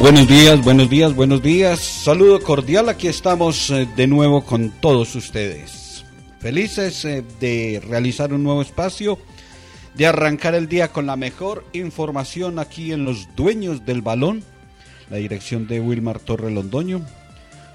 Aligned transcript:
Buenos 0.00 0.28
días, 0.28 0.62
buenos 0.62 0.88
días, 0.88 1.14
buenos 1.16 1.42
días. 1.42 1.80
Saludo 1.80 2.40
cordial, 2.40 2.88
aquí 2.88 3.08
estamos 3.08 3.68
eh, 3.70 3.88
de 3.96 4.06
nuevo 4.06 4.44
con 4.44 4.70
todos 4.70 5.16
ustedes. 5.16 6.04
Felices 6.38 7.04
eh, 7.04 7.24
de 7.40 7.82
realizar 7.84 8.32
un 8.32 8.44
nuevo 8.44 8.62
espacio, 8.62 9.18
de 9.94 10.06
arrancar 10.06 10.54
el 10.54 10.68
día 10.68 10.92
con 10.92 11.06
la 11.06 11.16
mejor 11.16 11.64
información 11.72 12.60
aquí 12.60 12.92
en 12.92 13.04
Los 13.04 13.34
Dueños 13.34 13.84
del 13.84 14.00
Balón, 14.00 14.44
la 15.10 15.16
dirección 15.16 15.66
de 15.66 15.80
Wilmar 15.80 16.20
Torre 16.20 16.52
Londoño. 16.52 17.00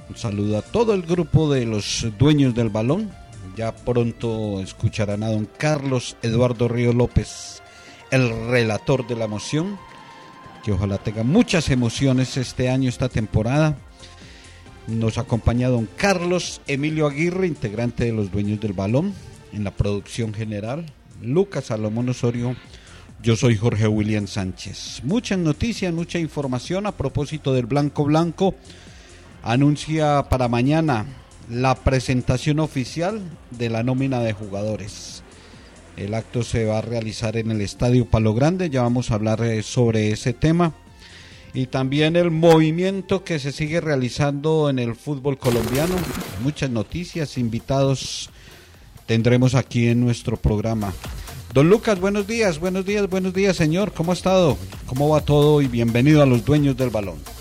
Un 0.10 0.16
saludo 0.16 0.60
a 0.60 0.62
todo 0.62 0.94
el 0.94 1.02
grupo 1.02 1.54
de 1.54 1.66
los 1.66 2.08
Dueños 2.18 2.56
del 2.56 2.70
Balón. 2.70 3.12
Ya 3.58 3.76
pronto 3.76 4.62
escucharán 4.62 5.24
a 5.24 5.30
don 5.30 5.46
Carlos 5.58 6.16
Eduardo 6.22 6.70
Río 6.70 6.94
López, 6.94 7.62
el 8.12 8.48
relator 8.48 9.06
de 9.08 9.18
la 9.18 9.28
moción 9.28 9.78
que 10.64 10.72
ojalá 10.72 10.98
tenga 10.98 11.24
muchas 11.24 11.70
emociones 11.70 12.38
este 12.38 12.70
año, 12.70 12.90
esta 12.90 13.10
temporada. 13.10 13.78
Nos 14.88 15.18
acompaña 15.18 15.70
don 15.70 15.88
Carlos 15.98 16.62
Emilio 16.68 17.06
Aguirre, 17.06 17.48
integrante 17.48 18.06
de 18.06 18.14
los 18.14 18.32
dueños 18.32 18.60
del 18.62 18.74
balón, 18.74 19.14
en 19.52 19.66
la 19.66 19.72
producción 19.72 20.34
general. 20.34 20.86
Lucas 21.22 21.66
Salomón 21.66 22.10
Osorio, 22.10 22.56
yo 23.22 23.36
soy 23.36 23.58
Jorge 23.58 23.88
William 23.88 24.26
Sánchez. 24.26 25.02
Muchas 25.04 25.38
noticias, 25.38 25.94
mucha 25.94 26.18
información 26.18 26.86
a 26.86 26.94
propósito 26.94 27.54
del 27.54 27.66
Blanco 27.66 28.06
Blanco. 28.06 28.56
Anuncia 29.44 30.28
para 30.30 30.48
mañana 30.48 31.06
la 31.50 31.76
presentación 31.76 32.60
oficial 32.60 33.22
de 33.52 33.70
la 33.70 33.84
nómina 33.84 34.22
de 34.22 34.32
jugadores. 34.32 35.13
El 35.98 36.14
acto 36.14 36.44
se 36.44 36.66
va 36.66 36.80
a 36.80 36.82
realizar 36.82 37.38
en 37.38 37.52
el 37.52 37.62
Estadio 37.62 38.06
Palo 38.06 38.34
Grande, 38.34 38.70
ya 38.70 38.82
vamos 38.82 39.12
a 39.12 39.16
hablar 39.16 39.44
eh, 39.44 39.62
sobre 39.62 40.12
ese 40.12 40.34
tema. 40.34 40.74
Y 41.54 41.68
también 41.68 42.16
el 42.16 42.32
movimiento 42.32 43.24
que 43.24 43.38
se 43.38 43.52
sigue 43.52 43.80
realizando 43.80 44.72
en 44.72 44.80
el 44.80 44.96
fútbol 44.96 45.38
colombiano. 45.38 45.94
Muchas 46.42 46.72
noticias, 46.72 47.38
invitados 47.38 48.32
tendremos 49.06 49.54
aquí 49.54 49.88
en 49.88 50.02
nuestro 50.02 50.36
programa. 50.36 50.94
Don 51.54 51.70
Lucas, 51.70 52.00
buenos 52.00 52.26
días, 52.26 52.60
buenos 52.60 52.86
días, 52.86 53.08
buenos 53.08 53.36
días, 53.36 53.56
señor. 53.56 53.94
¿Cómo 53.94 54.12
ha 54.12 54.16
estado? 54.16 54.58
¿Cómo 54.88 55.10
va 55.10 55.22
todo? 55.22 55.62
Y 55.62 55.68
bienvenido 55.68 56.24
a 56.24 56.26
los 56.26 56.44
dueños 56.44 56.76
del 56.76 56.90
balón. 56.90 57.20
balón. 57.24 57.33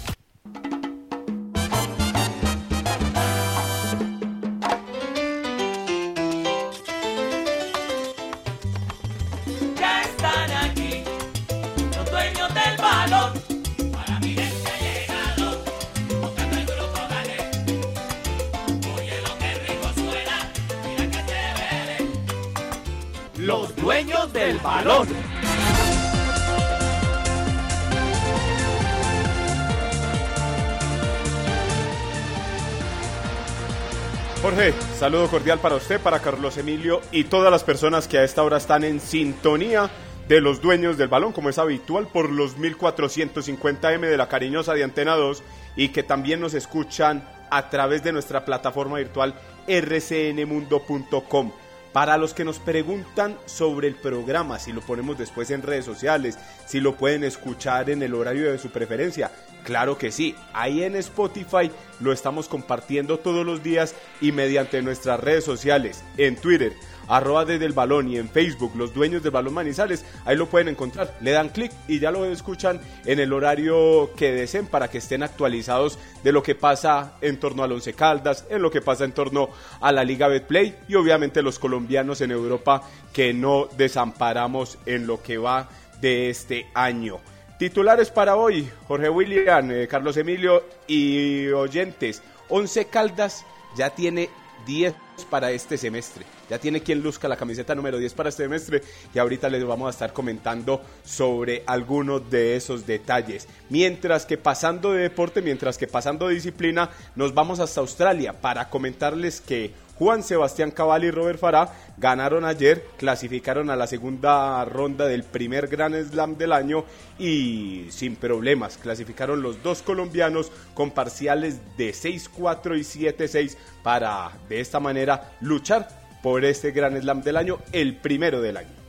Saludo 35.03 35.27
cordial 35.27 35.59
para 35.59 35.75
usted, 35.75 36.01
para 36.01 36.21
Carlos 36.21 36.57
Emilio 36.59 37.01
y 37.11 37.25
todas 37.25 37.51
las 37.51 37.65
personas 37.65 38.07
que 38.07 38.19
a 38.19 38.23
esta 38.23 38.45
hora 38.45 38.59
están 38.59 38.85
en 38.85 39.01
sintonía 39.01 39.91
de 40.29 40.41
los 40.41 40.63
dueños 40.63 40.97
del 40.97 41.09
balón, 41.09 41.33
como 41.33 41.49
es 41.49 41.59
habitual, 41.59 42.07
por 42.07 42.31
los 42.31 42.57
1450M 42.57 43.99
de 43.99 44.17
la 44.17 44.29
cariñosa 44.29 44.75
de 44.75 44.85
Antena 44.85 45.17
2 45.17 45.43
y 45.75 45.89
que 45.89 46.05
también 46.05 46.39
nos 46.39 46.55
escuchan 46.55 47.29
a 47.51 47.69
través 47.69 48.05
de 48.05 48.13
nuestra 48.13 48.45
plataforma 48.45 48.99
virtual 48.99 49.35
rcnmundo.com. 49.67 51.51
Para 51.93 52.17
los 52.17 52.33
que 52.33 52.45
nos 52.45 52.59
preguntan 52.59 53.37
sobre 53.45 53.87
el 53.87 53.95
programa, 53.95 54.59
si 54.59 54.73
lo 54.73 54.81
ponemos 54.81 55.19
después 55.19 55.51
en 55.51 55.61
redes 55.61 55.85
sociales, 55.85 56.39
si 56.67 56.81
lo 56.81 56.97
pueden 56.97 57.23
escuchar 57.23 57.91
en 57.91 58.03
el 58.03 58.15
horario 58.15 58.51
de 58.51 58.59
su 58.59 58.71
preferencia, 58.71 59.31
claro 59.63 59.99
que 59.99 60.11
sí. 60.11 60.35
Ahí 60.55 60.83
en 60.83 60.97
Spotify 60.97 61.71
lo 62.01 62.13
estamos 62.13 62.49
compartiendo 62.49 63.19
todos 63.19 63.45
los 63.45 63.63
días 63.63 63.95
y 64.23 64.33
mediante 64.33 64.81
nuestras 64.81 65.21
redes 65.21 65.45
sociales, 65.45 66.03
en 66.17 66.37
Twitter, 66.37 66.73
arroba 67.13 67.45
desde 67.45 67.67
el 67.67 67.75
balón 67.75 68.09
y 68.09 68.17
en 68.17 68.31
Facebook, 68.31 68.73
los 68.75 68.95
dueños 68.95 69.23
del 69.23 69.33
balón 69.33 69.53
Manizales, 69.53 70.05
ahí 70.25 70.35
lo 70.35 70.47
pueden 70.47 70.69
encontrar. 70.69 71.15
Le 71.21 71.33
dan 71.33 71.51
clic 71.51 71.71
y 71.87 71.99
ya 71.99 72.11
lo 72.11 72.25
escuchan 72.25 72.81
en 73.05 73.21
el 73.21 73.35
horario 73.35 74.11
que 74.17 74.33
deseen 74.33 74.67
para 74.67 74.89
que 74.89 74.97
estén 74.97 75.23
actualizados 75.23 75.99
de 76.25 76.33
lo 76.33 76.43
que 76.43 76.55
pasa 76.55 77.13
en 77.21 77.39
torno 77.39 77.63
al 77.63 77.73
Once 77.73 77.93
Caldas, 77.93 78.47
en 78.49 78.63
lo 78.63 78.71
que 78.71 78.81
pasa 78.81 79.05
en 79.05 79.13
torno 79.13 79.51
a 79.81 79.93
la 79.93 80.05
Liga 80.05 80.27
Betplay 80.27 80.75
y 80.89 80.95
obviamente 80.95 81.43
los 81.43 81.59
colombianos 81.59 82.23
en 82.23 82.31
Europa 82.31 82.83
que 83.13 83.35
no 83.35 83.69
desamparamos 83.77 84.79
en 84.87 85.07
lo 85.07 85.23
que 85.23 85.37
va 85.37 85.69
de 86.01 86.31
este 86.31 86.67
año. 86.73 87.21
Titulares 87.59 88.11
para 88.11 88.37
hoy, 88.37 88.69
Jorge 88.89 89.11
William, 89.11 89.71
eh, 89.71 89.87
Carlos 89.87 90.17
Emilio 90.17 90.65
y 90.87 91.49
oyentes. 91.49 92.23
Once 92.49 92.87
Caldas 92.87 93.45
ya 93.77 93.91
tiene 93.91 94.31
10 94.67 94.95
para 95.33 95.51
este 95.51 95.79
semestre. 95.79 96.27
Ya 96.51 96.59
tiene 96.59 96.83
quien 96.83 97.03
luzca 97.03 97.27
la 97.27 97.39
camiseta 97.39 97.75
número 97.75 97.97
10 97.97 98.13
para 98.13 98.29
este 98.29 98.43
semestre 98.43 98.83
y 99.15 99.19
ahorita 99.19 99.49
les 99.49 99.65
vamos 99.65 99.87
a 99.87 99.91
estar 99.91 100.13
comentando 100.13 100.83
sobre 101.07 101.63
algunos 101.65 102.31
de 102.31 102.55
esos 102.55 102.87
detalles. 102.87 103.49
Mientras 103.71 104.27
que 104.27 104.37
pasando 104.37 104.93
de 104.93 105.01
deporte, 105.01 105.41
mientras 105.41 105.79
que 105.79 105.87
pasando 105.87 106.29
de 106.29 106.35
disciplina, 106.35 106.91
nos 107.17 107.33
vamos 107.33 107.61
hasta 107.61 107.81
Australia 107.81 108.43
para 108.43 108.69
comentarles 108.69 109.41
que 109.41 109.73
Juan 109.99 110.23
Sebastián 110.23 110.71
Cabal 110.71 111.05
y 111.05 111.11
Robert 111.11 111.39
Farah 111.39 111.73
ganaron 111.97 112.45
ayer, 112.45 112.85
clasificaron 112.97 113.71
a 113.71 113.77
la 113.77 113.87
segunda 113.87 114.65
ronda 114.65 115.07
del 115.07 115.23
primer 115.23 115.69
Gran 115.69 115.95
Slam 115.95 116.37
del 116.37 116.53
año 116.53 116.85
y 117.19 117.87
sin 117.91 118.17
problemas 118.17 118.79
clasificaron 118.79 119.43
los 119.43 119.63
dos 119.63 119.83
colombianos 119.83 120.51
con 120.75 120.91
parciales 120.91 121.61
de 121.77 121.93
6-4 121.93 122.79
y 122.79 122.83
7-6 122.83 123.57
para 123.83 124.33
de 124.49 124.61
esta 124.61 124.81
manera 124.81 125.33
luchar 125.41 125.89
por 126.23 126.45
este 126.45 126.71
Gran 126.71 127.01
Slam 127.01 127.23
del 127.23 127.37
año, 127.37 127.59
el 127.73 127.97
primero 127.97 128.41
del 128.41 128.57
año. 128.57 128.83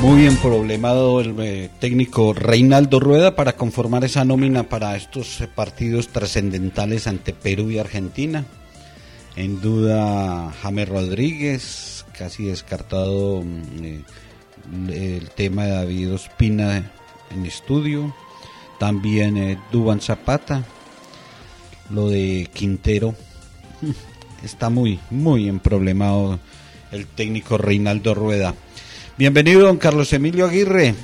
Muy 0.00 0.22
bien 0.22 0.36
problemado 0.36 1.20
el 1.20 1.34
eh, 1.38 1.70
técnico 1.80 2.34
Reinaldo 2.34 3.00
Rueda 3.00 3.36
para 3.36 3.54
conformar 3.54 4.04
esa 4.04 4.24
nómina 4.24 4.64
para 4.64 4.96
estos 4.96 5.40
eh, 5.40 5.48
partidos 5.48 6.08
trascendentales 6.08 7.06
ante 7.06 7.32
Perú 7.32 7.70
y 7.70 7.78
Argentina. 7.78 8.44
En 9.36 9.60
duda 9.60 10.52
James 10.62 10.88
Rodríguez, 10.88 12.06
casi 12.16 12.44
descartado 12.44 13.42
mm, 13.42 14.90
eh, 14.90 15.16
el 15.20 15.30
tema 15.30 15.64
de 15.64 15.70
David 15.72 16.14
Ospina 16.14 16.92
en 17.30 17.44
estudio. 17.44 18.14
También 18.78 19.36
eh, 19.36 19.58
Duban 19.72 20.00
Zapata. 20.00 20.64
Lo 21.90 22.08
de 22.10 22.48
Quintero. 22.54 23.16
Está 24.44 24.70
muy, 24.70 25.00
muy 25.10 25.48
emproblemado 25.48 26.38
el 26.92 27.06
técnico 27.06 27.58
Reinaldo 27.58 28.14
Rueda. 28.14 28.54
Bienvenido, 29.18 29.62
don 29.62 29.78
Carlos 29.78 30.12
Emilio 30.12 30.46
Aguirre. 30.46 30.94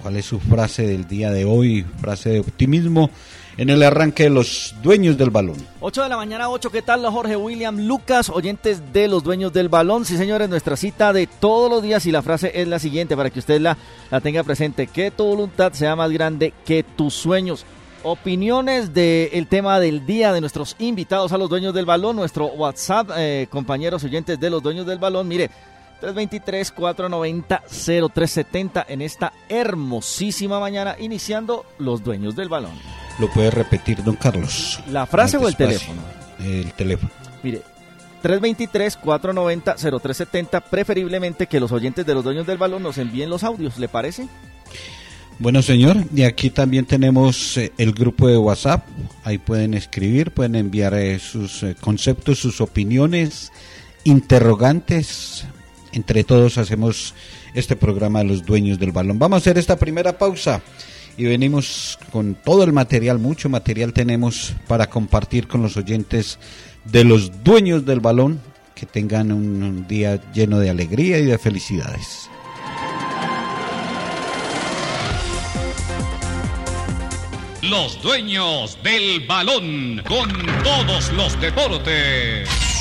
¿Cuál 0.00 0.16
es 0.16 0.24
su 0.24 0.40
frase 0.40 0.86
del 0.86 1.06
día 1.06 1.30
de 1.30 1.44
hoy? 1.44 1.84
Frase 2.00 2.30
de 2.30 2.40
optimismo 2.40 3.10
en 3.58 3.68
el 3.70 3.82
arranque 3.82 4.22
de 4.22 4.30
los 4.30 4.76
dueños 4.82 5.18
del 5.18 5.30
balón. 5.30 5.56
8 5.80 6.04
de 6.04 6.08
la 6.08 6.16
mañana, 6.16 6.48
8, 6.48 6.70
¿qué 6.70 6.80
tal? 6.80 7.04
Jorge 7.04 7.34
William 7.36 7.86
Lucas, 7.86 8.30
oyentes 8.30 8.80
de 8.92 9.08
los 9.08 9.24
dueños 9.24 9.52
del 9.52 9.68
balón. 9.68 10.04
Sí, 10.04 10.16
señores, 10.16 10.48
nuestra 10.48 10.76
cita 10.76 11.12
de 11.12 11.26
todos 11.26 11.68
los 11.68 11.82
días 11.82 12.06
y 12.06 12.12
la 12.12 12.22
frase 12.22 12.52
es 12.54 12.68
la 12.68 12.78
siguiente 12.78 13.16
para 13.16 13.30
que 13.30 13.40
usted 13.40 13.60
la, 13.60 13.76
la 14.12 14.20
tenga 14.20 14.44
presente. 14.44 14.86
Que 14.86 15.10
tu 15.10 15.24
voluntad 15.24 15.72
sea 15.72 15.96
más 15.96 16.12
grande 16.12 16.54
que 16.64 16.84
tus 16.84 17.14
sueños. 17.14 17.66
Opiniones 18.04 18.94
del 18.94 19.48
tema 19.48 19.80
del 19.80 20.06
día 20.06 20.32
de 20.32 20.40
nuestros 20.40 20.76
invitados 20.78 21.32
a 21.32 21.38
los 21.38 21.50
dueños 21.50 21.74
del 21.74 21.84
balón, 21.84 22.14
nuestro 22.14 22.46
WhatsApp, 22.46 23.10
eh, 23.16 23.48
compañeros 23.50 24.04
oyentes 24.04 24.38
de 24.38 24.50
los 24.50 24.62
dueños 24.62 24.86
del 24.86 25.00
balón. 25.00 25.26
Mire, 25.26 25.50
323-490-0370 26.00 28.84
en 28.86 29.02
esta 29.02 29.32
hermosísima 29.48 30.60
mañana, 30.60 30.94
iniciando 30.96 31.66
los 31.78 32.04
dueños 32.04 32.36
del 32.36 32.48
balón. 32.48 33.07
Lo 33.18 33.30
puede 33.30 33.50
repetir, 33.50 34.02
don 34.02 34.16
Carlos. 34.16 34.80
¿La 34.90 35.04
frase 35.06 35.36
o 35.36 35.46
el 35.48 35.54
Despacio. 35.54 35.78
teléfono? 35.78 36.00
El 36.44 36.72
teléfono. 36.72 37.10
Mire, 37.42 37.62
323-490-0370, 38.22 40.62
preferiblemente 40.62 41.46
que 41.46 41.60
los 41.60 41.72
oyentes 41.72 42.06
de 42.06 42.14
los 42.14 42.24
dueños 42.24 42.46
del 42.46 42.56
balón 42.58 42.82
nos 42.82 42.98
envíen 42.98 43.30
los 43.30 43.44
audios, 43.44 43.78
¿le 43.78 43.88
parece? 43.88 44.28
Bueno, 45.40 45.62
señor, 45.62 45.96
y 46.14 46.24
aquí 46.24 46.50
también 46.50 46.84
tenemos 46.84 47.56
eh, 47.56 47.72
el 47.78 47.92
grupo 47.92 48.26
de 48.26 48.36
WhatsApp. 48.36 48.84
Ahí 49.22 49.38
pueden 49.38 49.74
escribir, 49.74 50.32
pueden 50.32 50.56
enviar 50.56 50.94
eh, 50.94 51.20
sus 51.20 51.62
eh, 51.62 51.76
conceptos, 51.80 52.40
sus 52.40 52.60
opiniones, 52.60 53.52
interrogantes. 54.02 55.44
Entre 55.92 56.24
todos 56.24 56.58
hacemos 56.58 57.14
este 57.54 57.76
programa 57.76 58.18
de 58.18 58.24
los 58.26 58.44
dueños 58.44 58.80
del 58.80 58.90
balón. 58.90 59.20
Vamos 59.20 59.36
a 59.36 59.38
hacer 59.38 59.58
esta 59.58 59.76
primera 59.76 60.18
pausa 60.18 60.60
y 61.18 61.24
venimos 61.24 61.98
con 62.12 62.36
todo 62.36 62.62
el 62.62 62.72
material, 62.72 63.18
mucho 63.18 63.48
material 63.48 63.92
tenemos 63.92 64.54
para 64.68 64.88
compartir 64.88 65.48
con 65.48 65.60
los 65.60 65.76
oyentes 65.76 66.38
de 66.84 67.02
los 67.02 67.42
dueños 67.42 67.84
del 67.84 68.00
balón. 68.00 68.40
Que 68.76 68.86
tengan 68.86 69.32
un, 69.32 69.60
un 69.64 69.88
día 69.88 70.20
lleno 70.32 70.60
de 70.60 70.70
alegría 70.70 71.18
y 71.18 71.24
de 71.24 71.36
felicidades. 71.36 72.30
Los 77.62 78.00
dueños 78.00 78.78
del 78.84 79.26
balón 79.26 80.00
con 80.06 80.30
todos 80.62 81.12
los 81.14 81.40
deportes. 81.40 82.77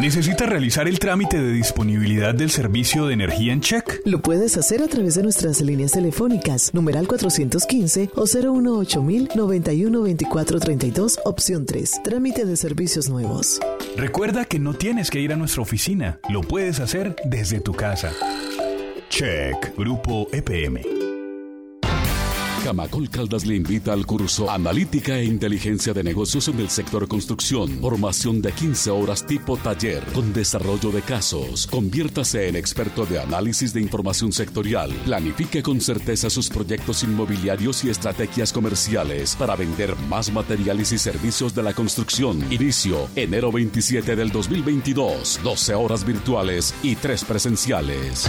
¿Necesita 0.00 0.44
realizar 0.44 0.88
el 0.88 0.98
trámite 0.98 1.40
de 1.40 1.52
disponibilidad 1.52 2.34
del 2.34 2.50
servicio 2.50 3.06
de 3.06 3.14
energía 3.14 3.52
en 3.52 3.60
check? 3.60 4.00
Lo 4.04 4.20
puedes 4.20 4.56
hacer 4.58 4.82
a 4.82 4.88
través 4.88 5.14
de 5.14 5.22
nuestras 5.22 5.60
líneas 5.62 5.92
telefónicas, 5.92 6.74
numeral 6.74 7.08
415 7.08 8.10
o 8.14 8.26
018 8.26 9.02
91 9.34 10.02
24 10.02 10.60
32, 10.60 11.20
opción 11.24 11.64
3, 11.64 12.02
trámite 12.04 12.44
de 12.44 12.56
servicios 12.56 13.08
nuevos. 13.08 13.58
Recuerda 13.96 14.44
que 14.44 14.58
no 14.58 14.74
tienes 14.74 15.10
que 15.10 15.20
ir 15.20 15.32
a 15.32 15.36
nuestra 15.36 15.62
oficina, 15.62 16.20
lo 16.28 16.42
puedes 16.42 16.80
hacer 16.80 17.16
desde 17.24 17.60
tu 17.60 17.72
casa. 17.72 18.12
Check, 19.08 19.76
Grupo 19.76 20.28
EPM. 20.32 21.05
Camacol 22.66 23.08
Caldas 23.08 23.46
le 23.46 23.54
invita 23.54 23.92
al 23.92 24.04
curso 24.04 24.50
Analítica 24.50 25.16
e 25.16 25.24
Inteligencia 25.24 25.94
de 25.94 26.02
Negocios 26.02 26.48
en 26.48 26.58
el 26.58 26.68
sector 26.68 27.06
construcción. 27.06 27.78
Formación 27.80 28.42
de 28.42 28.50
15 28.50 28.90
horas 28.90 29.24
tipo 29.24 29.56
taller 29.56 30.02
con 30.06 30.32
desarrollo 30.32 30.90
de 30.90 31.00
casos. 31.00 31.68
Conviértase 31.68 32.48
en 32.48 32.56
experto 32.56 33.06
de 33.06 33.20
análisis 33.20 33.72
de 33.72 33.80
información 33.80 34.32
sectorial. 34.32 34.90
Planifique 35.04 35.62
con 35.62 35.80
certeza 35.80 36.28
sus 36.28 36.48
proyectos 36.48 37.04
inmobiliarios 37.04 37.84
y 37.84 37.90
estrategias 37.90 38.52
comerciales 38.52 39.36
para 39.36 39.54
vender 39.54 39.94
más 40.08 40.32
materiales 40.32 40.90
y 40.90 40.98
servicios 40.98 41.54
de 41.54 41.62
la 41.62 41.72
construcción. 41.72 42.52
Inicio 42.52 43.06
enero 43.14 43.52
27 43.52 44.16
del 44.16 44.32
2022. 44.32 45.38
12 45.44 45.74
horas 45.76 46.04
virtuales 46.04 46.74
y 46.82 46.96
3 46.96 47.26
presenciales. 47.26 48.28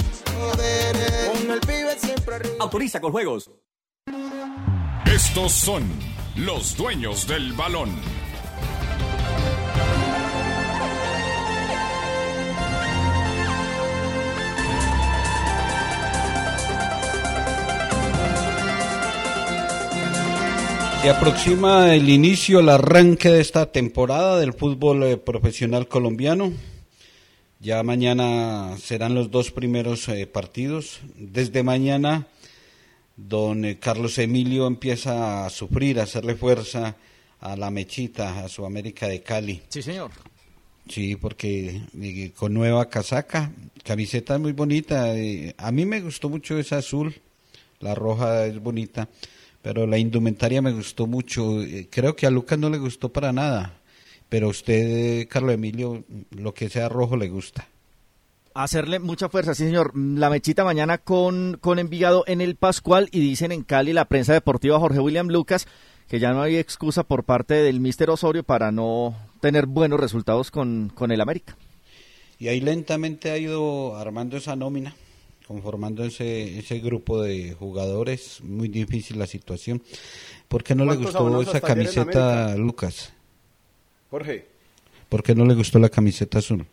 Con 0.33 1.51
el 1.51 1.59
pibe 1.61 1.99
siempre 1.99 2.35
arriba. 2.35 2.55
Autoriza 2.59 3.01
con 3.01 3.11
juegos. 3.11 3.49
Estos 5.05 5.51
son 5.51 5.83
los 6.35 6.77
dueños 6.77 7.27
del 7.27 7.53
balón. 7.53 7.89
Se 21.01 21.09
aproxima 21.09 21.95
el 21.95 22.09
inicio, 22.09 22.59
el 22.59 22.69
arranque 22.69 23.29
de 23.29 23.41
esta 23.41 23.71
temporada 23.71 24.39
del 24.39 24.53
fútbol 24.53 25.01
eh, 25.01 25.17
profesional 25.17 25.87
colombiano. 25.87 26.53
Ya 27.61 27.83
mañana 27.83 28.75
serán 28.79 29.13
los 29.13 29.29
dos 29.29 29.51
primeros 29.51 30.07
eh, 30.09 30.25
partidos. 30.25 30.99
Desde 31.15 31.61
mañana, 31.61 32.27
don 33.15 33.65
eh, 33.65 33.77
Carlos 33.79 34.17
Emilio 34.17 34.65
empieza 34.65 35.45
a 35.45 35.49
sufrir, 35.51 35.99
a 35.99 36.03
hacerle 36.03 36.35
fuerza 36.35 36.95
a 37.39 37.55
la 37.55 37.69
mechita, 37.69 38.43
a 38.43 38.49
su 38.49 38.65
América 38.65 39.07
de 39.07 39.21
Cali. 39.21 39.61
Sí, 39.69 39.81
señor. 39.83 40.09
Sí, 40.87 41.15
porque 41.15 41.81
eh, 42.01 42.31
con 42.35 42.53
nueva 42.53 42.89
casaca, 42.89 43.51
camiseta 43.83 44.39
muy 44.39 44.53
bonita. 44.53 45.15
eh, 45.15 45.53
a 45.57 45.71
mí 45.71 45.85
me 45.85 46.01
gustó 46.01 46.29
mucho 46.29 46.57
esa 46.57 46.77
azul, 46.77 47.13
la 47.79 47.93
roja 47.93 48.47
es 48.47 48.59
bonita, 48.59 49.07
pero 49.61 49.85
la 49.85 49.99
indumentaria 49.99 50.63
me 50.63 50.71
gustó 50.71 51.05
mucho. 51.05 51.61
eh, 51.61 51.87
Creo 51.91 52.15
que 52.15 52.25
a 52.25 52.31
Lucas 52.31 52.57
no 52.57 52.71
le 52.71 52.79
gustó 52.79 53.09
para 53.09 53.31
nada, 53.31 53.79
pero 54.31 54.47
a 54.47 54.49
usted, 54.51 55.27
Carlos 55.27 55.53
Emilio, 55.53 56.05
lo 56.29 56.53
que 56.53 56.69
sea 56.69 56.87
rojo 56.87 57.17
le 57.17 57.27
gusta. 57.27 57.67
Hacerle 58.53 58.99
mucha 58.99 59.27
fuerza, 59.27 59.53
sí, 59.53 59.65
señor. 59.65 59.91
La 59.93 60.29
mechita 60.29 60.63
mañana 60.63 60.99
con, 60.99 61.57
con 61.59 61.79
Envigado 61.79 62.23
en 62.27 62.39
el 62.39 62.55
Pascual 62.55 63.09
y 63.11 63.19
dicen 63.19 63.51
en 63.51 63.63
Cali 63.63 63.91
la 63.91 64.05
prensa 64.05 64.31
deportiva 64.31 64.79
Jorge 64.79 65.01
William 65.01 65.27
Lucas 65.27 65.67
que 66.07 66.19
ya 66.19 66.31
no 66.31 66.41
hay 66.41 66.55
excusa 66.55 67.03
por 67.03 67.25
parte 67.25 67.55
del 67.55 67.81
Mister 67.81 68.09
Osorio 68.09 68.43
para 68.43 68.71
no 68.71 69.17
tener 69.41 69.65
buenos 69.65 69.99
resultados 69.99 70.49
con, 70.49 70.93
con 70.95 71.11
el 71.11 71.19
América. 71.19 71.57
Y 72.39 72.47
ahí 72.47 72.61
lentamente 72.61 73.31
ha 73.31 73.37
ido 73.37 73.97
armando 73.97 74.37
esa 74.37 74.55
nómina, 74.55 74.95
conformando 75.45 76.05
ese, 76.05 76.57
ese 76.57 76.79
grupo 76.79 77.21
de 77.21 77.51
jugadores. 77.51 78.39
Muy 78.43 78.69
difícil 78.69 79.19
la 79.19 79.27
situación. 79.27 79.83
¿Por 80.47 80.63
qué 80.63 80.73
no 80.73 80.85
le 80.85 80.95
¿Cuántos 80.95 81.15
gustó 81.15 81.41
esa 81.41 81.59
camiseta? 81.59 82.55
Lucas? 82.55 83.11
Jorge. 84.11 84.45
¿Por 85.07 85.23
qué 85.23 85.33
no 85.33 85.45
le 85.45 85.55
gustó 85.55 85.79
la 85.79 85.87
camiseta 85.87 86.39
azul? 86.39 86.65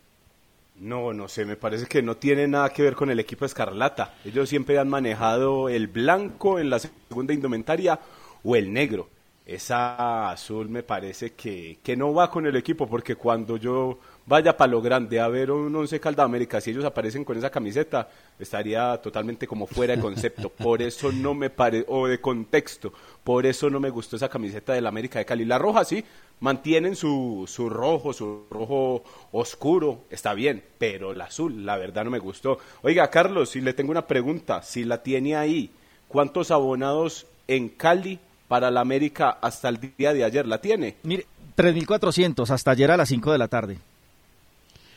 No, 0.75 1.13
no 1.13 1.29
sé, 1.29 1.45
me 1.45 1.55
parece 1.55 1.85
que 1.85 2.01
no 2.01 2.17
tiene 2.17 2.47
nada 2.47 2.69
que 2.69 2.83
ver 2.83 2.95
con 2.95 3.09
el 3.09 3.19
equipo 3.19 3.45
Escarlata. 3.45 4.15
Ellos 4.25 4.49
siempre 4.49 4.77
han 4.77 4.89
manejado 4.89 5.69
el 5.69 5.87
blanco 5.87 6.59
en 6.59 6.69
la 6.69 6.79
segunda 6.79 7.33
indumentaria 7.33 7.97
o 8.43 8.55
el 8.57 8.71
negro. 8.73 9.09
Esa 9.45 10.29
azul 10.31 10.67
me 10.67 10.83
parece 10.83 11.31
que, 11.31 11.79
que 11.81 11.95
no 11.95 12.13
va 12.13 12.29
con 12.29 12.45
el 12.45 12.57
equipo 12.57 12.87
porque 12.87 13.15
cuando 13.15 13.55
yo 13.55 13.99
vaya 14.29 14.55
para 14.55 14.71
lo 14.71 14.79
grande 14.79 15.19
a 15.19 15.27
ver 15.27 15.49
un 15.49 15.75
Once 15.75 15.99
Calda 15.99 16.23
América, 16.23 16.61
si 16.61 16.69
ellos 16.69 16.85
aparecen 16.85 17.25
con 17.25 17.35
esa 17.35 17.49
camiseta, 17.49 18.07
estaría 18.37 18.95
totalmente 19.01 19.47
como 19.47 19.65
fuera 19.65 19.95
de 19.95 20.01
concepto. 20.01 20.49
Por 20.49 20.83
eso 20.83 21.11
no 21.11 21.33
me 21.33 21.49
parece, 21.49 21.85
o 21.87 22.05
de 22.05 22.21
contexto, 22.21 22.93
por 23.23 23.47
eso 23.47 23.71
no 23.71 23.79
me 23.79 23.89
gustó 23.89 24.17
esa 24.17 24.29
camiseta 24.29 24.73
del 24.73 24.85
América 24.85 25.17
de 25.17 25.25
Cali. 25.25 25.45
La 25.45 25.57
roja 25.57 25.83
sí, 25.83 26.05
mantienen 26.41 26.95
su, 26.95 27.45
su 27.47 27.71
rojo, 27.71 28.13
su 28.13 28.45
rojo 28.51 29.03
oscuro, 29.31 30.03
está 30.11 30.35
bien, 30.35 30.63
pero 30.77 31.15
la 31.15 31.25
azul, 31.25 31.65
la 31.65 31.77
verdad 31.77 32.05
no 32.05 32.11
me 32.11 32.19
gustó. 32.19 32.59
Oiga, 32.83 33.09
Carlos, 33.09 33.49
si 33.49 33.61
le 33.61 33.73
tengo 33.73 33.89
una 33.89 34.05
pregunta, 34.05 34.61
si 34.61 34.83
la 34.83 35.01
tiene 35.01 35.37
ahí, 35.37 35.71
¿cuántos 36.07 36.51
abonados 36.51 37.25
en 37.47 37.69
Cali 37.69 38.19
para 38.47 38.69
la 38.69 38.81
América 38.81 39.39
hasta 39.41 39.69
el 39.69 39.79
día 39.97 40.13
de 40.13 40.23
ayer? 40.23 40.45
¿La 40.45 40.61
tiene? 40.61 40.97
Mire, 41.01 41.25
3.400 41.57 42.47
hasta 42.51 42.69
ayer 42.69 42.91
a 42.91 42.97
las 42.97 43.09
5 43.09 43.31
de 43.31 43.37
la 43.39 43.47
tarde. 43.47 43.79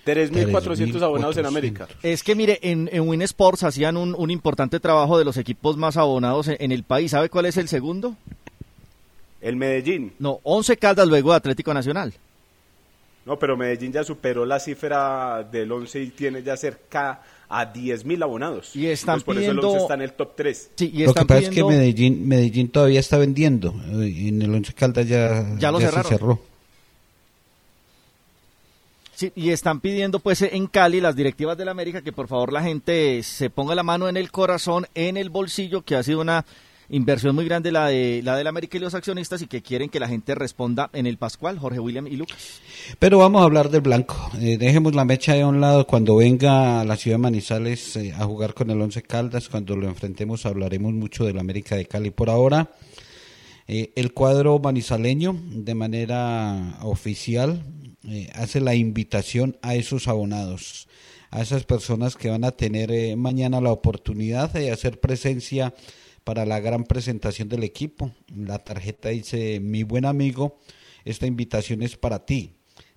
3.400 0.07 1.01
abonados 1.03 1.37
en 1.37 1.47
América. 1.47 1.89
Es 2.03 2.23
que 2.23 2.35
mire, 2.35 2.59
en, 2.63 2.89
en 2.93 3.09
Win 3.09 3.23
Sports 3.23 3.63
hacían 3.65 3.97
un, 3.97 4.15
un 4.17 4.31
importante 4.31 4.81
trabajo 4.81 5.19
de 5.19 5.25
los 5.25 5.37
equipos 5.37 5.77
más 5.77 5.97
abonados 5.97 6.49
en, 6.49 6.57
en 6.59 6.73
el 6.73 6.83
país. 6.85 7.11
¿Sabe 7.13 7.29
cuál 7.29 7.47
es 7.47 7.57
el 7.57 7.69
segundo? 7.69 8.17
El 9.41 9.57
Medellín. 9.57 10.13
No, 10.19 10.41
11 10.45 10.77
Caldas 10.77 11.09
luego 11.09 11.31
de 11.31 11.37
Atlético 11.37 11.73
Nacional. 11.75 12.13
No, 13.25 13.39
pero 13.39 13.57
Medellín 13.57 13.93
ya 13.93 14.03
superó 14.03 14.45
la 14.45 14.59
cifra 14.59 15.45
del 15.45 15.71
11 15.71 16.03
y 16.03 16.07
tiene 16.11 16.43
ya 16.43 16.57
cerca 16.57 17.23
a 17.49 17.73
10.000 17.73 18.23
abonados. 18.25 18.75
Y 18.75 18.87
están 18.87 19.19
Entonces, 19.21 19.25
por 19.25 19.39
eso 19.39 19.51
el 19.53 19.59
11 19.61 19.79
está 19.79 19.95
en 19.95 20.03
el 20.03 20.13
top 20.15 20.33
3. 20.37 20.71
Sí, 20.75 20.91
y 20.93 21.03
Lo 21.05 21.11
están 21.11 21.25
que 21.25 21.29
pasa 21.35 21.41
es 21.43 21.51
que 21.51 21.63
Medellín, 21.63 22.27
Medellín 22.27 22.69
todavía 22.71 22.99
está 22.99 23.19
vendiendo. 23.19 23.75
eh, 23.93 24.29
En 24.29 24.43
el 24.43 24.53
Once 24.53 24.73
Caldas 24.73 25.07
ya, 25.07 25.45
Ya 25.59 25.71
lo 25.71 25.79
se 25.79 25.87
cerraron. 25.87 26.09
cerró. 26.11 26.41
Y 29.35 29.51
están 29.51 29.81
pidiendo 29.81 30.19
pues 30.19 30.43
en 30.43 30.67
Cali 30.67 31.01
las 31.01 31.17
directivas 31.17 31.57
de 31.57 31.65
la 31.65 31.71
América 31.71 32.03
que 32.03 32.13
por 32.13 32.29
favor 32.29 32.53
la 32.53 32.63
gente 32.63 33.23
se 33.23 33.51
ponga 33.51 33.75
la 33.75 33.83
mano 33.83 34.09
en 34.09 34.17
el 34.17 34.31
corazón, 34.31 34.87
en 34.95 35.17
el 35.17 35.31
bolsillo, 35.31 35.83
que 35.83 35.97
ha 35.97 36.03
sido 36.03 36.21
una 36.21 36.45
inversión 36.89 37.35
muy 37.35 37.45
grande 37.47 37.73
la 37.73 37.87
de 37.87 38.21
la 38.23 38.37
del 38.37 38.47
América 38.47 38.77
y 38.77 38.81
los 38.81 38.95
accionistas 38.95 39.41
y 39.43 39.47
que 39.47 39.63
quieren 39.63 39.89
que 39.89 39.99
la 39.99 40.09
gente 40.09 40.35
responda 40.35 40.91
en 40.93 41.07
el 41.07 41.17
Pascual, 41.17 41.59
Jorge 41.59 41.81
William 41.81 42.07
y 42.07 42.17
Lucas. 42.17 42.61
Pero 42.99 43.19
vamos 43.19 43.41
a 43.41 43.45
hablar 43.45 43.71
del 43.71 43.81
blanco. 43.81 44.31
Eh, 44.41 44.59
dejemos 44.59 44.95
la 44.95 45.05
mecha 45.05 45.35
de 45.35 45.45
un 45.45 45.61
lado 45.61 45.87
cuando 45.87 46.17
venga 46.17 46.81
a 46.81 46.85
la 46.85 46.97
ciudad 46.97 47.17
de 47.17 47.23
Manizales 47.23 47.97
eh, 47.97 48.13
a 48.17 48.25
jugar 48.25 48.55
con 48.55 48.71
el 48.71 48.81
Once 48.81 49.03
Caldas, 49.03 49.49
cuando 49.49 49.77
lo 49.77 49.89
enfrentemos 49.89 50.45
hablaremos 50.45 50.93
mucho 50.93 51.25
del 51.25 51.39
América 51.39 51.77
de 51.77 51.87
Cali. 51.87 52.11
Por 52.11 52.29
ahora, 52.29 52.71
eh, 53.67 53.93
el 53.97 54.13
cuadro 54.13 54.59
manizaleño 54.59 55.35
de 55.51 55.75
manera 55.75 56.79
oficial 56.83 57.63
hace 58.35 58.61
la 58.61 58.75
invitación 58.75 59.57
a 59.63 59.75
esos 59.75 60.09
abonados, 60.09 60.89
a 61.31 61.41
esas 61.43 61.65
personas 61.65 62.17
que 62.17 62.31
van 62.31 62.45
a 62.45 62.53
tener 62.53 63.17
mañana 63.17 63.61
la 63.61 63.73
oportunidad 63.73 64.53
de 64.53 64.71
hacer 64.71 65.01
presencia 65.01 65.75
para 66.25 66.47
la 66.47 66.61
gran 66.61 66.85
presentación 66.85 67.49
del 67.49 67.65
equipo. 67.65 68.13
La 68.35 68.59
tarjeta 68.59 69.09
dice, 69.11 69.61
mi 69.61 69.83
buen 69.83 70.05
amigo, 70.05 70.59
esta 71.05 71.27
invitación 71.27 71.83
es 71.83 71.97
para 71.97 72.25
ti. 72.25 72.55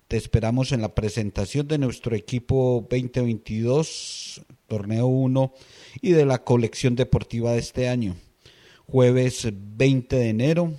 Te 0.08 0.16
esperamos 0.16 0.70
en 0.70 0.82
la 0.82 0.94
presentación 0.94 1.66
de 1.66 1.78
nuestro 1.78 2.14
equipo 2.14 2.86
2022, 2.88 4.42
torneo 4.68 5.06
1 5.06 5.52
y 6.00 6.12
de 6.12 6.24
la 6.24 6.44
colección 6.44 6.94
deportiva 6.94 7.52
de 7.52 7.58
este 7.58 7.88
año. 7.88 8.14
Jueves 8.86 9.48
20 9.52 10.14
de 10.14 10.28
enero, 10.28 10.74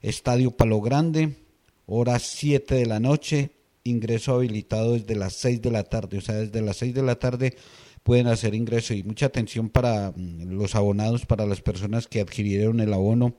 Estadio 0.00 0.50
Palo 0.50 0.80
Grande, 0.80 1.43
hora 1.86 2.18
7 2.18 2.74
de 2.74 2.86
la 2.86 3.00
noche, 3.00 3.50
ingreso 3.84 4.34
habilitado 4.34 4.92
desde 4.92 5.14
las 5.14 5.34
6 5.34 5.62
de 5.62 5.70
la 5.70 5.84
tarde, 5.84 6.18
o 6.18 6.20
sea, 6.20 6.36
desde 6.36 6.62
las 6.62 6.76
6 6.78 6.94
de 6.94 7.02
la 7.02 7.16
tarde 7.16 7.56
pueden 8.02 8.26
hacer 8.26 8.54
ingreso 8.54 8.94
y 8.94 9.02
mucha 9.02 9.26
atención 9.26 9.70
para 9.70 10.12
mm, 10.14 10.50
los 10.52 10.74
abonados, 10.74 11.26
para 11.26 11.46
las 11.46 11.60
personas 11.60 12.06
que 12.06 12.20
adquirieron 12.20 12.80
el 12.80 12.92
abono. 12.92 13.34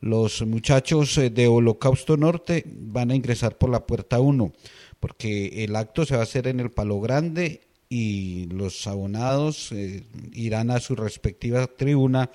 Los 0.00 0.44
muchachos 0.44 1.16
eh, 1.18 1.30
de 1.30 1.46
Holocausto 1.46 2.16
Norte 2.16 2.64
van 2.66 3.12
a 3.12 3.14
ingresar 3.14 3.56
por 3.56 3.70
la 3.70 3.86
puerta 3.86 4.18
1, 4.18 4.52
porque 4.98 5.64
el 5.64 5.76
acto 5.76 6.04
se 6.04 6.14
va 6.14 6.20
a 6.20 6.24
hacer 6.24 6.48
en 6.48 6.58
el 6.58 6.70
Palo 6.70 7.00
Grande 7.00 7.60
y 7.88 8.46
los 8.46 8.86
abonados 8.86 9.70
eh, 9.72 10.02
irán 10.32 10.70
a 10.70 10.80
su 10.80 10.96
respectiva 10.96 11.66
tribuna 11.66 12.30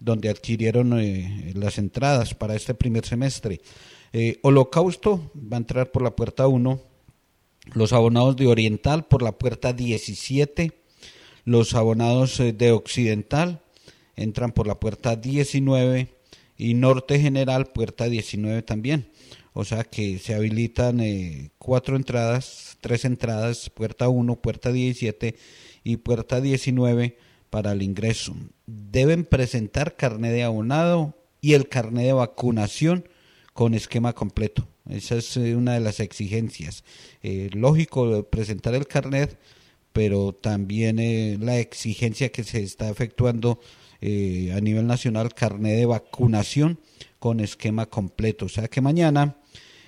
donde 0.00 0.28
adquirieron 0.28 0.98
eh, 0.98 1.52
las 1.54 1.78
entradas 1.78 2.34
para 2.34 2.54
este 2.54 2.74
primer 2.74 3.04
semestre. 3.04 3.60
Holocausto 4.42 5.32
va 5.34 5.56
a 5.56 5.60
entrar 5.60 5.90
por 5.90 6.02
la 6.02 6.14
puerta 6.14 6.46
1, 6.46 6.80
los 7.72 7.92
abonados 7.92 8.36
de 8.36 8.46
Oriental 8.46 9.06
por 9.06 9.22
la 9.22 9.32
puerta 9.32 9.72
17, 9.72 10.72
los 11.44 11.74
abonados 11.74 12.38
eh, 12.40 12.52
de 12.52 12.72
Occidental 12.72 13.62
entran 14.16 14.52
por 14.52 14.66
la 14.66 14.78
puerta 14.78 15.16
19 15.16 16.08
y 16.56 16.74
Norte 16.74 17.18
General 17.18 17.66
puerta 17.66 18.08
19 18.08 18.62
también. 18.62 19.10
O 19.52 19.64
sea 19.64 19.84
que 19.84 20.18
se 20.18 20.34
habilitan 20.34 21.00
eh, 21.00 21.50
cuatro 21.58 21.96
entradas, 21.96 22.76
tres 22.80 23.04
entradas, 23.04 23.70
puerta 23.70 24.08
1, 24.08 24.36
puerta 24.40 24.72
17 24.72 25.36
y 25.84 25.96
puerta 25.98 26.40
19 26.40 27.16
para 27.50 27.72
el 27.72 27.82
ingreso. 27.82 28.34
Deben 28.66 29.24
presentar 29.24 29.96
carnet 29.96 30.32
de 30.32 30.42
abonado 30.42 31.14
y 31.40 31.54
el 31.54 31.68
carnet 31.68 32.06
de 32.06 32.12
vacunación 32.14 33.08
con 33.54 33.72
esquema 33.72 34.12
completo. 34.12 34.68
Esa 34.90 35.16
es 35.16 35.38
eh, 35.38 35.56
una 35.56 35.72
de 35.72 35.80
las 35.80 36.00
exigencias. 36.00 36.84
lógico 37.22 38.24
presentar 38.24 38.74
el 38.74 38.86
carnet 38.86 39.38
pero 39.94 40.32
también 40.32 40.98
eh, 40.98 41.38
la 41.40 41.60
exigencia 41.60 42.32
que 42.32 42.42
se 42.42 42.60
está 42.64 42.90
efectuando 42.90 43.60
eh, 44.00 44.52
a 44.52 44.60
nivel 44.60 44.88
nacional, 44.88 45.32
carnet 45.32 45.76
de 45.78 45.86
vacunación 45.86 46.80
con 47.20 47.38
esquema 47.38 47.86
completo. 47.86 48.46
O 48.46 48.48
sea 48.48 48.66
que 48.66 48.80
mañana, 48.80 49.36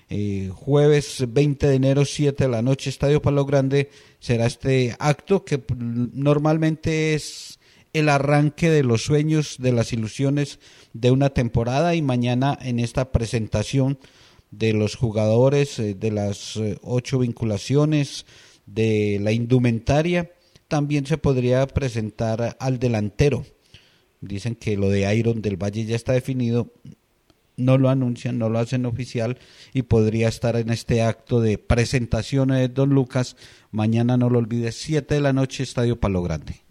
eh, 0.08 0.48
jueves 0.54 1.24
20 1.26 1.66
de 1.66 1.74
enero, 1.74 2.04
7 2.04 2.44
de 2.44 2.48
la 2.48 2.62
noche, 2.62 2.88
Estadio 2.88 3.20
Palo 3.20 3.44
Grande, 3.44 3.90
será 4.20 4.46
este 4.46 4.94
acto 5.00 5.44
que 5.44 5.60
normalmente 5.76 7.14
es 7.14 7.55
el 7.98 8.10
arranque 8.10 8.68
de 8.68 8.82
los 8.82 9.02
sueños, 9.02 9.56
de 9.58 9.72
las 9.72 9.92
ilusiones 9.92 10.58
de 10.92 11.10
una 11.10 11.30
temporada 11.30 11.94
y 11.94 12.02
mañana 12.02 12.58
en 12.60 12.78
esta 12.78 13.10
presentación 13.10 13.98
de 14.50 14.74
los 14.74 14.96
jugadores, 14.96 15.76
de 15.78 16.10
las 16.10 16.60
ocho 16.82 17.20
vinculaciones, 17.20 18.26
de 18.66 19.18
la 19.22 19.32
indumentaria, 19.32 20.30
también 20.68 21.06
se 21.06 21.16
podría 21.16 21.66
presentar 21.66 22.56
al 22.60 22.78
delantero. 22.78 23.46
Dicen 24.20 24.56
que 24.56 24.76
lo 24.76 24.90
de 24.90 25.14
Iron 25.16 25.40
del 25.40 25.56
Valle 25.56 25.86
ya 25.86 25.96
está 25.96 26.12
definido, 26.12 26.72
no 27.56 27.78
lo 27.78 27.88
anuncian, 27.88 28.38
no 28.38 28.50
lo 28.50 28.58
hacen 28.58 28.84
oficial 28.84 29.38
y 29.72 29.82
podría 29.82 30.28
estar 30.28 30.56
en 30.56 30.68
este 30.68 31.00
acto 31.00 31.40
de 31.40 31.56
presentación 31.56 32.48
de 32.48 32.68
Don 32.68 32.90
Lucas. 32.90 33.36
Mañana 33.70 34.18
no 34.18 34.28
lo 34.28 34.38
olvides, 34.38 34.76
7 34.76 35.14
de 35.14 35.20
la 35.22 35.32
noche, 35.32 35.62
Estadio 35.62 35.98
Palo 35.98 36.22
Grande. 36.22 36.65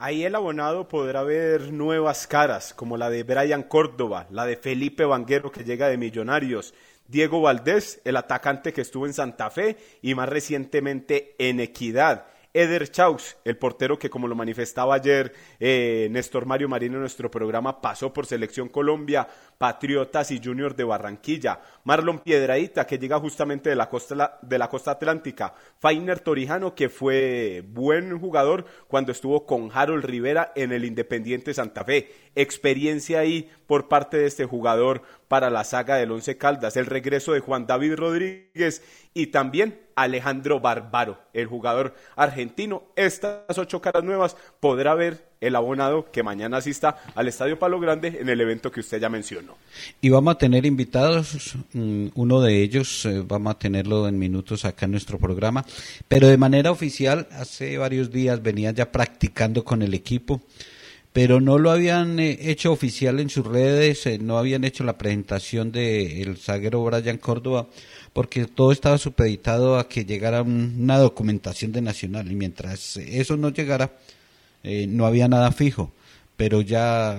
Ahí 0.00 0.24
el 0.24 0.36
abonado 0.36 0.86
podrá 0.86 1.24
ver 1.24 1.72
nuevas 1.72 2.28
caras, 2.28 2.72
como 2.72 2.96
la 2.96 3.10
de 3.10 3.24
Brian 3.24 3.64
Córdoba, 3.64 4.28
la 4.30 4.46
de 4.46 4.56
Felipe 4.56 5.04
Vanguero 5.04 5.50
que 5.50 5.64
llega 5.64 5.88
de 5.88 5.96
Millonarios, 5.96 6.72
Diego 7.08 7.40
Valdés, 7.40 8.00
el 8.04 8.16
atacante 8.16 8.72
que 8.72 8.82
estuvo 8.82 9.06
en 9.06 9.12
Santa 9.12 9.50
Fe 9.50 9.76
y 10.00 10.14
más 10.14 10.28
recientemente 10.28 11.34
en 11.40 11.58
Equidad. 11.58 12.26
Eder 12.54 12.90
Chaus, 12.90 13.36
el 13.44 13.58
portero 13.58 13.98
que 13.98 14.08
como 14.08 14.26
lo 14.26 14.34
manifestaba 14.34 14.94
ayer 14.94 15.34
eh, 15.60 16.08
Néstor 16.10 16.46
Mario 16.46 16.68
Marino 16.68 16.94
en 16.94 17.00
nuestro 17.00 17.30
programa, 17.30 17.80
pasó 17.80 18.12
por 18.12 18.26
Selección 18.26 18.68
Colombia, 18.68 19.28
Patriotas 19.58 20.30
y 20.30 20.40
Junior 20.42 20.74
de 20.74 20.84
Barranquilla. 20.84 21.60
Marlon 21.84 22.20
Piedraíta, 22.20 22.86
que 22.86 22.98
llega 22.98 23.20
justamente 23.20 23.68
de 23.70 23.76
la 23.76 23.88
costa, 23.88 24.38
de 24.40 24.58
la 24.58 24.68
costa 24.68 24.92
atlántica. 24.92 25.54
Fainer 25.78 26.20
Torijano, 26.20 26.74
que 26.74 26.88
fue 26.88 27.62
buen 27.68 28.18
jugador 28.18 28.64
cuando 28.88 29.12
estuvo 29.12 29.44
con 29.44 29.70
Harold 29.72 30.04
Rivera 30.04 30.52
en 30.56 30.72
el 30.72 30.84
Independiente 30.84 31.52
Santa 31.52 31.84
Fe. 31.84 32.12
Experiencia 32.34 33.20
ahí 33.20 33.50
por 33.66 33.88
parte 33.88 34.16
de 34.16 34.26
este 34.26 34.46
jugador 34.46 35.02
para 35.28 35.50
la 35.50 35.64
saga 35.64 35.96
del 35.96 36.10
Once 36.10 36.36
Caldas. 36.36 36.76
El 36.76 36.86
regreso 36.86 37.32
de 37.32 37.40
Juan 37.40 37.66
David 37.66 37.94
Rodríguez 37.94 38.82
y 39.14 39.28
también 39.28 39.78
Alejandro 39.94 40.60
Barbaro, 40.60 41.18
el 41.32 41.46
jugador 41.46 41.94
argentino. 42.16 42.84
Estas 42.96 43.58
ocho 43.58 43.80
caras 43.80 44.04
nuevas 44.04 44.36
podrá 44.60 44.94
ver 44.94 45.28
el 45.40 45.54
abonado 45.56 46.10
que 46.10 46.22
mañana 46.22 46.56
asista 46.56 46.96
al 47.14 47.28
Estadio 47.28 47.58
Palo 47.58 47.78
Grande 47.80 48.18
en 48.20 48.28
el 48.28 48.40
evento 48.40 48.70
que 48.70 48.80
usted 48.80 49.00
ya 49.00 49.08
mencionó. 49.08 49.56
Y 50.00 50.10
vamos 50.10 50.34
a 50.34 50.38
tener 50.38 50.66
invitados, 50.66 51.56
mm, 51.72 52.08
uno 52.14 52.40
de 52.40 52.62
ellos 52.62 53.04
eh, 53.06 53.22
vamos 53.26 53.54
a 53.54 53.58
tenerlo 53.58 54.08
en 54.08 54.18
minutos 54.18 54.64
acá 54.64 54.86
en 54.86 54.92
nuestro 54.92 55.18
programa, 55.18 55.64
pero 56.08 56.28
de 56.28 56.36
manera 56.36 56.70
oficial, 56.70 57.28
hace 57.32 57.76
varios 57.78 58.10
días 58.10 58.42
venía 58.42 58.70
ya 58.70 58.90
practicando 58.90 59.64
con 59.64 59.82
el 59.82 59.94
equipo, 59.94 60.40
pero 61.12 61.40
no 61.40 61.58
lo 61.58 61.70
habían 61.70 62.18
eh, 62.18 62.38
hecho 62.42 62.72
oficial 62.72 63.20
en 63.20 63.30
sus 63.30 63.46
redes, 63.46 64.06
eh, 64.06 64.18
no 64.18 64.38
habían 64.38 64.64
hecho 64.64 64.84
la 64.84 64.98
presentación 64.98 65.72
del 65.72 66.36
zaguero 66.36 66.84
Brian 66.84 67.18
Córdoba, 67.18 67.66
porque 68.12 68.46
todo 68.46 68.72
estaba 68.72 68.98
supeditado 68.98 69.78
a 69.78 69.88
que 69.88 70.04
llegara 70.04 70.42
una 70.42 70.98
documentación 70.98 71.72
de 71.72 71.80
Nacional, 71.80 72.30
y 72.30 72.34
mientras 72.34 72.96
eso 72.96 73.36
no 73.36 73.50
llegara, 73.50 73.92
eh, 74.62 74.86
no 74.86 75.06
había 75.06 75.28
nada 75.28 75.50
fijo, 75.52 75.92
pero 76.36 76.60
ya 76.60 77.18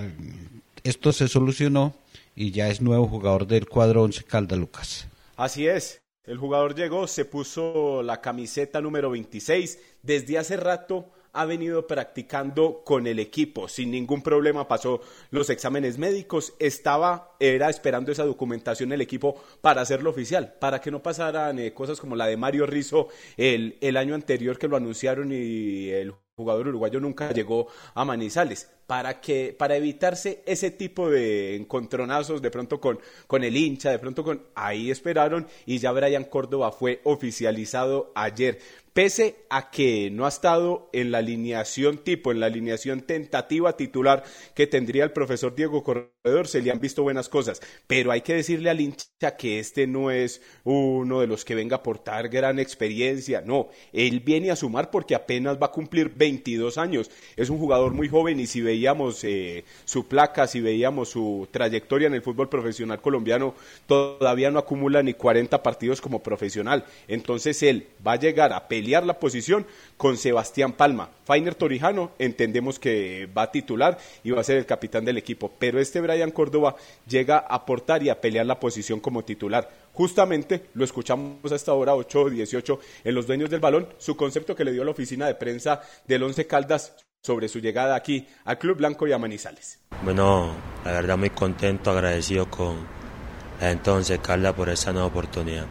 esto 0.83 1.11
se 1.11 1.27
solucionó 1.27 1.95
y 2.35 2.51
ya 2.51 2.69
es 2.69 2.81
nuevo 2.81 3.07
jugador 3.07 3.47
del 3.47 3.67
cuadro 3.67 4.03
11 4.03 4.23
Calda 4.23 4.55
Lucas. 4.55 5.07
Así 5.35 5.67
es, 5.67 6.01
el 6.25 6.37
jugador 6.37 6.75
llegó, 6.75 7.07
se 7.07 7.25
puso 7.25 8.03
la 8.03 8.21
camiseta 8.21 8.81
número 8.81 9.09
26, 9.09 9.79
desde 10.03 10.37
hace 10.37 10.57
rato 10.57 11.09
ha 11.33 11.45
venido 11.45 11.87
practicando 11.87 12.81
con 12.83 13.07
el 13.07 13.19
equipo 13.19 13.67
sin 13.67 13.91
ningún 13.91 14.21
problema, 14.21 14.67
pasó 14.67 15.01
los 15.31 15.49
exámenes 15.49 15.97
médicos, 15.97 16.53
estaba, 16.59 17.35
era 17.39 17.69
esperando 17.69 18.11
esa 18.11 18.25
documentación 18.25 18.91
el 18.91 19.01
equipo 19.01 19.41
para 19.61 19.81
hacerlo 19.81 20.09
oficial, 20.09 20.53
para 20.59 20.81
que 20.81 20.91
no 20.91 21.01
pasaran 21.01 21.59
eh, 21.59 21.73
cosas 21.73 21.99
como 21.99 22.15
la 22.15 22.27
de 22.27 22.37
Mario 22.37 22.65
Rizzo 22.65 23.09
el, 23.37 23.97
año 23.97 24.15
anterior 24.15 24.57
que 24.57 24.67
lo 24.67 24.77
anunciaron 24.77 25.31
y 25.31 25.89
el 25.89 26.13
jugador 26.39 26.69
uruguayo 26.69 27.01
nunca 27.01 27.33
llegó 27.33 27.67
a 27.93 28.05
Manizales, 28.05 28.69
para 28.87 29.19
que 29.19 29.53
para 29.57 29.75
evitarse 29.75 30.41
ese 30.45 30.71
tipo 30.71 31.09
de 31.09 31.55
encontronazos 31.55 32.41
de 32.41 32.49
pronto 32.49 32.79
con, 32.79 32.99
con 33.27 33.43
el 33.43 33.55
hincha, 33.55 33.91
de 33.91 33.99
pronto 33.99 34.23
con 34.23 34.47
ahí 34.55 34.89
esperaron 34.89 35.47
y 35.65 35.79
ya 35.79 35.91
Brian 35.91 36.23
Córdoba 36.23 36.71
fue 36.71 37.01
oficializado 37.03 38.11
ayer. 38.15 38.59
Pese 38.99 39.45
a 39.49 39.71
que 39.71 40.11
no 40.11 40.25
ha 40.25 40.27
estado 40.27 40.89
en 40.91 41.11
la 41.11 41.19
alineación 41.19 41.99
tipo, 41.99 42.33
en 42.33 42.41
la 42.41 42.47
alineación 42.47 42.99
tentativa 42.99 43.77
titular 43.77 44.25
que 44.53 44.67
tendría 44.67 45.05
el 45.05 45.13
profesor 45.13 45.55
Diego 45.55 45.85
Corredor, 45.85 46.49
se 46.49 46.61
le 46.61 46.69
han 46.69 46.81
visto 46.81 47.01
buenas 47.01 47.29
cosas, 47.29 47.61
pero 47.87 48.11
hay 48.11 48.19
que 48.19 48.33
decirle 48.33 48.69
al 48.69 48.81
hincha 48.81 49.37
que 49.37 49.59
este 49.59 49.87
no 49.87 50.11
es 50.11 50.41
uno 50.65 51.21
de 51.21 51.27
los 51.27 51.45
que 51.45 51.55
venga 51.55 51.77
a 51.77 51.79
aportar 51.79 52.27
gran 52.27 52.59
experiencia, 52.59 53.39
no, 53.39 53.69
él 53.93 54.19
viene 54.19 54.51
a 54.51 54.57
sumar 54.57 54.91
porque 54.91 55.15
apenas 55.15 55.57
va 55.57 55.67
a 55.67 55.71
cumplir 55.71 56.11
22 56.13 56.77
años, 56.77 57.09
es 57.37 57.49
un 57.49 57.57
jugador 57.57 57.93
muy 57.93 58.09
joven 58.09 58.37
y 58.41 58.47
si 58.47 58.59
veíamos 58.59 59.23
eh, 59.23 59.63
su 59.85 60.09
placa, 60.09 60.45
si 60.45 60.59
veíamos 60.59 61.07
su 61.07 61.47
trayectoria 61.51 62.07
en 62.07 62.15
el 62.15 62.21
fútbol 62.21 62.49
profesional 62.49 63.01
colombiano, 63.01 63.55
todavía 63.87 64.51
no 64.51 64.59
acumula 64.59 65.01
ni 65.01 65.13
40 65.13 65.63
partidos 65.63 66.01
como 66.01 66.21
profesional, 66.21 66.83
entonces 67.07 67.63
él 67.63 67.87
va 68.05 68.11
a 68.11 68.19
llegar 68.19 68.51
a 68.51 68.67
pelear 68.67 68.88
la 68.89 69.19
posición 69.19 69.65
con 69.97 70.17
Sebastián 70.17 70.73
Palma. 70.73 71.09
Fainer 71.23 71.55
Torijano 71.55 72.11
entendemos 72.19 72.79
que 72.79 73.27
va 73.27 73.43
a 73.43 73.51
titular 73.51 73.97
y 74.23 74.31
va 74.31 74.41
a 74.41 74.43
ser 74.43 74.57
el 74.57 74.65
capitán 74.65 75.05
del 75.05 75.17
equipo, 75.17 75.51
pero 75.59 75.79
este 75.79 76.01
Brian 76.01 76.31
Córdoba 76.31 76.75
llega 77.07 77.37
a 77.37 77.55
aportar 77.55 78.03
y 78.03 78.09
a 78.09 78.19
pelear 78.19 78.45
la 78.45 78.59
posición 78.59 78.99
como 78.99 79.23
titular. 79.23 79.69
Justamente 79.93 80.65
lo 80.73 80.83
escuchamos 80.83 81.51
a 81.51 81.55
esta 81.55 81.73
hora 81.73 81.95
8 81.95 82.29
18 82.29 82.79
en 83.03 83.15
Los 83.15 83.27
Dueños 83.27 83.49
del 83.49 83.59
Balón, 83.59 83.87
su 83.97 84.15
concepto 84.15 84.55
que 84.55 84.65
le 84.65 84.71
dio 84.71 84.83
la 84.83 84.91
oficina 84.91 85.27
de 85.27 85.35
prensa 85.35 85.81
del 86.07 86.23
Once 86.23 86.47
Caldas 86.47 86.95
sobre 87.21 87.47
su 87.49 87.59
llegada 87.59 87.95
aquí 87.95 88.27
al 88.45 88.57
Club 88.57 88.77
Blanco 88.77 89.07
y 89.07 89.11
a 89.11 89.17
Manizales. 89.17 89.79
Bueno, 90.03 90.55
la 90.85 90.91
verdad 90.91 91.17
muy 91.17 91.29
contento, 91.29 91.91
agradecido 91.91 92.49
con 92.49 92.87
la 93.59 93.71
entonces 93.71 94.19
Caldas 94.19 94.53
por 94.53 94.69
esa 94.69 94.93
nueva 94.93 95.07
oportunidad. 95.07 95.65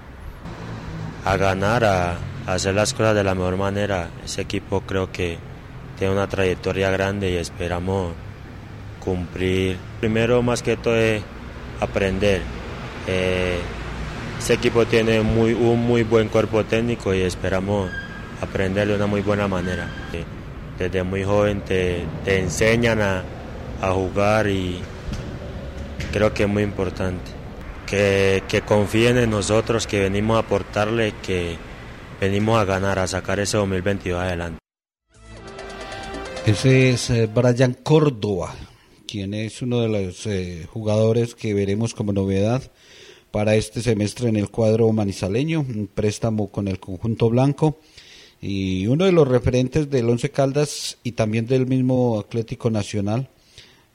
A 1.24 1.36
ganar, 1.36 1.84
a, 1.84 2.18
hacer 2.54 2.74
las 2.74 2.94
cosas 2.94 3.14
de 3.14 3.24
la 3.24 3.34
mejor 3.34 3.56
manera. 3.56 4.08
Ese 4.24 4.42
equipo 4.42 4.80
creo 4.80 5.12
que 5.12 5.38
tiene 5.98 6.12
una 6.12 6.26
trayectoria 6.26 6.90
grande 6.90 7.30
y 7.30 7.36
esperamos 7.36 8.12
cumplir. 9.00 9.76
Primero 10.00 10.42
más 10.42 10.62
que 10.62 10.76
todo 10.76 10.96
es 10.96 11.22
aprender. 11.80 12.40
Eh, 13.06 13.58
ese 14.38 14.54
equipo 14.54 14.86
tiene 14.86 15.20
muy, 15.20 15.52
un 15.52 15.80
muy 15.80 16.04
buen 16.04 16.28
cuerpo 16.28 16.64
técnico 16.64 17.12
y 17.12 17.22
esperamos 17.22 17.90
aprender 18.40 18.88
de 18.88 18.94
una 18.94 19.06
muy 19.06 19.20
buena 19.20 19.48
manera. 19.48 19.88
Desde 20.78 21.02
muy 21.02 21.24
joven 21.24 21.62
te, 21.62 22.04
enseñan 22.24 23.02
a, 23.02 23.24
a, 23.82 23.90
jugar 23.90 24.46
y 24.46 24.80
creo 26.12 26.32
que 26.32 26.44
es 26.44 26.48
muy 26.48 26.62
importante. 26.62 27.32
Que, 27.84 28.44
que 28.46 28.60
confíen 28.60 29.16
en 29.16 29.30
nosotros, 29.30 29.86
que 29.86 29.98
venimos 30.00 30.36
a 30.36 30.40
aportarle, 30.40 31.14
que, 31.22 31.56
venimos 32.20 32.58
a 32.58 32.64
ganar, 32.64 32.98
a 32.98 33.06
sacar 33.06 33.40
ese 33.40 33.56
2022 33.56 34.20
adelante. 34.20 34.58
Ese 36.46 36.90
es 36.90 37.10
eh, 37.10 37.26
Brian 37.26 37.74
Córdoba, 37.74 38.54
quien 39.06 39.34
es 39.34 39.62
uno 39.62 39.80
de 39.80 39.88
los 39.88 40.26
eh, 40.26 40.66
jugadores 40.70 41.34
que 41.34 41.54
veremos 41.54 41.94
como 41.94 42.12
novedad 42.12 42.62
para 43.30 43.54
este 43.54 43.82
semestre 43.82 44.28
en 44.28 44.36
el 44.36 44.48
cuadro 44.48 44.90
manizaleño, 44.92 45.60
un 45.60 45.88
préstamo 45.92 46.48
con 46.48 46.66
el 46.66 46.80
conjunto 46.80 47.28
blanco 47.28 47.78
y 48.40 48.86
uno 48.86 49.04
de 49.04 49.12
los 49.12 49.28
referentes 49.28 49.90
del 49.90 50.08
Once 50.08 50.30
Caldas 50.30 50.98
y 51.02 51.12
también 51.12 51.46
del 51.46 51.66
mismo 51.66 52.18
Atlético 52.18 52.70
Nacional, 52.70 53.28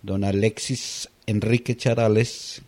don 0.03 0.23
Alexis 0.23 1.09
Enrique 1.25 1.75
Charales, 1.75 2.61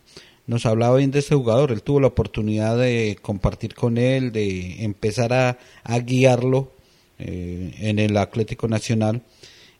nos 0.46 0.64
hablaba 0.66 0.96
bien 0.96 1.10
de 1.10 1.18
ese 1.18 1.34
jugador. 1.34 1.72
Él 1.72 1.82
tuvo 1.82 2.00
la 2.00 2.06
oportunidad 2.08 2.78
de 2.78 3.18
compartir 3.20 3.74
con 3.74 3.98
él, 3.98 4.32
de 4.32 4.84
empezar 4.84 5.32
a, 5.32 5.58
guiarlo 6.00 6.72
eh, 7.18 7.74
en 7.80 7.98
el 7.98 8.16
Atlético 8.16 8.68
Nacional. 8.68 9.22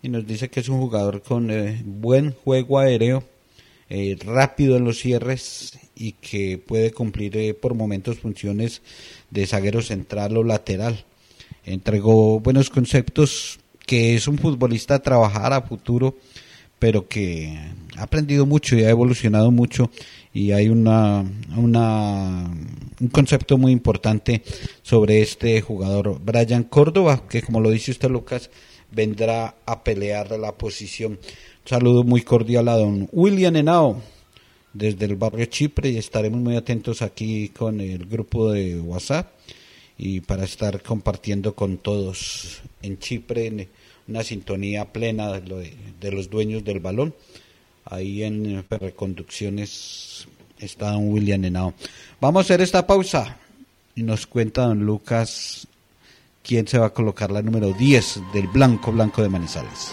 Y 0.03 0.09
nos 0.09 0.27
dice 0.27 0.49
que 0.49 0.61
es 0.61 0.69
un 0.69 0.81
jugador 0.81 1.23
con 1.23 1.51
eh, 1.51 1.81
buen 1.85 2.33
juego 2.33 2.79
aéreo, 2.79 3.25
eh, 3.89 4.17
rápido 4.25 4.77
en 4.77 4.85
los 4.85 4.99
cierres 4.99 5.79
y 5.95 6.13
que 6.13 6.59
puede 6.59 6.91
cumplir 6.91 7.57
por 7.61 7.75
momentos 7.75 8.19
funciones 8.19 8.83
de 9.31 9.47
zaguero 9.47 9.83
central 9.83 10.37
o 10.37 10.45
lateral. 10.45 11.05
Entregó 11.65 12.41
buenos 12.41 12.71
conceptos, 12.71 13.61
que 13.87 14.17
es 14.17 14.27
un 14.27 14.39
futbolista 14.39 14.97
a 14.97 15.03
trabajar 15.03 15.53
a 15.53 15.63
futuro, 15.63 16.17
pero 16.79 17.09
que 17.09 17.57
ha 17.97 18.03
aprendido 18.03 18.47
mucho 18.47 18.77
y 18.77 18.85
ha 18.85 18.91
evolucionado 18.91 19.51
mucho 19.51 19.91
y 20.37 20.53
hay 20.53 20.69
una, 20.69 21.25
una, 21.57 22.45
un 23.01 23.09
concepto 23.09 23.57
muy 23.57 23.73
importante 23.73 24.43
sobre 24.83 25.23
este 25.23 25.63
jugador, 25.63 26.21
Brian 26.23 26.65
Córdoba, 26.65 27.27
que 27.27 27.41
como 27.41 27.59
lo 27.59 27.71
dice 27.71 27.93
usted 27.93 28.11
Lucas, 28.11 28.51
vendrá 28.91 29.57
a 29.65 29.83
pelear 29.83 30.39
la 30.39 30.53
posición. 30.53 31.13
Un 31.13 31.19
saludo 31.65 32.05
muy 32.05 32.21
cordial 32.21 32.69
a 32.69 32.77
don 32.77 33.09
William 33.13 33.57
Henao 33.57 34.03
desde 34.75 35.07
el 35.07 35.17
barrio 35.17 35.47
Chipre 35.47 35.89
y 35.89 35.97
estaremos 35.97 36.39
muy 36.39 36.55
atentos 36.55 37.01
aquí 37.01 37.49
con 37.49 37.81
el 37.81 38.05
grupo 38.05 38.53
de 38.53 38.79
WhatsApp 38.79 39.33
y 39.97 40.21
para 40.21 40.45
estar 40.45 40.83
compartiendo 40.83 41.55
con 41.55 41.79
todos 41.79 42.61
en 42.83 42.99
Chipre 42.99 43.71
una 44.07 44.23
sintonía 44.23 44.93
plena 44.93 45.33
de, 45.41 45.73
de 45.99 46.13
los 46.13 46.29
dueños 46.29 46.63
del 46.63 46.81
balón 46.81 47.15
ahí 47.87 48.23
en 48.23 48.65
Reconducciones 48.69 50.29
está 50.59 50.93
don 50.93 51.09
William 51.13 51.45
Henao. 51.45 51.75
Vamos 52.21 52.41
a 52.41 52.45
hacer 52.45 52.61
esta 52.61 52.87
pausa 52.87 53.37
y 53.95 54.03
nos 54.03 54.27
cuenta 54.27 54.63
don 54.63 54.85
Lucas 54.85 55.67
quién 56.43 56.69
se 56.69 56.79
va 56.79 56.87
a 56.87 56.93
colocar 56.93 57.31
la 57.31 57.43
número 57.43 57.73
10 57.73 58.21
del 58.33 58.47
Blanco 58.49 58.93
Blanco 58.93 59.23
de 59.23 59.29
Manizales. 59.29 59.93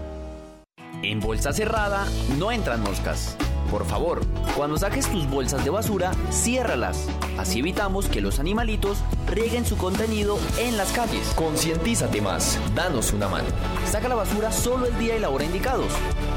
En 1.03 1.19
bolsa 1.19 1.51
cerrada 1.51 2.05
no 2.37 2.51
entran 2.51 2.81
moscas. 2.83 3.35
Por 3.71 3.85
favor, 3.85 4.25
cuando 4.55 4.77
saques 4.77 5.09
tus 5.09 5.27
bolsas 5.27 5.63
de 5.63 5.69
basura, 5.69 6.11
ciérralas. 6.29 7.07
Así 7.37 7.59
evitamos 7.59 8.07
que 8.07 8.21
los 8.21 8.39
animalitos 8.39 8.99
rieguen 9.27 9.65
su 9.65 9.77
contenido 9.77 10.37
en 10.59 10.77
las 10.77 10.91
calles. 10.91 11.29
Concientízate 11.35 12.21
más, 12.21 12.59
danos 12.75 13.13
una 13.13 13.27
mano. 13.27 13.47
Saca 13.89 14.09
la 14.09 14.15
basura 14.15 14.51
solo 14.51 14.85
el 14.85 14.97
día 14.99 15.15
y 15.15 15.19
la 15.19 15.29
hora 15.29 15.45
indicados. 15.45 15.91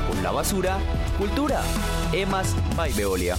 Con 0.08 0.22
la 0.22 0.30
basura, 0.30 0.78
cultura. 1.18 1.60
Emas 2.12 2.54
by 2.76 2.92
Veolia. 2.92 3.36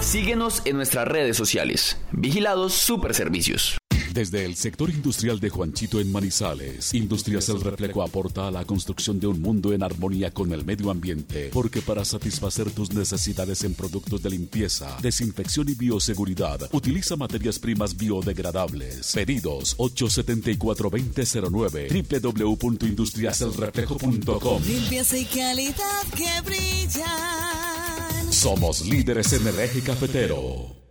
Síguenos 0.00 0.62
en 0.64 0.76
nuestras 0.76 1.06
redes 1.08 1.36
sociales. 1.36 1.98
Vigilados 2.12 2.72
Super 2.72 3.14
Servicios. 3.14 3.81
Desde 4.12 4.44
el 4.44 4.56
sector 4.56 4.90
industrial 4.90 5.40
de 5.40 5.48
Juanchito 5.48 5.98
en 5.98 6.12
Manizales, 6.12 6.92
Industrias 6.92 7.48
El 7.48 7.62
Reflejo 7.62 8.02
aporta 8.02 8.46
a 8.46 8.50
la 8.50 8.66
construcción 8.66 9.18
de 9.18 9.26
un 9.26 9.40
mundo 9.40 9.72
en 9.72 9.82
armonía 9.82 10.30
con 10.30 10.52
el 10.52 10.66
medio 10.66 10.90
ambiente, 10.90 11.48
porque 11.50 11.80
para 11.80 12.04
satisfacer 12.04 12.70
tus 12.72 12.92
necesidades 12.92 13.64
en 13.64 13.72
productos 13.72 14.22
de 14.22 14.28
limpieza, 14.28 14.98
desinfección 15.00 15.70
y 15.70 15.74
bioseguridad, 15.74 16.68
utiliza 16.72 17.16
materias 17.16 17.58
primas 17.58 17.96
biodegradables. 17.96 19.12
Pedidos 19.14 19.78
874-2009 19.78 22.34
www.industriaselreflejo.com 22.34 24.62
Limpieza 24.62 25.16
y 25.16 25.24
calidad 25.24 26.02
que 26.14 26.28
brillan. 26.44 28.30
Somos 28.30 28.84
líderes 28.84 29.32
en 29.32 29.46
el 29.46 29.58
eje 29.58 29.80
cafetero. 29.80 30.82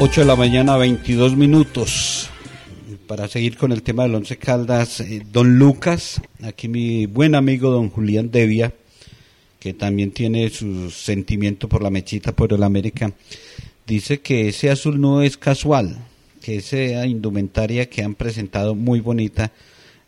8 0.00 0.20
de 0.20 0.26
la 0.28 0.36
mañana, 0.36 0.76
22 0.76 1.36
minutos. 1.36 2.30
Para 3.08 3.26
seguir 3.26 3.56
con 3.56 3.72
el 3.72 3.82
tema 3.82 4.04
del 4.04 4.14
Once 4.14 4.36
Caldas, 4.36 5.00
eh, 5.00 5.22
don 5.32 5.58
Lucas, 5.58 6.22
aquí 6.44 6.68
mi 6.68 7.06
buen 7.06 7.34
amigo 7.34 7.72
don 7.72 7.90
Julián 7.90 8.30
Devia, 8.30 8.72
que 9.58 9.74
también 9.74 10.12
tiene 10.12 10.50
su 10.50 10.92
sentimiento 10.92 11.68
por 11.68 11.82
la 11.82 11.90
mechita 11.90 12.30
por 12.30 12.52
el 12.52 12.62
América, 12.62 13.12
dice 13.88 14.20
que 14.20 14.46
ese 14.46 14.70
azul 14.70 15.00
no 15.00 15.20
es 15.22 15.36
casual, 15.36 15.98
que 16.42 16.58
esa 16.58 17.04
indumentaria 17.04 17.90
que 17.90 18.04
han 18.04 18.14
presentado 18.14 18.76
muy 18.76 19.00
bonita 19.00 19.50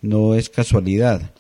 no 0.02 0.36
es 0.36 0.50
casualidad. 0.50 1.32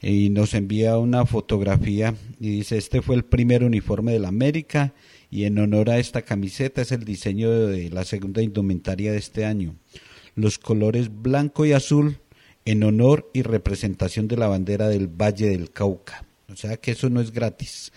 Y 0.00 0.28
nos 0.28 0.54
envía 0.54 0.96
una 0.96 1.26
fotografía 1.26 2.14
y 2.38 2.50
dice, 2.50 2.78
este 2.78 3.02
fue 3.02 3.16
el 3.16 3.24
primer 3.24 3.64
uniforme 3.64 4.12
del 4.12 4.26
América 4.26 4.92
y 5.30 5.44
en 5.44 5.58
honor 5.58 5.90
a 5.90 5.98
esta 5.98 6.22
camiseta 6.22 6.82
es 6.82 6.92
el 6.92 7.04
diseño 7.04 7.50
de 7.66 7.90
la 7.90 8.04
segunda 8.04 8.42
indumentaria 8.42 9.12
de 9.12 9.18
este 9.18 9.44
año. 9.44 9.76
Los 10.34 10.58
colores 10.58 11.10
blanco 11.10 11.64
y 11.64 11.72
azul 11.72 12.18
en 12.64 12.82
honor 12.82 13.30
y 13.32 13.42
representación 13.42 14.28
de 14.28 14.36
la 14.36 14.48
bandera 14.48 14.88
del 14.88 15.08
Valle 15.08 15.48
del 15.48 15.70
Cauca. 15.70 16.24
O 16.48 16.56
sea 16.56 16.76
que 16.76 16.92
eso 16.92 17.10
no 17.10 17.20
es 17.20 17.32
gratis. 17.32 17.92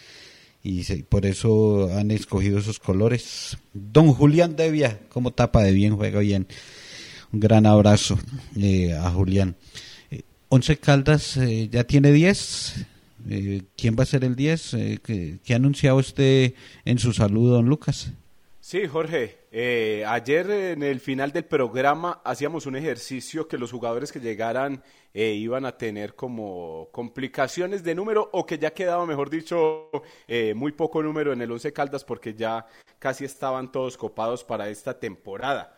Y 0.62 0.84
por 1.04 1.26
eso 1.26 1.90
han 1.94 2.12
escogido 2.12 2.60
esos 2.60 2.80
colores. 2.80 3.58
Don 3.74 4.14
Julián 4.14 4.56
Devia, 4.56 5.00
como 5.10 5.32
tapa 5.32 5.64
de 5.64 5.72
bien, 5.72 5.96
juega 5.96 6.20
bien. 6.20 6.48
Un 7.32 7.40
gran 7.40 7.66
abrazo 7.66 8.20
eh, 8.58 8.94
a 8.94 9.10
Julián. 9.12 9.56
Eh, 10.12 10.24
Once 10.50 10.78
Caldas 10.78 11.38
eh, 11.38 11.70
ya 11.72 11.84
tiene 11.86 12.12
10 12.12 12.86
eh, 13.28 13.64
¿Quién 13.76 13.96
va 13.98 14.04
a 14.04 14.06
ser 14.06 14.24
el 14.24 14.36
10? 14.36 14.74
Eh, 14.74 15.00
¿qué, 15.44 15.54
anunciado 15.54 15.98
usted 15.98 16.54
en 16.86 17.00
su 17.00 17.14
saludo, 17.14 17.56
don 17.56 17.66
Lucas? 17.66 18.12
Sí, 18.60 18.86
Jorge. 18.88 19.40
Eh, 19.52 20.04
ayer 20.08 20.50
en 20.52 20.84
el 20.84 21.00
final 21.00 21.32
del 21.32 21.46
programa 21.46 22.22
hacíamos 22.24 22.68
un 22.68 22.76
ejercicio 22.76 23.48
que 23.48 23.58
los 23.58 23.72
jugadores 23.72 24.12
que 24.12 24.20
llegaran 24.20 24.84
iban 25.12 25.66
a 25.66 25.76
tener 25.76 26.14
como 26.14 26.88
complicaciones 26.92 27.84
de 27.84 27.96
número 27.96 28.30
o 28.32 28.46
que 28.46 28.60
ya 28.60 28.72
quedaba, 28.72 29.08
mejor 29.08 29.32
dicho, 29.32 29.90
muy 30.56 30.72
poco 30.72 31.02
número 31.02 31.34
en 31.34 31.42
el 31.42 31.52
11 31.52 31.74
Caldas 31.74 32.06
porque 32.06 32.36
ya 32.36 32.68
casi 33.00 33.26
estaban 33.26 33.72
todos 33.72 33.98
copados 33.98 34.44
para 34.44 34.70
esta 34.70 35.00
temporada. 35.00 35.76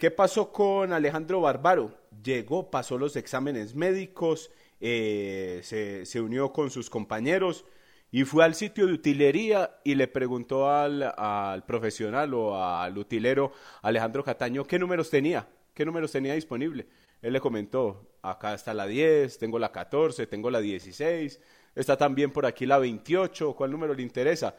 ¿Qué 0.00 0.10
pasó 0.10 0.50
con 0.50 0.94
Alejandro 0.94 1.42
Barbaro? 1.42 1.92
Llegó, 2.24 2.70
pasó 2.70 2.96
los 2.96 3.16
exámenes 3.16 3.74
médicos, 3.74 4.50
eh, 4.80 5.60
se, 5.62 6.20
unió 6.20 6.52
con 6.52 6.70
sus 6.70 6.88
compañeros 6.88 7.66
y 8.10 8.24
fue 8.24 8.44
al 8.44 8.54
sitio 8.54 8.86
de 8.86 8.94
utilería 8.94 9.78
y 9.84 9.94
le 9.94 10.08
preguntó 10.08 10.70
al, 10.70 11.64
profesional 11.66 12.32
o 12.34 12.64
al 12.64 12.96
utilero 12.96 13.52
Alejandro 13.82 14.24
Cataño 14.24 14.64
qué 14.64 14.78
números 14.78 15.10
tenía, 15.10 15.48
qué 15.74 15.84
números 15.84 16.12
tenía 16.12 16.34
disponible. 16.34 16.86
Él 17.22 17.34
le 17.34 17.40
comentó, 17.40 18.16
acá 18.22 18.54
está 18.54 18.72
la 18.72 18.86
10, 18.86 19.38
tengo 19.38 19.58
la 19.58 19.70
14, 19.70 20.26
tengo 20.26 20.50
la 20.50 20.60
16, 20.60 21.40
está 21.74 21.96
también 21.98 22.32
por 22.32 22.46
aquí 22.46 22.64
la 22.64 22.78
28, 22.78 23.54
¿cuál 23.54 23.70
número 23.70 23.92
le 23.92 24.02
interesa? 24.02 24.56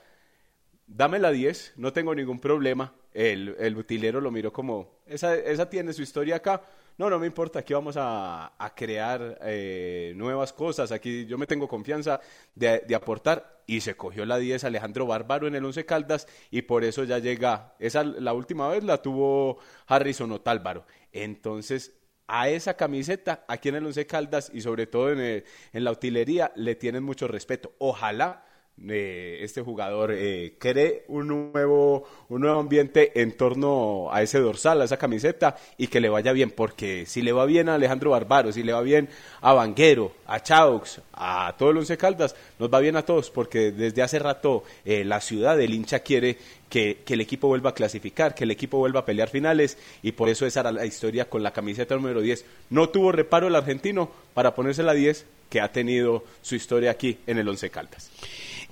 Dame 0.85 1.17
la 1.17 1.31
10, 1.31 1.73
no 1.77 1.91
tengo 1.91 2.13
ningún 2.13 2.39
problema. 2.39 2.93
El, 3.13 3.55
el 3.59 3.75
utilero 3.75 4.21
lo 4.21 4.29
miró 4.29 4.53
como, 4.53 5.01
esa, 5.07 5.35
esa 5.35 5.69
tiene 5.69 5.91
su 5.93 6.03
historia 6.03 6.37
acá, 6.37 6.61
no, 6.97 7.09
no 7.09 7.19
me 7.19 7.27
importa, 7.27 7.59
aquí 7.59 7.73
vamos 7.73 7.95
a, 7.97 8.51
crear 8.75 9.39
eh, 9.43 10.13
nuevas 10.15 10.53
cosas, 10.53 10.91
aquí 10.91 11.25
yo 11.25 11.37
me 11.37 11.47
tengo 11.47 11.67
confianza 11.67 12.19
de, 12.55 12.83
aportar 12.95 13.63
y 13.65 13.81
se 13.81 13.95
cogió 13.95 14.25
la 14.25 14.37
10 14.37 14.63
Alejandro 14.63 15.05
Bárbaro 15.05 15.47
en 15.47 15.55
el 15.55 15.65
11 15.65 15.85
Caldas 15.85 16.27
y 16.49 16.63
por 16.63 16.83
eso 16.83 17.03
ya 17.03 17.19
llega, 17.19 17.75
esa 17.79 18.03
la 18.03 18.33
última 18.33 18.67
vez 18.67 18.83
la 18.83 19.01
tuvo 19.01 19.59
Harrison 19.87 20.31
Otálvaro. 20.31 20.85
Entonces, 21.11 21.93
a 22.27 22.49
esa 22.49 22.75
camiseta, 22.75 23.45
aquí 23.47 23.69
en 23.69 23.75
el 23.75 23.85
11 23.85 24.07
Caldas 24.07 24.51
y 24.53 24.61
sobre 24.61 24.87
todo 24.87 25.11
en, 25.11 25.43
en 25.73 25.83
la 25.83 25.91
utilería, 25.91 26.51
le 26.55 26.75
tienen 26.75 27.03
mucho 27.03 27.27
respeto. 27.27 27.73
Ojalá 27.77 28.45
este 28.89 29.61
jugador 29.61 30.11
eh, 30.13 30.53
cree 30.57 31.03
un 31.07 31.27
nuevo, 31.27 32.07
un 32.29 32.41
nuevo 32.41 32.59
ambiente 32.59 33.21
en 33.21 33.37
torno 33.37 34.09
a 34.11 34.21
ese 34.21 34.39
dorsal, 34.39 34.81
a 34.81 34.85
esa 34.85 34.97
camiseta 34.97 35.55
y 35.77 35.87
que 35.87 35.99
le 35.99 36.09
vaya 36.09 36.31
bien, 36.31 36.51
porque 36.51 37.05
si 37.05 37.21
le 37.21 37.31
va 37.31 37.45
bien 37.45 37.69
a 37.69 37.75
Alejandro 37.75 38.11
Barbaro, 38.11 38.51
si 38.51 38.63
le 38.63 38.73
va 38.73 38.81
bien 38.81 39.09
a 39.41 39.53
Vanguero, 39.53 40.13
a 40.25 40.41
Chaux, 40.41 41.01
a 41.13 41.55
todo 41.57 41.71
el 41.71 41.77
Once 41.77 41.97
Caldas, 41.97 42.35
nos 42.57 42.73
va 42.73 42.79
bien 42.79 42.95
a 42.95 43.05
todos, 43.05 43.29
porque 43.29 43.71
desde 43.71 44.01
hace 44.01 44.19
rato 44.19 44.63
eh, 44.83 45.03
la 45.03 45.21
ciudad 45.21 45.57
del 45.57 45.73
hincha 45.73 45.99
quiere 45.99 46.37
que, 46.69 46.99
que, 47.05 47.13
el 47.13 47.21
equipo 47.21 47.47
vuelva 47.47 47.71
a 47.71 47.75
clasificar, 47.75 48.33
que 48.33 48.45
el 48.45 48.51
equipo 48.51 48.77
vuelva 48.77 49.01
a 49.01 49.05
pelear 49.05 49.29
finales 49.29 49.77
y 50.01 50.13
por 50.13 50.29
eso 50.29 50.45
esa 50.45 50.61
era 50.61 50.71
la 50.71 50.85
historia 50.85 51.29
con 51.29 51.43
la 51.43 51.51
camiseta 51.51 51.95
número 51.95 52.21
10. 52.21 52.45
No 52.69 52.89
tuvo 52.89 53.11
reparo 53.11 53.47
el 53.47 53.55
argentino 53.55 54.09
para 54.33 54.55
ponerse 54.55 54.81
la 54.81 54.93
10 54.93 55.25
que 55.49 55.59
ha 55.59 55.71
tenido 55.71 56.23
su 56.41 56.55
historia 56.55 56.91
aquí 56.91 57.19
en 57.27 57.37
el 57.37 57.47
Once 57.47 57.69
Caldas. 57.69 58.09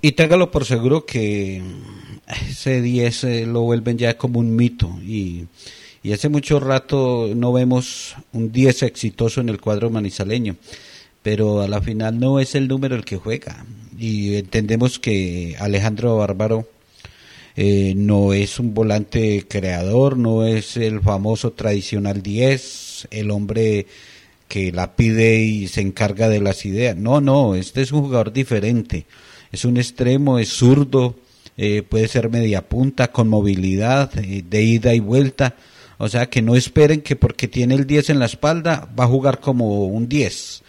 Y 0.01 0.13
téngalo 0.13 0.49
por 0.49 0.63
seguro 0.63 1.05
que 1.05 1.61
ese 2.49 2.81
10 2.81 3.23
eh, 3.25 3.45
lo 3.45 3.61
vuelven 3.61 3.97
ya 3.97 4.17
como 4.17 4.39
un 4.39 4.55
mito. 4.55 4.97
Y, 5.03 5.45
y 6.03 6.13
hace 6.13 6.29
mucho 6.29 6.59
rato 6.59 7.29
no 7.35 7.51
vemos 7.51 8.15
un 8.31 8.51
10 8.51 8.83
exitoso 8.83 9.41
en 9.41 9.49
el 9.49 9.59
cuadro 9.59 9.89
manizaleño, 9.89 10.55
pero 11.21 11.61
a 11.61 11.67
la 11.67 11.81
final 11.81 12.17
no 12.17 12.39
es 12.39 12.55
el 12.55 12.69
número 12.69 12.95
el 12.95 13.03
que 13.03 13.17
juega. 13.17 13.65
Y 13.97 14.35
entendemos 14.35 14.99
que 14.99 15.57
Alejandro 15.59 16.15
Bárbaro 16.15 16.69
eh, 17.57 17.93
no 17.97 18.31
es 18.31 18.57
un 18.57 18.73
volante 18.73 19.45
creador, 19.49 20.17
no 20.17 20.45
es 20.45 20.77
el 20.77 21.01
famoso 21.01 21.51
tradicional 21.51 22.21
10, 22.21 23.09
el 23.11 23.31
hombre 23.31 23.85
que 24.47 24.71
la 24.71 24.95
pide 24.95 25.41
y 25.41 25.67
se 25.67 25.81
encarga 25.81 26.29
de 26.29 26.39
las 26.39 26.65
ideas. 26.65 26.95
No, 26.95 27.19
no, 27.19 27.55
este 27.55 27.81
es 27.81 27.91
un 27.91 28.03
jugador 28.03 28.31
diferente 28.31 29.05
es 29.51 29.65
un 29.65 29.77
extremo, 29.77 30.39
es 30.39 30.49
zurdo, 30.49 31.15
eh, 31.61 31.83
puede 31.83 32.07
ser 32.07 32.29
media 32.29 32.61
punta, 32.61 33.11
con 33.11 33.27
movilidad, 33.27 34.17
eh, 34.17 34.45
de 34.49 34.63
ida 34.63 34.93
y 34.93 35.01
vuelta. 35.01 35.55
O 35.97 36.07
sea, 36.07 36.29
que 36.29 36.41
no 36.41 36.55
esperen 36.55 37.01
que 37.01 37.17
porque 37.17 37.49
tiene 37.49 37.75
el 37.75 37.85
10 37.85 38.11
en 38.11 38.19
la 38.19 38.27
espalda 38.27 38.89
va 38.97 39.03
a 39.03 39.07
jugar 39.07 39.41
como 39.41 39.83
un 39.87 40.07
10, 40.07 40.63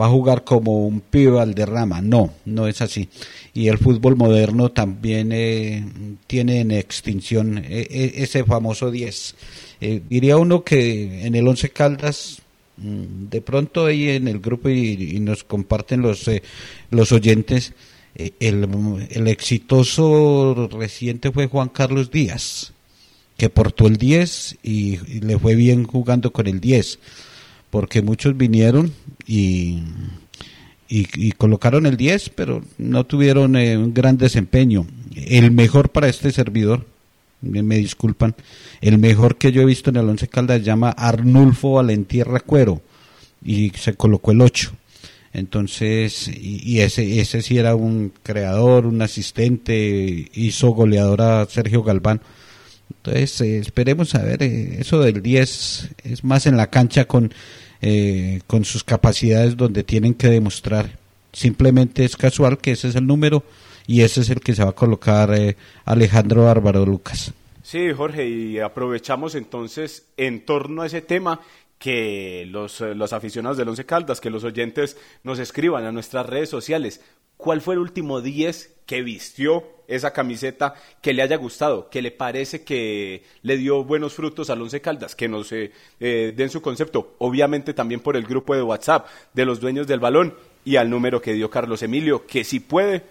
va 0.00 0.06
a 0.06 0.10
jugar 0.10 0.44
como 0.44 0.86
un 0.86 1.00
pibe 1.00 1.40
al 1.40 1.54
derrama. 1.54 2.00
No, 2.00 2.34
no 2.44 2.68
es 2.68 2.80
así. 2.82 3.08
Y 3.52 3.66
el 3.66 3.78
fútbol 3.78 4.14
moderno 4.14 4.70
también 4.70 5.32
eh, 5.32 5.84
tiene 6.28 6.60
en 6.60 6.70
extinción 6.70 7.60
ese 7.68 8.44
famoso 8.44 8.92
10. 8.92 9.34
diría 10.08 10.36
uno 10.36 10.62
que 10.62 11.26
en 11.26 11.34
el 11.34 11.48
11 11.48 11.70
Caldas 11.70 12.42
mm, 12.76 13.28
de 13.28 13.40
pronto 13.40 13.86
ahí 13.86 14.10
en 14.10 14.28
el 14.28 14.38
grupo 14.38 14.68
y, 14.68 15.18
nos 15.18 15.42
comparten 15.42 16.00
los, 16.00 16.30
los 16.90 17.10
oyentes, 17.10 17.72
eh, 18.14 18.32
el, 18.40 19.28
exitoso 19.28 20.68
reciente 20.72 21.30
fue 21.30 21.46
Juan 21.46 21.68
Carlos 21.68 22.10
Díaz, 22.10 22.72
que 23.36 23.50
portó 23.50 23.86
el 23.86 23.96
10 23.96 24.58
y, 24.62 24.96
le 25.20 25.38
fue 25.38 25.54
bien 25.54 25.84
jugando 25.84 26.32
con 26.32 26.46
el 26.46 26.60
10, 26.60 26.98
porque 27.70 28.02
muchos 28.02 28.36
vinieron 28.36 28.92
y, 29.26 29.82
y, 30.88 31.32
colocaron 31.32 31.86
el 31.86 31.96
10, 31.96 32.30
pero 32.30 32.64
no 32.78 33.04
tuvieron 33.04 33.56
eh, 33.56 33.76
un 33.76 33.94
gran 33.94 34.18
desempeño. 34.18 34.86
El 35.14 35.50
mejor 35.50 35.90
para 35.90 36.08
este 36.08 36.32
servidor, 36.32 36.86
me 37.40 37.76
disculpan, 37.76 38.34
el 38.80 38.98
mejor 38.98 39.36
que 39.36 39.52
yo 39.52 39.62
he 39.62 39.66
visto 39.66 39.90
en 39.90 39.96
el 39.96 40.08
Once 40.08 40.26
Caldas 40.26 40.64
llama 40.64 40.90
Arnulfo 40.90 41.74
Valentierra 41.74 42.40
Cuero 42.40 42.82
y 43.44 43.70
se 43.70 43.94
colocó 43.94 44.32
el 44.32 44.40
8 44.40 44.72
entonces, 45.32 46.28
y, 46.28 46.80
ese, 46.80 47.20
ese 47.20 47.42
sí 47.42 47.58
era 47.58 47.74
un 47.74 48.12
creador, 48.22 48.86
un 48.86 49.02
asistente, 49.02 50.28
hizo 50.32 50.70
goleador 50.70 51.22
a 51.22 51.46
Sergio 51.46 51.82
Galván. 51.82 52.20
Entonces, 52.90 53.40
eh, 53.42 53.58
esperemos 53.58 54.14
a 54.14 54.22
ver, 54.22 54.42
eh, 54.42 54.78
eso 54.80 55.00
del 55.00 55.22
10 55.22 55.90
es 56.04 56.24
más 56.24 56.46
en 56.46 56.56
la 56.56 56.68
cancha 56.70 57.04
con, 57.04 57.32
eh, 57.82 58.40
con 58.46 58.64
sus 58.64 58.84
capacidades 58.84 59.56
donde 59.56 59.84
tienen 59.84 60.14
que 60.14 60.28
demostrar. 60.28 60.98
Simplemente 61.32 62.04
es 62.04 62.16
casual 62.16 62.58
que 62.58 62.72
ese 62.72 62.88
es 62.88 62.96
el 62.96 63.06
número 63.06 63.44
y 63.86 64.00
ese 64.00 64.22
es 64.22 64.30
el 64.30 64.40
que 64.40 64.54
se 64.54 64.64
va 64.64 64.70
a 64.70 64.74
colocar 64.74 65.30
Alejandro 65.84 66.44
Bárbaro 66.44 66.86
Lucas. 66.86 67.32
Sí, 67.62 67.92
Jorge, 67.94 68.26
y 68.26 68.58
aprovechamos 68.60 69.34
entonces 69.34 70.06
en 70.16 70.44
torno 70.46 70.82
a 70.82 70.86
ese 70.86 71.02
tema 71.02 71.42
que 71.78 72.46
los, 72.48 72.80
eh, 72.80 72.94
los 72.94 73.12
aficionados 73.12 73.56
del 73.56 73.68
Once 73.68 73.86
Caldas, 73.86 74.20
que 74.20 74.30
los 74.30 74.44
oyentes 74.44 74.96
nos 75.22 75.38
escriban 75.38 75.84
a 75.84 75.92
nuestras 75.92 76.26
redes 76.26 76.50
sociales. 76.50 77.00
¿Cuál 77.36 77.60
fue 77.60 77.74
el 77.74 77.80
último 77.80 78.20
10 78.20 78.78
que 78.84 79.02
vistió 79.02 79.64
esa 79.86 80.12
camiseta 80.12 80.74
que 81.00 81.12
le 81.12 81.22
haya 81.22 81.36
gustado, 81.36 81.88
que 81.88 82.02
le 82.02 82.10
parece 82.10 82.64
que 82.64 83.22
le 83.42 83.56
dio 83.56 83.84
buenos 83.84 84.14
frutos 84.14 84.50
al 84.50 84.60
Once 84.60 84.80
Caldas, 84.80 85.14
que 85.14 85.28
nos 85.28 85.52
eh, 85.52 85.72
eh, 86.00 86.32
den 86.36 86.50
su 86.50 86.60
concepto, 86.60 87.14
obviamente 87.18 87.74
también 87.74 88.00
por 88.00 88.16
el 88.16 88.24
grupo 88.24 88.54
de 88.54 88.62
WhatsApp 88.62 89.06
de 89.32 89.44
los 89.44 89.60
dueños 89.60 89.86
del 89.86 90.00
balón 90.00 90.34
y 90.64 90.76
al 90.76 90.90
número 90.90 91.22
que 91.22 91.32
dio 91.32 91.48
Carlos 91.48 91.82
Emilio, 91.82 92.26
que 92.26 92.44
si 92.44 92.60
puede 92.60 93.02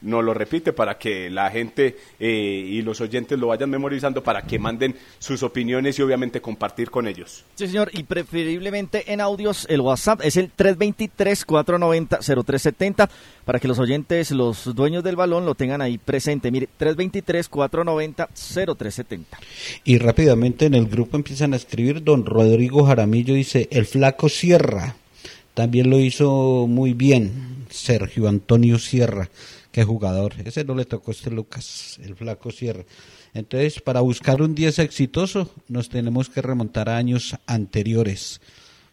nos 0.00 0.24
lo 0.24 0.32
repite 0.34 0.72
para 0.72 0.98
que 0.98 1.30
la 1.30 1.48
gente 1.50 1.96
eh, 2.20 2.28
y 2.28 2.82
los 2.82 3.00
oyentes 3.00 3.38
lo 3.38 3.46
vayan 3.48 3.70
memorizando 3.70 4.22
para 4.22 4.42
que 4.42 4.58
manden 4.58 4.94
sus 5.18 5.42
opiniones 5.42 5.98
y 5.98 6.02
obviamente 6.02 6.40
compartir 6.40 6.90
con 6.90 7.08
ellos. 7.08 7.44
Sí, 7.54 7.66
señor, 7.66 7.90
y 7.92 8.04
preferiblemente 8.04 9.12
en 9.12 9.20
audios, 9.20 9.66
el 9.68 9.80
WhatsApp 9.80 10.20
es 10.22 10.36
el 10.36 10.52
323-490-0370 10.56 13.08
para 13.44 13.58
que 13.58 13.66
los 13.68 13.78
oyentes, 13.78 14.30
los 14.30 14.74
dueños 14.74 15.02
del 15.02 15.16
balón 15.16 15.46
lo 15.46 15.54
tengan 15.54 15.80
ahí 15.82 15.98
presente. 15.98 16.50
Mire, 16.50 16.68
323-490-0370. 16.78 19.24
Y 19.84 19.98
rápidamente 19.98 20.66
en 20.66 20.74
el 20.74 20.86
grupo 20.86 21.16
empiezan 21.16 21.54
a 21.54 21.56
escribir, 21.56 22.04
don 22.04 22.24
Rodrigo 22.24 22.84
Jaramillo 22.84 23.34
dice, 23.34 23.66
el 23.70 23.86
flaco 23.86 24.28
Sierra. 24.28 24.94
También 25.54 25.90
lo 25.90 25.98
hizo 25.98 26.66
muy 26.68 26.92
bien 26.92 27.66
Sergio 27.68 28.28
Antonio 28.28 28.78
Sierra 28.78 29.28
jugador. 29.84 30.34
Ese 30.44 30.64
no 30.64 30.74
le 30.74 30.84
tocó 30.84 31.10
a 31.10 31.14
este 31.14 31.30
Lucas, 31.30 31.98
el 32.02 32.16
flaco 32.16 32.50
Sierra. 32.50 32.84
Entonces, 33.34 33.80
para 33.80 34.00
buscar 34.00 34.42
un 34.42 34.54
10 34.54 34.78
exitoso, 34.80 35.50
nos 35.68 35.88
tenemos 35.88 36.28
que 36.28 36.42
remontar 36.42 36.88
a 36.88 36.96
años 36.96 37.36
anteriores, 37.46 38.40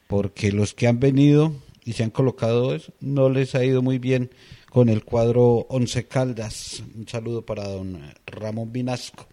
porque 0.08 0.52
los 0.52 0.74
que 0.74 0.88
han 0.88 1.00
venido 1.00 1.54
y 1.84 1.94
se 1.94 2.04
han 2.04 2.10
colocado 2.10 2.78
no 3.00 3.30
les 3.30 3.56
ha 3.56 3.64
ido 3.64 3.82
muy 3.82 4.00
bien 4.00 4.32
con 4.70 4.90
el 4.90 5.06
cuadro 5.06 5.66
Once 5.70 6.06
Caldas. 6.06 6.84
Un 6.96 7.08
saludo 7.08 7.46
para 7.46 7.68
don 7.68 8.02
Ramón 8.26 8.74
Vinasco. 8.74 9.28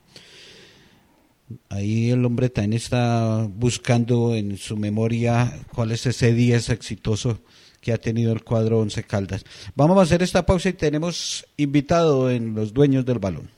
Ahí 1.69 2.11
el 2.11 2.25
hombre 2.25 2.49
también 2.49 2.75
está 2.75 3.49
buscando 3.49 4.35
en 4.35 4.57
su 4.57 4.77
memoria 4.77 5.65
cuál 5.75 5.93
es 5.93 6.07
ese 6.07 6.33
10 6.33 6.71
exitoso 6.71 7.41
que 7.83 7.93
ha 7.93 7.99
tenido 7.99 8.33
el 8.33 8.45
cuadro 8.45 8.79
Once 8.79 9.03
Caldas. 9.03 9.45
Vamos 9.75 9.99
a 9.99 10.03
hacer 10.03 10.23
esta 10.23 10.47
pausa 10.47 10.71
y 10.71 10.73
tenemos 10.73 11.45
invitado 11.57 12.31
en 12.31 12.55
los 12.55 12.73
dueños 12.73 13.05
del 13.05 13.19
balón. 13.19 13.51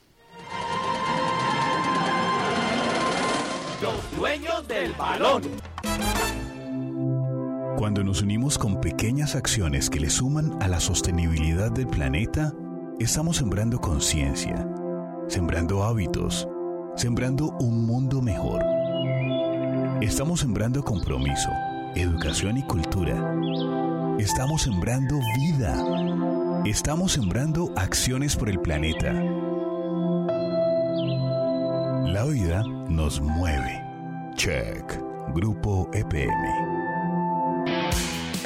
Los 3.81 4.17
dueños 4.17 4.67
del 4.67 4.91
balón. 4.93 5.43
Cuando 7.77 8.03
nos 8.03 8.23
unimos 8.23 8.57
con 8.57 8.81
pequeñas 8.81 9.35
acciones 9.35 9.91
que 9.91 9.99
le 9.99 10.09
suman 10.09 10.57
a 10.59 10.67
la 10.67 10.79
sostenibilidad 10.79 11.71
del 11.71 11.87
planeta, 11.87 12.51
estamos 12.99 13.37
sembrando 13.37 13.79
conciencia, 13.79 14.67
sembrando 15.27 15.83
hábitos, 15.83 16.47
sembrando 16.95 17.55
un 17.59 17.85
mundo 17.85 18.23
mejor. 18.23 18.63
Estamos 20.01 20.39
sembrando 20.39 20.83
compromiso, 20.83 21.49
educación 21.95 22.57
y 22.57 22.63
cultura 22.63 23.84
Estamos 24.19 24.61
sembrando 24.61 25.19
vida. 25.35 25.75
Estamos 26.63 27.11
sembrando 27.11 27.73
acciones 27.75 28.33
por 28.35 28.49
el 28.49 28.59
planeta. 28.61 29.11
La 32.05 32.23
vida 32.23 32.63
nos 32.87 33.19
mueve. 33.19 33.83
Check. 34.35 34.85
Grupo 35.33 35.89
EPM. 35.93 36.64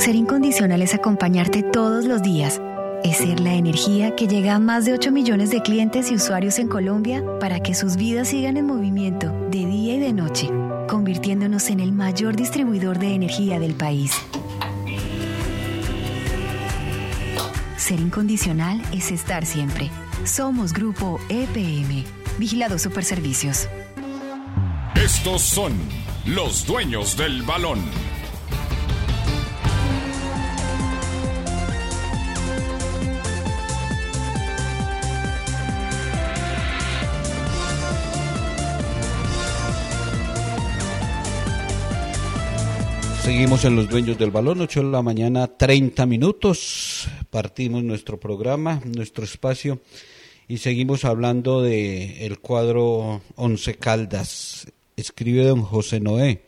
Ser 0.00 0.14
incondicional 0.14 0.82
es 0.82 0.94
acompañarte 0.94 1.62
todos 1.62 2.04
los 2.04 2.22
días. 2.22 2.60
Es 3.04 3.18
ser 3.18 3.40
la 3.40 3.54
energía 3.54 4.14
que 4.16 4.26
llega 4.26 4.54
a 4.54 4.58
más 4.58 4.84
de 4.84 4.92
8 4.92 5.12
millones 5.12 5.50
de 5.50 5.62
clientes 5.62 6.10
y 6.10 6.14
usuarios 6.14 6.58
en 6.58 6.68
Colombia 6.68 7.24
para 7.40 7.60
que 7.60 7.74
sus 7.74 7.96
vidas 7.96 8.28
sigan 8.28 8.56
en 8.56 8.66
movimiento 8.66 9.30
de 9.50 9.66
día 9.66 9.94
y 9.94 10.00
de 10.00 10.12
noche, 10.12 10.50
convirtiéndonos 10.88 11.70
en 11.70 11.80
el 11.80 11.92
mayor 11.92 12.34
distribuidor 12.34 12.98
de 12.98 13.14
energía 13.14 13.60
del 13.60 13.74
país. 13.74 14.12
Ser 17.76 18.00
incondicional 18.00 18.82
es 18.92 19.12
estar 19.12 19.46
siempre. 19.46 19.90
Somos 20.24 20.72
Grupo 20.72 21.20
EPM. 21.28 22.04
Vigilado 22.38 22.78
Superservicios. 22.78 23.68
Estos 24.94 25.42
son 25.42 25.72
los 26.26 26.66
dueños 26.66 27.16
del 27.16 27.42
balón. 27.42 27.80
Seguimos 43.28 43.66
en 43.66 43.76
los 43.76 43.90
dueños 43.90 44.16
del 44.16 44.30
balón, 44.30 44.62
8 44.62 44.84
de 44.84 44.90
la 44.90 45.02
mañana, 45.02 45.46
30 45.48 46.06
minutos. 46.06 47.06
Partimos 47.28 47.84
nuestro 47.84 48.18
programa, 48.18 48.80
nuestro 48.86 49.22
espacio 49.22 49.80
y 50.48 50.56
seguimos 50.56 51.04
hablando 51.04 51.60
de 51.60 52.24
el 52.24 52.38
cuadro 52.38 53.20
Once 53.36 53.74
Caldas. 53.74 54.66
Escribe 54.96 55.44
don 55.44 55.60
José 55.60 56.00
Noé. 56.00 56.46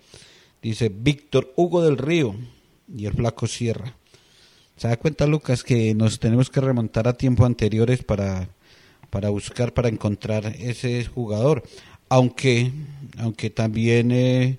Dice 0.62 0.88
Víctor 0.88 1.52
Hugo 1.54 1.82
del 1.82 1.98
Río 1.98 2.34
y 2.88 3.04
el 3.04 3.12
Flaco 3.12 3.46
Sierra. 3.46 3.94
¿Se 4.78 4.88
da 4.88 4.96
cuenta, 4.96 5.26
Lucas, 5.26 5.62
que 5.62 5.94
nos 5.94 6.18
tenemos 6.18 6.48
que 6.48 6.62
remontar 6.62 7.08
a 7.08 7.18
tiempos 7.18 7.44
anteriores 7.44 8.02
para, 8.02 8.48
para 9.10 9.28
buscar, 9.28 9.74
para 9.74 9.90
encontrar 9.90 10.46
ese 10.58 11.04
jugador? 11.04 11.62
Aunque, 12.08 12.72
aunque 13.18 13.50
también... 13.50 14.12
Eh, 14.12 14.58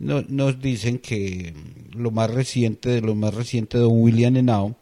no, 0.00 0.22
nos 0.28 0.60
dicen 0.60 0.98
que 0.98 1.54
lo 1.92 2.10
más 2.10 2.30
reciente 2.30 2.88
de 2.88 3.00
lo 3.00 3.14
más 3.14 3.32
reciente 3.32 3.78
don 3.78 4.02
William 4.02 4.36
Henao 4.36 4.76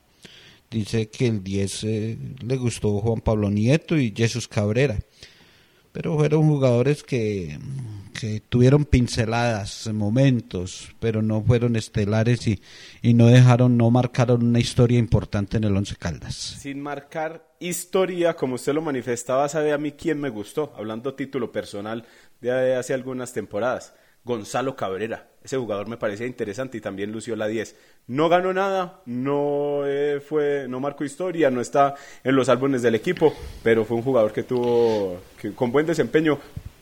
dice 0.71 1.09
que 1.11 1.27
el 1.27 1.45
10 1.45 1.85
eh, 1.85 2.19
le 2.41 2.57
gustó 2.57 2.99
Juan 3.01 3.21
Pablo 3.21 3.51
Nieto 3.51 3.97
y 3.97 4.15
Jesús 4.17 4.49
Cabrera 4.49 4.99
pero 5.99 6.17
fueron 6.17 6.47
jugadores 6.47 7.03
que, 7.03 7.59
que 8.19 8.41
tuvieron 8.49 8.85
pinceladas, 8.85 9.89
momentos, 9.93 10.95
pero 11.01 11.23
no 11.23 11.43
fueron 11.43 11.75
estelares 11.77 12.47
y, 12.47 12.63
y 13.03 13.15
no 13.15 13.27
dejaron, 13.27 13.77
no 13.77 13.91
marcaron 13.91 14.45
una 14.45 14.61
historia 14.61 14.99
importante 14.99 15.57
en 15.57 15.65
el 15.65 15.77
Once 15.77 15.97
Caldas. 15.97 16.35
Sin 16.35 16.81
marcar 16.81 17.49
historia, 17.59 18.35
como 18.35 18.55
usted 18.55 18.75
lo 18.75 18.83
manifestaba, 18.83 19.49
sabe 19.49 19.73
a 19.73 19.79
mí 19.79 19.93
quién 19.93 20.21
me 20.21 20.29
gustó, 20.29 20.73
hablando 20.77 21.15
título 21.15 21.51
personal 21.51 22.05
de 22.41 22.77
hace 22.77 22.95
algunas 22.95 23.33
temporadas. 23.33 23.95
Gonzalo 24.25 24.77
Cabrera. 24.77 25.29
Ese 25.43 25.57
jugador 25.57 25.89
me 25.89 25.97
parecía 25.97 26.27
interesante 26.27 26.77
y 26.77 26.81
también 26.81 27.13
lució 27.13 27.35
la 27.37 27.47
10. 27.47 27.75
No 28.09 28.29
ganó 28.29 28.53
nada, 28.53 29.01
no 29.07 29.87
eh, 29.87 30.21
fue, 30.21 30.67
no 30.69 30.81
marcó 30.81 31.05
historia, 31.05 31.51
no 31.51 31.61
está 31.61 31.95
en 32.25 32.37
los 32.37 32.49
álbumes 32.49 32.83
del 32.83 32.95
equipo, 32.95 33.35
pero 33.63 33.85
fue 33.85 33.97
un 33.97 34.03
jugador 34.03 34.33
que 34.33 34.43
tuvo 34.43 35.21
con 35.55 35.73
buen 35.73 35.87
desempeño 35.87 36.39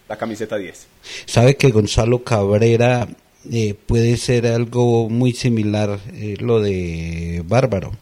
la 0.08 0.16
camiseta 0.16 0.56
10. 0.56 0.86
Sabe 1.26 1.56
que 1.56 1.70
Gonzalo 1.70 2.24
Cabrera 2.24 3.06
eh, 3.52 3.74
puede 3.74 4.16
ser 4.16 4.46
algo 4.46 5.08
muy 5.08 5.32
similar 5.32 6.00
eh, 6.14 6.36
lo 6.40 6.60
de 6.60 7.42
Bárbaro. 7.46 7.92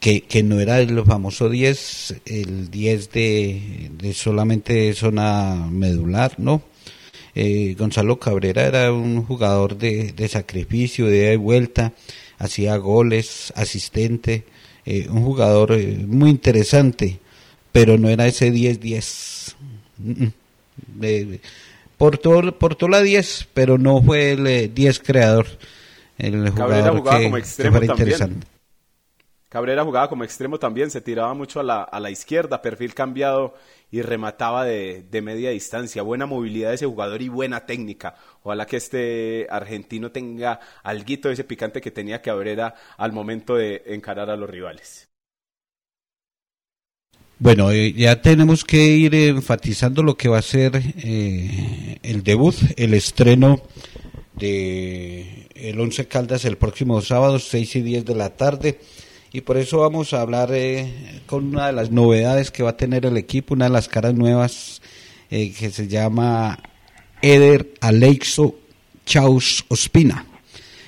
Que, 0.00 0.22
que, 0.22 0.42
no 0.42 0.58
era 0.58 0.80
el 0.80 1.04
famoso 1.04 1.48
10, 1.48 2.22
el 2.26 2.70
10 2.72 3.12
de, 3.12 3.90
de 3.92 4.14
solamente 4.14 4.92
zona 4.94 5.68
medular, 5.70 6.34
¿no? 6.38 6.60
Eh, 7.34 7.74
Gonzalo 7.78 8.18
Cabrera 8.18 8.64
era 8.64 8.92
un 8.92 9.24
jugador 9.24 9.76
de, 9.76 10.28
sacrificio, 10.28 11.06
de 11.06 11.36
vuelta, 11.36 11.92
hacía 12.38 12.76
goles, 12.76 13.52
asistente, 13.56 14.44
eh, 14.84 15.08
un 15.08 15.24
jugador 15.24 15.72
eh, 15.72 15.96
muy 16.06 16.30
interesante, 16.30 17.20
pero 17.70 17.96
no 17.96 18.08
era 18.08 18.26
ese 18.26 18.52
10-10. 18.52 19.54
Portó, 21.96 22.58
portó 22.58 22.88
la 22.88 23.00
10, 23.00 23.48
pero 23.54 23.78
no 23.78 24.02
fue 24.02 24.32
el 24.32 24.74
10 24.74 24.98
eh, 24.98 25.02
creador. 25.04 25.46
El 26.18 26.50
jugador 26.50 26.98
jugaba 26.98 27.22
como 27.22 27.38
extremo 27.38 27.80
también. 27.80 28.42
Cabrera 29.48 29.84
jugaba 29.84 30.08
como 30.08 30.24
extremo 30.24 30.58
también, 30.58 30.90
se 30.90 31.00
tiraba 31.00 31.34
mucho 31.34 31.60
a 31.60 31.62
la, 31.62 31.82
a 31.82 32.00
la 32.00 32.10
izquierda, 32.10 32.60
perfil 32.62 32.94
cambiado 32.94 33.54
y 33.92 34.00
remataba 34.00 34.64
de, 34.64 35.04
de, 35.08 35.22
media 35.22 35.50
distancia. 35.50 36.02
Buena 36.02 36.24
movilidad 36.24 36.70
de 36.70 36.76
ese 36.76 36.86
jugador 36.86 37.20
y 37.20 37.28
buena 37.28 37.66
técnica. 37.66 38.16
Ojalá 38.42 38.66
que 38.66 38.78
este 38.78 39.46
argentino 39.50 40.10
tenga 40.10 40.58
alguito 40.82 41.28
de 41.28 41.34
ese 41.34 41.44
picante 41.44 41.82
que 41.82 41.90
tenía 41.90 42.22
Cabrera 42.22 42.74
al 42.96 43.12
momento 43.12 43.54
de 43.54 43.82
encarar 43.86 44.30
a 44.30 44.36
los 44.36 44.48
rivales. 44.48 45.10
Bueno, 47.38 47.70
eh, 47.70 47.92
ya 47.92 48.22
tenemos 48.22 48.64
que 48.64 48.78
ir 48.78 49.14
enfatizando 49.14 50.02
lo 50.02 50.16
que 50.16 50.28
va 50.28 50.38
a 50.38 50.42
ser 50.42 50.80
eh, 50.96 51.98
el 52.02 52.22
debut, 52.22 52.54
el 52.76 52.94
estreno 52.94 53.62
de 54.34 55.48
el 55.54 55.78
Once 55.78 56.06
Caldas 56.06 56.46
el 56.46 56.56
próximo 56.56 57.02
sábado, 57.02 57.38
6 57.38 57.76
y 57.76 57.82
10 57.82 58.04
de 58.06 58.14
la 58.14 58.30
tarde 58.30 58.80
y 59.32 59.40
por 59.40 59.56
eso 59.56 59.78
vamos 59.78 60.12
a 60.12 60.20
hablar 60.20 60.50
eh, 60.52 61.22
con 61.26 61.46
una 61.46 61.68
de 61.68 61.72
las 61.72 61.90
novedades 61.90 62.50
que 62.50 62.62
va 62.62 62.70
a 62.70 62.76
tener 62.76 63.06
el 63.06 63.16
equipo, 63.16 63.54
una 63.54 63.64
de 63.64 63.70
las 63.70 63.88
caras 63.88 64.14
nuevas 64.14 64.82
eh, 65.30 65.52
que 65.52 65.70
se 65.70 65.88
llama 65.88 66.58
Eder 67.22 67.72
Aleixo 67.80 68.56
Chaus 69.06 69.64
Ospina. 69.68 70.26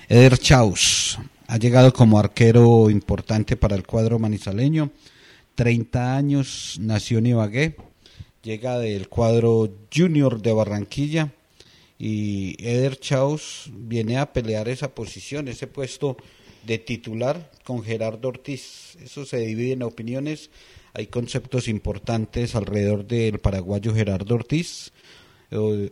Eder 0.08 0.36
Chaus 0.36 1.18
ha 1.46 1.56
llegado 1.56 1.92
como 1.94 2.18
arquero 2.18 2.90
importante 2.90 3.56
para 3.56 3.76
el 3.76 3.86
cuadro 3.86 4.18
manizaleño, 4.18 4.90
30 5.54 6.16
años, 6.16 6.76
nació 6.80 7.18
en 7.18 7.26
Ibagué, 7.26 7.76
llega 8.42 8.78
del 8.78 9.08
cuadro 9.08 9.70
junior 9.94 10.42
de 10.42 10.52
Barranquilla 10.52 11.32
y 11.98 12.56
Eder 12.58 13.00
Chaus 13.00 13.70
viene 13.72 14.18
a 14.18 14.34
pelear 14.34 14.68
esa 14.68 14.94
posición, 14.94 15.48
ese 15.48 15.66
puesto 15.66 16.18
de 16.66 16.78
titular 16.78 17.50
con 17.64 17.82
Gerardo 17.82 18.28
Ortiz. 18.28 18.96
Eso 19.02 19.24
se 19.24 19.38
divide 19.38 19.72
en 19.72 19.82
opiniones. 19.82 20.50
Hay 20.92 21.06
conceptos 21.06 21.68
importantes 21.68 22.54
alrededor 22.54 23.06
del 23.06 23.38
paraguayo 23.40 23.94
Gerardo 23.94 24.34
Ortiz. 24.34 24.92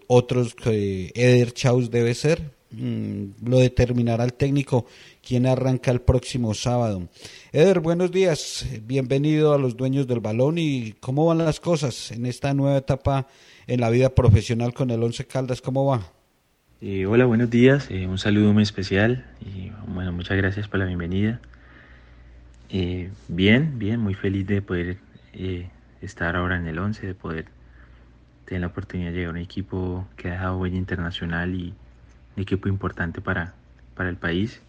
otros 0.07 0.55
que 0.55 1.13
Eder 1.15 1.53
Chaus 1.53 1.91
debe 1.91 2.15
ser. 2.15 2.51
Mm, 2.71 3.33
lo 3.45 3.59
determinará 3.59 4.25
el 4.25 4.33
técnico 4.33 4.87
quien 5.27 5.47
arranca 5.47 5.91
el 5.91 6.01
próximo 6.01 6.55
sábado. 6.55 7.09
Eder, 7.53 7.81
buenos 7.81 8.11
días. 8.11 8.65
Bienvenido 8.83 9.53
a 9.53 9.59
los 9.59 9.77
dueños 9.77 10.07
del 10.07 10.21
balón 10.21 10.57
y 10.57 10.95
cómo 11.01 11.27
van 11.27 11.39
las 11.39 11.61
cosas 11.61 12.11
en 12.13 12.25
esta 12.25 12.55
nueva 12.55 12.79
etapa 12.79 13.29
en 13.67 13.81
la 13.81 13.91
vida 13.91 14.15
profesional 14.15 14.73
con 14.73 14.91
el 14.91 15.03
Once 15.03 15.27
Caldas. 15.27 15.61
¿Cómo 15.61 15.85
va? 15.85 16.22
Eh, 16.85 17.07
hola, 17.07 17.27
buenos 17.27 17.49
días. 17.49 17.88
Eh, 17.92 18.09
un 18.09 18.18
saludo 18.18 18.53
muy 18.53 18.64
especial 18.64 19.25
y 19.40 19.71
bueno, 19.87 20.11
muchas 20.11 20.37
gracias 20.37 20.66
por 20.66 20.81
la 20.81 20.85
bienvenida. 20.85 21.38
Eh, 22.71 23.12
bien, 23.29 23.79
bien, 23.79 24.01
muy 24.01 24.14
feliz 24.14 24.49
de 24.49 24.62
poder 24.62 24.97
estar 26.01 26.35
ahora 26.35 26.57
en 26.57 26.66
el 26.66 26.81
11, 26.81 27.07
de 27.07 27.14
poder 27.14 27.47
tener 28.47 28.62
la 28.62 28.66
oportunidad 28.66 29.11
de 29.12 29.18
llegar 29.18 29.29
a 29.29 29.31
un 29.31 29.37
equipo 29.37 30.09
que 30.16 30.27
ha 30.27 30.33
dejado 30.33 30.59
huella 30.59 30.77
internacional 30.77 31.55
y 31.55 31.73
un 32.37 32.42
equipo 32.42 32.68
importante 32.68 33.21
para, 33.21 33.55
para 33.95 34.09
el 34.09 34.16
país. 34.16 34.61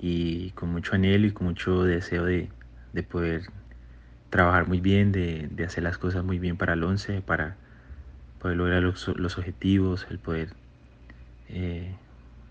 Y 0.00 0.52
con 0.52 0.70
mucho 0.70 0.94
anhelo 0.94 1.26
y 1.26 1.32
con 1.32 1.46
mucho 1.46 1.84
deseo 1.84 2.24
de, 2.24 2.48
de 2.94 3.02
poder 3.02 3.42
trabajar 4.30 4.66
muy 4.66 4.80
bien, 4.80 5.12
de, 5.12 5.46
de, 5.50 5.64
hacer 5.64 5.84
las 5.84 5.98
cosas 5.98 6.24
muy 6.24 6.38
bien 6.38 6.56
para 6.56 6.72
el 6.72 6.82
11, 6.82 7.20
para 7.20 7.56
poder 8.38 8.56
lograr 8.56 8.82
los, 8.82 9.08
los 9.08 9.36
objetivos, 9.36 10.06
el 10.08 10.18
poder 10.18 10.61
eh, 11.52 11.94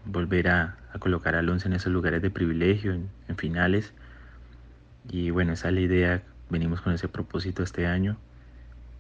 volver 0.06 0.48
a, 0.50 0.78
colocar 1.00 1.36
al 1.36 1.50
once 1.50 1.68
en 1.68 1.74
esos 1.74 1.92
lugares 1.92 2.22
de 2.22 2.30
privilegio, 2.30 2.94
en, 2.94 3.38
finales. 3.38 3.94
Y 5.10 5.32
bueno, 5.32 5.54
esa 5.54 5.70
es 5.70 5.74
la 5.74 5.80
idea, 5.82 6.24
venimos 6.50 6.82
con 6.82 6.94
ese 6.94 7.08
propósito 7.08 7.64
este 7.64 7.88
año 7.88 8.18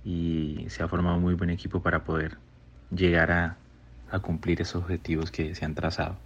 y 0.04 0.66
se 0.70 0.82
ha 0.82 0.88
formado 0.88 1.18
un 1.18 1.22
muy 1.22 1.36
buen 1.36 1.50
equipo 1.50 1.82
para 1.82 2.04
poder 2.04 2.38
llegar 2.96 3.32
a, 3.32 3.58
cumplir 4.22 4.62
esos 4.62 4.84
objetivos 4.84 5.32
que 5.32 5.56
se 5.56 5.64
han 5.64 5.74
trazado. 5.74 6.18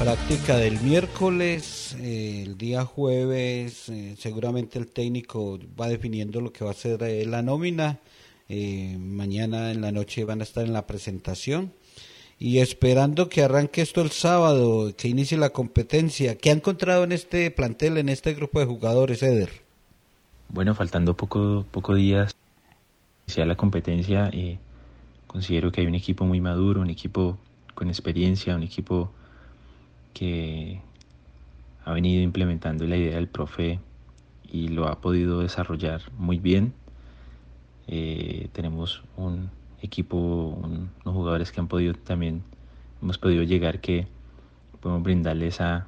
Práctica 0.00 0.56
del 0.56 0.80
miércoles, 0.80 1.96
eh, 2.00 2.42
el 2.44 2.58
día 2.58 2.84
jueves, 2.84 3.88
eh, 3.90 4.16
seguramente 4.18 4.80
el 4.80 4.88
técnico 4.88 5.60
va 5.80 5.86
definiendo 5.86 6.40
lo 6.40 6.52
que 6.52 6.64
va 6.64 6.72
a 6.72 6.74
ser 6.74 7.00
la 7.28 7.42
nómina. 7.42 8.00
mañana 8.98 9.70
en 9.70 9.80
la 9.82 9.92
noche 9.92 10.24
van 10.24 10.40
a 10.40 10.44
estar 10.44 10.64
en 10.64 10.72
la 10.72 10.86
presentación 10.86 11.72
y 12.38 12.58
esperando 12.58 13.28
que 13.28 13.42
arranque 13.42 13.82
esto 13.82 14.00
el 14.00 14.10
sábado, 14.10 14.92
que 14.96 15.08
inicie 15.08 15.38
la 15.38 15.50
competencia. 15.50 16.36
¿Qué 16.36 16.50
ha 16.50 16.54
encontrado 16.54 17.04
en 17.04 17.12
este 17.12 17.50
plantel, 17.50 17.98
en 17.98 18.08
este 18.08 18.34
grupo 18.34 18.60
de 18.60 18.66
jugadores, 18.66 19.22
Eder? 19.22 19.50
Bueno, 20.48 20.74
faltando 20.74 21.16
poco, 21.16 21.64
poco 21.70 21.94
días 21.94 22.34
iniciar 23.26 23.46
la 23.46 23.56
competencia, 23.56 24.28
eh, 24.32 24.58
considero 25.26 25.72
que 25.72 25.80
hay 25.80 25.86
un 25.86 25.94
equipo 25.94 26.26
muy 26.26 26.40
maduro, 26.40 26.80
un 26.80 26.90
equipo 26.90 27.38
con 27.74 27.88
experiencia, 27.88 28.54
un 28.54 28.62
equipo 28.62 29.10
que 30.12 30.80
ha 31.84 31.92
venido 31.92 32.22
implementando 32.22 32.86
la 32.86 32.96
idea 32.96 33.16
del 33.16 33.28
profe 33.28 33.80
y 34.50 34.68
lo 34.68 34.88
ha 34.88 35.00
podido 35.00 35.40
desarrollar 35.40 36.02
muy 36.18 36.38
bien. 36.38 36.74
Eh, 37.86 38.48
tenemos 38.52 39.02
un 39.16 39.50
equipo, 39.84 40.16
unos 40.16 40.88
jugadores 41.04 41.52
que 41.52 41.60
han 41.60 41.68
podido 41.68 41.94
también, 41.94 42.42
hemos 43.02 43.18
podido 43.18 43.42
llegar 43.42 43.80
que 43.80 44.06
podemos 44.80 45.02
brindarle 45.02 45.48
esa, 45.48 45.86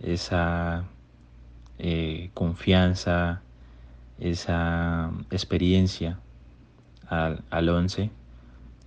esa 0.00 0.84
eh, 1.78 2.30
confianza, 2.34 3.42
esa 4.18 5.10
experiencia 5.30 6.18
al, 7.08 7.42
al 7.50 7.68
once 7.68 8.10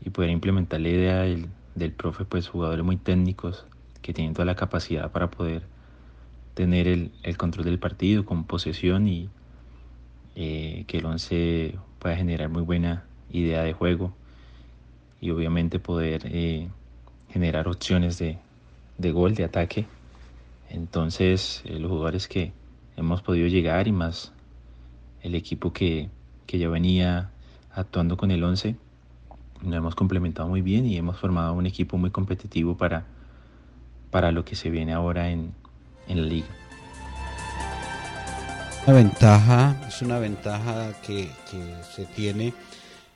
y 0.04 0.10
poder 0.12 0.30
implementar 0.30 0.80
la 0.82 0.90
idea 0.90 1.22
del, 1.22 1.50
del 1.74 1.92
profe, 1.92 2.26
pues 2.26 2.48
jugadores 2.48 2.86
muy 2.86 2.98
técnicos 2.98 3.66
que 4.02 4.14
tienen 4.14 4.34
toda 4.34 4.46
la 4.46 4.56
capacidad 4.56 5.12
para 5.12 5.32
poder 5.32 5.64
tener 6.54 6.88
el, 6.88 7.12
el 7.24 7.38
control 7.38 7.66
del 7.66 7.80
partido 7.80 8.26
con 8.26 8.46
posesión 8.46 9.08
y 9.08 9.30
eh, 10.36 10.86
que 10.88 11.00
el 11.00 11.06
once 11.06 11.76
pueda 12.00 12.16
generar 12.16 12.50
muy 12.50 12.62
buena 12.62 13.04
idea 13.32 13.64
de 13.64 13.74
juego 13.74 14.14
y 15.22 15.32
obviamente 15.32 15.80
poder 15.80 16.24
eh, 16.26 16.68
generar 17.30 17.68
opciones 17.68 18.18
de, 18.18 18.38
gol, 19.12 19.36
de 19.36 19.44
ataque. 19.44 19.86
Entonces 20.70 21.62
eh, 21.66 21.80
los 21.80 21.90
jugadores 21.90 22.28
que 22.28 22.54
hemos 22.98 23.22
podido 23.22 23.48
llegar 23.48 23.88
y 23.88 23.92
más 23.92 24.32
el 25.22 25.36
equipo 25.36 25.74
que, 25.74 26.10
ya 26.48 26.70
venía 26.70 27.32
actuando 27.74 28.16
con 28.16 28.32
el 28.32 28.44
11, 28.44 28.76
nos 29.64 29.76
hemos 29.76 29.96
complementado 29.96 30.48
muy 30.48 30.62
bien 30.62 30.86
y 30.86 30.96
hemos 30.96 31.18
formado 31.20 31.54
un 31.54 31.66
equipo 31.66 31.98
muy 31.98 32.12
competitivo 32.12 32.78
para, 32.78 33.04
para 34.12 34.32
lo 34.32 34.46
que 34.46 34.56
se 34.56 34.70
viene 34.70 34.94
ahora 34.94 35.32
en, 35.32 35.54
en 36.08 36.22
la 36.22 36.28
liga. 36.28 36.48
Una 38.88 38.96
ventaja, 38.98 39.76
es 39.88 40.02
una 40.04 40.20
ventaja 40.20 40.94
que, 41.02 41.28
que 41.50 41.76
se 41.96 42.06
tiene 42.06 42.54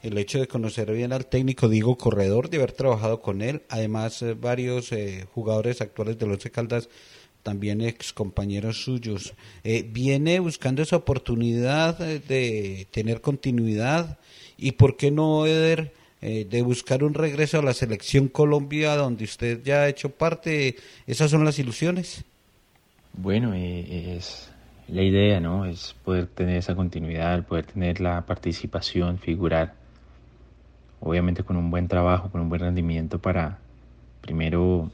el 0.02 0.18
hecho 0.18 0.40
de 0.40 0.48
conocer 0.48 0.92
bien 0.92 1.12
al 1.12 1.26
técnico 1.26 1.68
Diego 1.68 1.98
Corredor, 1.98 2.50
de 2.50 2.58
haber 2.58 2.72
trabajado 2.72 3.22
con 3.22 3.42
él, 3.42 3.64
además 3.70 4.22
eh, 4.22 4.34
varios 4.34 4.92
eh, 4.92 5.26
jugadores 5.34 5.82
actuales 5.82 6.18
de 6.18 6.26
Once 6.26 6.50
Caldas, 6.52 6.90
también 7.44 7.82
ex 7.82 8.14
compañeros 8.14 8.84
suyos, 8.84 9.34
eh, 9.64 9.86
viene 9.90 10.40
buscando 10.40 10.82
esa 10.82 10.98
oportunidad 10.98 11.98
de 11.98 12.88
tener 12.92 13.22
continuidad 13.22 14.20
y 14.58 14.74
por 14.74 14.98
qué 14.98 15.12
no, 15.12 15.46
Eder, 15.46 15.94
de 16.22 16.62
buscar 16.64 17.06
un 17.06 17.14
regreso 17.14 17.60
a 17.60 17.62
la 17.62 17.74
selección 17.74 18.28
Colombia 18.28 18.98
donde 18.98 19.24
usted 19.24 19.64
ya 19.64 19.84
ha 19.84 19.88
hecho 19.88 20.10
parte, 20.10 20.76
esas 21.08 21.32
son 21.32 21.46
las 21.46 21.60
ilusiones. 21.60 22.26
Bueno, 23.14 23.54
es 23.54 24.52
la 24.90 25.02
idea, 25.02 25.40
¿no? 25.40 25.66
Es 25.66 25.96
poder 26.04 26.28
tener 26.28 26.58
esa 26.58 26.76
continuidad, 26.76 27.46
poder 27.46 27.68
tener 27.68 28.02
la 28.02 28.26
participación, 28.26 29.18
figurar 29.18 29.76
obviamente 31.02 31.44
con 31.44 31.58
un 31.58 31.72
buen 31.72 31.88
trabajo, 31.88 32.30
con 32.30 32.42
un 32.42 32.50
buen 32.50 32.62
rendimiento 32.62 33.20
para 33.20 33.60
primero 34.22 34.90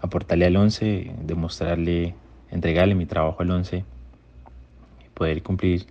aportarle 0.00 0.46
al 0.46 0.56
11, 0.56 1.14
demostrarle, 1.22 2.14
entregarle 2.50 2.94
mi 2.94 3.06
trabajo 3.06 3.42
al 3.42 3.50
11 3.50 3.84
y 5.04 5.08
poder 5.14 5.42
cumplir 5.42 5.86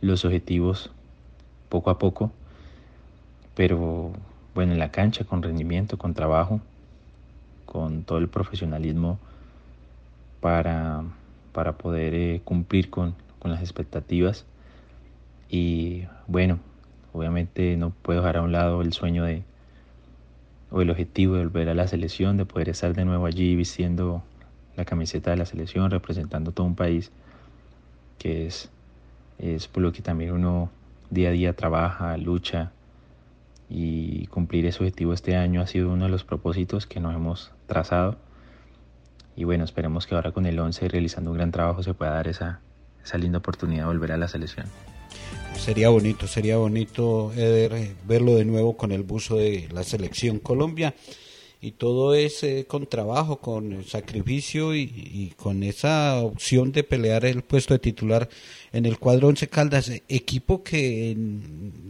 los 0.00 0.24
objetivos 0.24 0.90
poco 1.68 1.90
a 1.90 1.98
poco, 1.98 2.32
pero 3.54 4.12
bueno, 4.54 4.72
en 4.72 4.78
la 4.78 4.90
cancha, 4.90 5.24
con 5.24 5.42
rendimiento, 5.42 5.98
con 5.98 6.14
trabajo, 6.14 6.60
con 7.66 8.02
todo 8.02 8.18
el 8.18 8.28
profesionalismo 8.28 9.18
para, 10.40 11.04
para 11.52 11.78
poder 11.78 12.14
eh, 12.14 12.40
cumplir 12.44 12.90
con, 12.90 13.14
con 13.38 13.52
las 13.52 13.60
expectativas. 13.60 14.44
Y 15.48 16.04
bueno, 16.26 16.58
obviamente 17.12 17.76
no 17.76 17.90
puedo 17.90 18.20
dejar 18.20 18.38
a 18.38 18.42
un 18.42 18.52
lado 18.52 18.82
el 18.82 18.92
sueño 18.92 19.24
de, 19.24 19.42
o 20.70 20.80
el 20.80 20.90
objetivo 20.90 21.34
de 21.34 21.44
volver 21.44 21.68
a 21.68 21.74
la 21.74 21.86
selección, 21.86 22.36
de 22.36 22.46
poder 22.46 22.68
estar 22.68 22.94
de 22.94 23.04
nuevo 23.04 23.26
allí 23.26 23.56
vistiendo 23.56 24.22
la 24.76 24.84
camiseta 24.84 25.30
de 25.30 25.36
la 25.36 25.46
selección, 25.46 25.90
representando 25.90 26.52
todo 26.52 26.66
un 26.66 26.76
país, 26.76 27.10
que 28.18 28.46
es, 28.46 28.70
es 29.38 29.68
por 29.68 29.82
lo 29.82 29.92
que 29.92 30.02
también 30.02 30.32
uno 30.32 30.70
día 31.10 31.30
a 31.30 31.32
día 31.32 31.54
trabaja, 31.54 32.16
lucha 32.16 32.72
y 33.68 34.26
cumplir 34.26 34.66
ese 34.66 34.78
objetivo 34.78 35.12
este 35.12 35.36
año 35.36 35.60
ha 35.60 35.66
sido 35.66 35.92
uno 35.92 36.04
de 36.04 36.10
los 36.10 36.24
propósitos 36.24 36.86
que 36.86 37.00
nos 37.00 37.14
hemos 37.14 37.52
trazado. 37.66 38.16
Y 39.36 39.44
bueno, 39.44 39.64
esperemos 39.64 40.06
que 40.06 40.14
ahora 40.14 40.32
con 40.32 40.46
el 40.46 40.58
11 40.58 40.88
realizando 40.88 41.30
un 41.30 41.36
gran 41.36 41.52
trabajo 41.52 41.82
se 41.82 41.94
pueda 41.94 42.12
dar 42.12 42.28
esa, 42.28 42.60
esa 43.04 43.16
linda 43.18 43.38
oportunidad 43.38 43.82
de 43.82 43.86
volver 43.86 44.12
a 44.12 44.16
la 44.16 44.28
selección. 44.28 44.66
Sería 45.60 45.90
bonito, 45.90 46.26
sería 46.26 46.56
bonito, 46.56 47.32
Eder, 47.34 47.94
verlo 48.06 48.34
de 48.34 48.46
nuevo 48.46 48.78
con 48.78 48.92
el 48.92 49.02
buzo 49.02 49.36
de 49.36 49.68
la 49.70 49.84
selección 49.84 50.38
Colombia. 50.38 50.94
Y 51.62 51.72
todo 51.72 52.14
es 52.14 52.42
eh, 52.42 52.64
con 52.66 52.86
trabajo, 52.86 53.40
con 53.40 53.84
sacrificio 53.84 54.74
y, 54.74 55.34
con 55.36 55.62
esa 55.62 56.18
opción 56.20 56.72
de 56.72 56.82
pelear 56.82 57.26
el 57.26 57.42
puesto 57.42 57.74
de 57.74 57.78
titular 57.78 58.30
en 58.72 58.86
el 58.86 58.98
cuadro 58.98 59.28
Once 59.28 59.46
Caldas, 59.48 59.92
equipo 60.08 60.62
que 60.62 61.14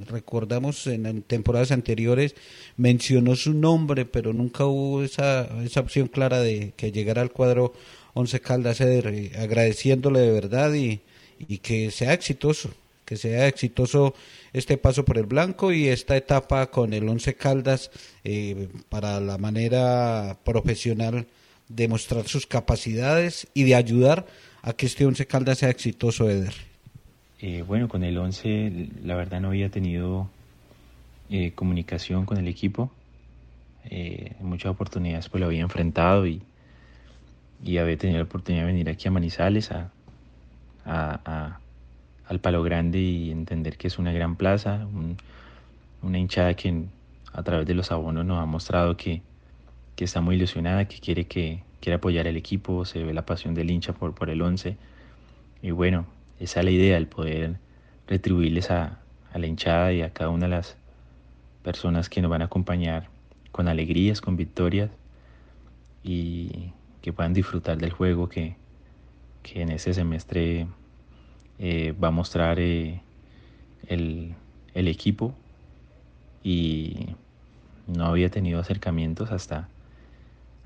recordamos 0.06 0.88
en, 0.88 1.22
temporadas 1.22 1.70
anteriores 1.70 2.34
mencionó 2.76 3.36
su 3.36 3.54
nombre, 3.54 4.06
pero 4.06 4.32
nunca 4.32 4.66
hubo 4.66 5.04
esa, 5.04 5.48
esa 5.62 5.80
opción 5.80 6.08
clara 6.08 6.40
de 6.40 6.72
que 6.76 6.90
llegara 6.90 7.22
al 7.22 7.30
cuadro 7.30 7.72
Once 8.14 8.40
Caldas, 8.40 8.80
Eder, 8.80 9.06
eh, 9.06 9.32
agradeciéndole 9.38 10.18
de 10.18 10.32
verdad 10.32 10.74
y, 10.74 11.00
y 11.38 11.58
que 11.58 11.92
sea 11.92 12.12
exitoso 12.12 12.70
que 13.10 13.16
sea 13.16 13.48
exitoso 13.48 14.14
este 14.52 14.78
paso 14.78 15.04
por 15.04 15.18
el 15.18 15.26
blanco 15.26 15.72
y 15.72 15.88
esta 15.88 16.16
etapa 16.16 16.70
con 16.70 16.92
el 16.92 17.08
Once 17.08 17.34
Caldas 17.34 17.90
eh, 18.22 18.68
para 18.88 19.18
la 19.18 19.36
manera 19.36 20.38
profesional 20.44 21.26
de 21.66 21.88
mostrar 21.88 22.28
sus 22.28 22.46
capacidades 22.46 23.48
y 23.52 23.64
de 23.64 23.74
ayudar 23.74 24.26
a 24.62 24.74
que 24.74 24.86
este 24.86 25.06
Once 25.06 25.26
Caldas 25.26 25.58
sea 25.58 25.70
exitoso, 25.70 26.30
Eder. 26.30 26.54
Eh, 27.40 27.64
bueno, 27.66 27.88
con 27.88 28.04
el 28.04 28.16
Once 28.16 28.88
la 29.02 29.16
verdad 29.16 29.40
no 29.40 29.48
había 29.48 29.70
tenido 29.70 30.30
eh, 31.30 31.50
comunicación 31.56 32.26
con 32.26 32.38
el 32.38 32.46
equipo. 32.46 32.92
en 33.86 34.46
muchas 34.46 34.70
oportunidades 34.70 35.28
pues 35.28 35.40
lo 35.40 35.46
había 35.48 35.62
enfrentado 35.62 36.28
y, 36.28 36.42
y 37.64 37.78
había 37.78 37.98
tenido 37.98 38.20
la 38.20 38.26
oportunidad 38.26 38.66
de 38.66 38.72
venir 38.72 38.88
aquí 38.88 39.08
a 39.08 39.10
Manizales 39.10 39.72
a, 39.72 39.90
a 40.84 41.58
al 42.30 42.38
Palo 42.38 42.62
Grande 42.62 43.00
y 43.00 43.32
entender 43.32 43.76
que 43.76 43.88
es 43.88 43.98
una 43.98 44.12
gran 44.12 44.36
plaza, 44.36 44.86
una 46.00 46.18
hinchada 46.18 46.54
que 46.54 46.84
a 47.32 47.42
través 47.42 47.66
de 47.66 47.74
los 47.74 47.90
abonos 47.90 48.24
nos 48.24 48.40
ha 48.40 48.46
mostrado 48.46 48.96
que, 48.96 49.22
está 49.98 50.22
muy 50.22 50.36
ilusionada, 50.36 50.86
que 50.86 50.98
quiere, 50.98 51.26
que 51.26 51.62
quiere 51.80 51.96
apoyar 51.96 52.26
al 52.26 52.36
equipo, 52.36 52.86
se 52.86 53.02
ve 53.04 53.12
la 53.12 53.26
pasión 53.26 53.52
del 53.52 53.70
hincha 53.70 53.92
por, 53.92 54.14
por 54.14 54.30
el 54.30 54.40
11. 54.40 54.78
Y 55.60 55.72
bueno, 55.72 56.06
esa 56.38 56.60
es 56.60 56.64
la 56.64 56.70
idea, 56.70 56.96
el 56.96 57.06
poder 57.06 57.56
retribuirles 58.06 58.70
a, 58.70 59.00
a 59.32 59.38
la 59.38 59.46
hinchada 59.46 59.92
y 59.92 60.00
a 60.00 60.10
cada 60.10 60.30
una 60.30 60.46
de 60.46 60.52
las 60.52 60.76
personas 61.62 62.08
que 62.08 62.22
nos 62.22 62.30
van 62.30 62.40
a 62.40 62.46
acompañar 62.46 63.08
con 63.52 63.68
alegrías, 63.68 64.22
con 64.22 64.36
victorias 64.36 64.90
y 66.02 66.70
que 67.02 67.12
puedan 67.12 67.34
disfrutar 67.34 67.76
del 67.76 67.90
juego 67.90 68.28
que, 68.30 68.56
que 69.42 69.60
en 69.60 69.70
este 69.70 69.92
semestre 69.92 70.66
eh, 71.62 71.92
va 71.92 72.08
a 72.08 72.10
mostrar 72.10 72.58
eh, 72.58 73.02
el, 73.86 74.34
equipo 74.74 75.34
y 76.42 77.08
no 77.86 78.06
había 78.06 78.30
tenido 78.30 78.60
acercamientos 78.60 79.30
hasta, 79.30 79.68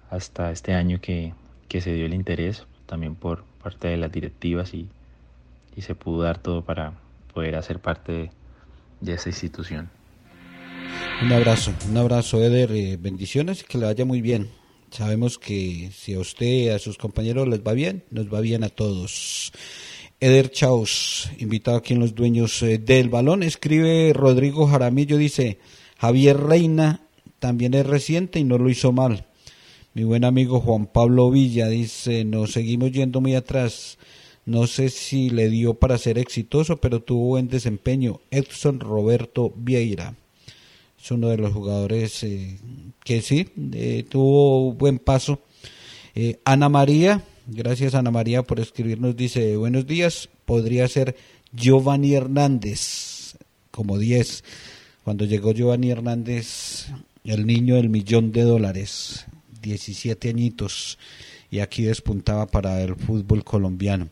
hasta 0.09 0.53
este 0.53 0.73
año 0.73 1.01
que, 1.01 1.35
se 1.69 1.93
dio 1.93 2.07
el 2.07 2.15
interés 2.15 2.65
también 2.87 3.17
por 3.17 3.43
parte 3.61 3.89
de 3.89 3.97
las 3.97 4.13
directivas 4.13 4.73
y, 4.73 4.89
se 5.83 5.97
pudo 5.97 6.23
dar 6.23 6.39
todo 6.39 6.63
para 6.63 6.93
poder 7.33 7.57
hacer 7.57 7.81
parte 7.81 8.31
de, 9.01 9.13
esa 9.13 9.31
institución. 9.31 9.91
Un 11.21 11.33
abrazo, 11.33 11.73
un 11.91 11.97
abrazo 11.97 12.41
Eder, 12.41 12.71
eh, 12.71 12.97
bendiciones 13.01 13.63
y 13.63 13.65
que 13.65 13.79
le 13.79 13.87
vaya 13.87 14.05
muy 14.05 14.21
bien. 14.21 14.49
Sabemos 14.93 15.39
que 15.39 15.91
si 15.93 16.15
a 16.15 16.21
usted 16.21 16.47
y 16.47 16.69
a 16.69 16.79
sus 16.79 16.99
compañeros 16.99 17.49
les 17.49 17.67
va 17.67 17.73
bien, 17.73 18.05
nos 18.13 18.33
va 18.33 18.41
bien 18.41 18.63
a 18.63 18.69
todos. 18.69 19.51
Eder 20.25 20.51
Chaus, 20.51 21.31
invitado 21.37 21.77
aquí 21.77 21.93
en 21.93 22.01
Los 22.01 22.15
Dueños 22.15 22.63
eh, 22.63 22.79
del 22.79 23.11
Balón, 23.11 23.43
escribe 23.43 24.11
Rodrigo 24.15 24.67
Jaramillo, 24.67 25.19
dice, 25.19 25.59
Javier 25.99 26.39
Reina 26.39 27.03
también 27.41 27.75
es 27.75 27.85
reciente 27.85 28.39
y 28.39 28.45
no 28.45 28.57
lo 28.57 28.71
hizo 28.71 28.91
mal. 28.91 29.27
Mi 29.93 30.03
buen 30.03 30.25
amigo 30.25 30.61
Juan 30.61 30.87
Pablo 30.87 31.31
Villa 31.31 31.69
dice, 31.69 32.25
nos 32.25 32.53
seguimos 32.53 32.91
yendo 32.91 33.21
muy 33.21 33.35
atrás. 33.35 33.99
No 34.47 34.67
sé 34.67 34.89
si 34.89 35.29
le 35.29 35.51
dio 35.51 35.75
para 35.75 35.99
ser 35.99 36.17
exitoso, 36.17 36.79
pero 36.79 37.03
tuvo 37.03 37.27
buen 37.27 37.49
desempeño. 37.49 38.23
Edson 38.31 38.81
Roberto 38.81 39.53
Vieira. 39.55 40.15
Es 40.99 41.11
uno 41.11 41.29
de 41.29 41.37
los 41.37 41.53
jugadores 41.53 42.23
eh, 42.23 42.57
que 43.05 43.21
sí, 43.21 43.51
eh, 43.75 44.07
tuvo 44.09 44.73
buen 44.73 45.01
paso. 45.01 45.43
Ana 46.47 46.71
María 46.71 47.23
Gracias 47.47 47.95
Ana 47.95 48.11
María 48.11 48.43
por 48.43 48.59
escribirnos. 48.59 49.17
Dice, 49.17 49.57
buenos 49.57 49.87
días, 49.87 50.31
podría 50.47 50.89
ser 50.89 51.15
Giovanni 51.53 52.15
Hernández, 52.15 53.37
como 53.71 53.99
10. 53.99 54.45
Cuando 55.05 55.27
llegó 55.27 55.53
Giovanni 55.53 55.91
Hernández, 55.91 56.87
el 57.25 57.47
niño 57.47 57.77
del 57.77 57.91
millón 57.91 58.33
de 58.33 58.43
dólares, 58.43 59.27
17 59.61 60.31
añitos, 60.31 60.99
y 61.51 61.61
aquí 61.61 61.83
despuntaba 61.83 62.47
para 62.47 62.81
el 62.81 62.97
fútbol 62.97 63.45
colombiano. 63.45 64.09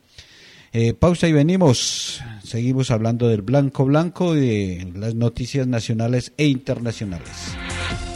Eh, 0.75 0.93
pausa 0.93 1.27
y 1.27 1.33
venimos. 1.33 2.21
Seguimos 2.45 2.91
hablando 2.91 3.29
del 3.29 3.43
blanco 3.43 3.87
blanco 3.87 4.35
de 4.35 4.91
las 4.95 5.15
noticias 5.15 5.67
nacionales 5.67 6.33
e 6.37 6.47
internacionales. 6.47 7.57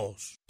0662. 0.00 0.40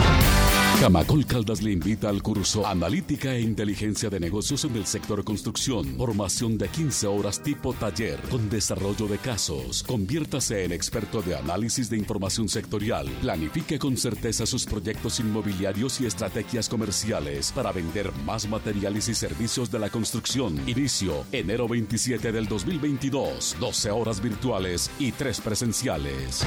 Camacol 0.80 1.26
Caldas 1.26 1.60
le 1.60 1.72
invita 1.72 2.08
al 2.08 2.22
curso 2.22 2.66
Analítica 2.66 3.34
e 3.34 3.42
Inteligencia 3.42 4.08
de 4.08 4.18
Negocios 4.18 4.64
en 4.64 4.76
el 4.76 4.86
sector 4.86 5.22
construcción. 5.24 5.94
Formación 5.98 6.56
de 6.56 6.68
15 6.68 7.06
horas 7.06 7.42
tipo 7.42 7.74
taller 7.74 8.18
con 8.30 8.48
desarrollo 8.48 9.06
de 9.06 9.18
casos. 9.18 9.82
Conviértase 9.82 10.64
en 10.64 10.72
experto 10.72 11.20
de 11.20 11.36
análisis 11.36 11.90
de 11.90 11.98
información 11.98 12.48
sectorial. 12.48 13.06
Planifique 13.20 13.78
con 13.78 13.98
certeza 13.98 14.46
sus 14.46 14.64
proyectos 14.64 15.20
inmobiliarios 15.20 16.00
y 16.00 16.06
estrategias 16.06 16.70
comerciales 16.70 17.52
para 17.52 17.72
vender 17.72 18.10
más 18.24 18.48
materiales 18.48 19.08
y 19.08 19.14
servicios 19.14 19.70
de 19.70 19.80
la 19.80 19.90
construcción. 19.90 20.66
Inicio 20.66 21.26
enero 21.30 21.68
27 21.68 22.32
del 22.32 22.48
2022. 22.48 23.56
12 23.60 23.90
horas 23.90 24.22
virtuales 24.22 24.90
y 24.98 25.12
3 25.12 25.42
presenciales. 25.42 26.46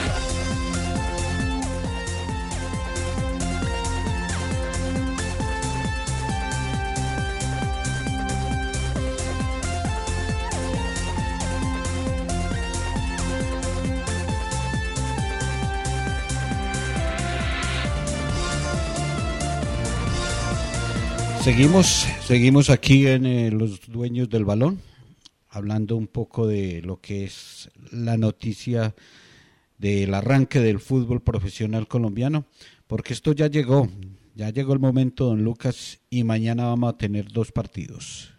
Seguimos, 21.43 22.07
seguimos 22.23 22.69
aquí 22.69 23.07
en 23.07 23.25
eh, 23.25 23.49
los 23.49 23.89
dueños 23.89 24.29
del 24.29 24.45
balón, 24.45 24.79
hablando 25.49 25.95
un 25.95 26.05
poco 26.05 26.45
de 26.45 26.83
lo 26.83 27.01
que 27.01 27.23
es 27.23 27.71
la 27.91 28.15
noticia 28.15 28.93
del 29.79 30.13
arranque 30.13 30.59
del 30.59 30.79
fútbol 30.79 31.19
profesional 31.19 31.87
colombiano, 31.87 32.45
porque 32.85 33.13
esto 33.13 33.31
ya 33.31 33.47
llegó, 33.47 33.89
ya 34.35 34.51
llegó 34.51 34.73
el 34.73 34.79
momento, 34.79 35.25
don 35.25 35.43
Lucas, 35.43 35.99
y 36.11 36.23
mañana 36.23 36.65
vamos 36.65 36.93
a 36.93 36.97
tener 36.99 37.31
dos 37.31 37.51
partidos. 37.51 38.31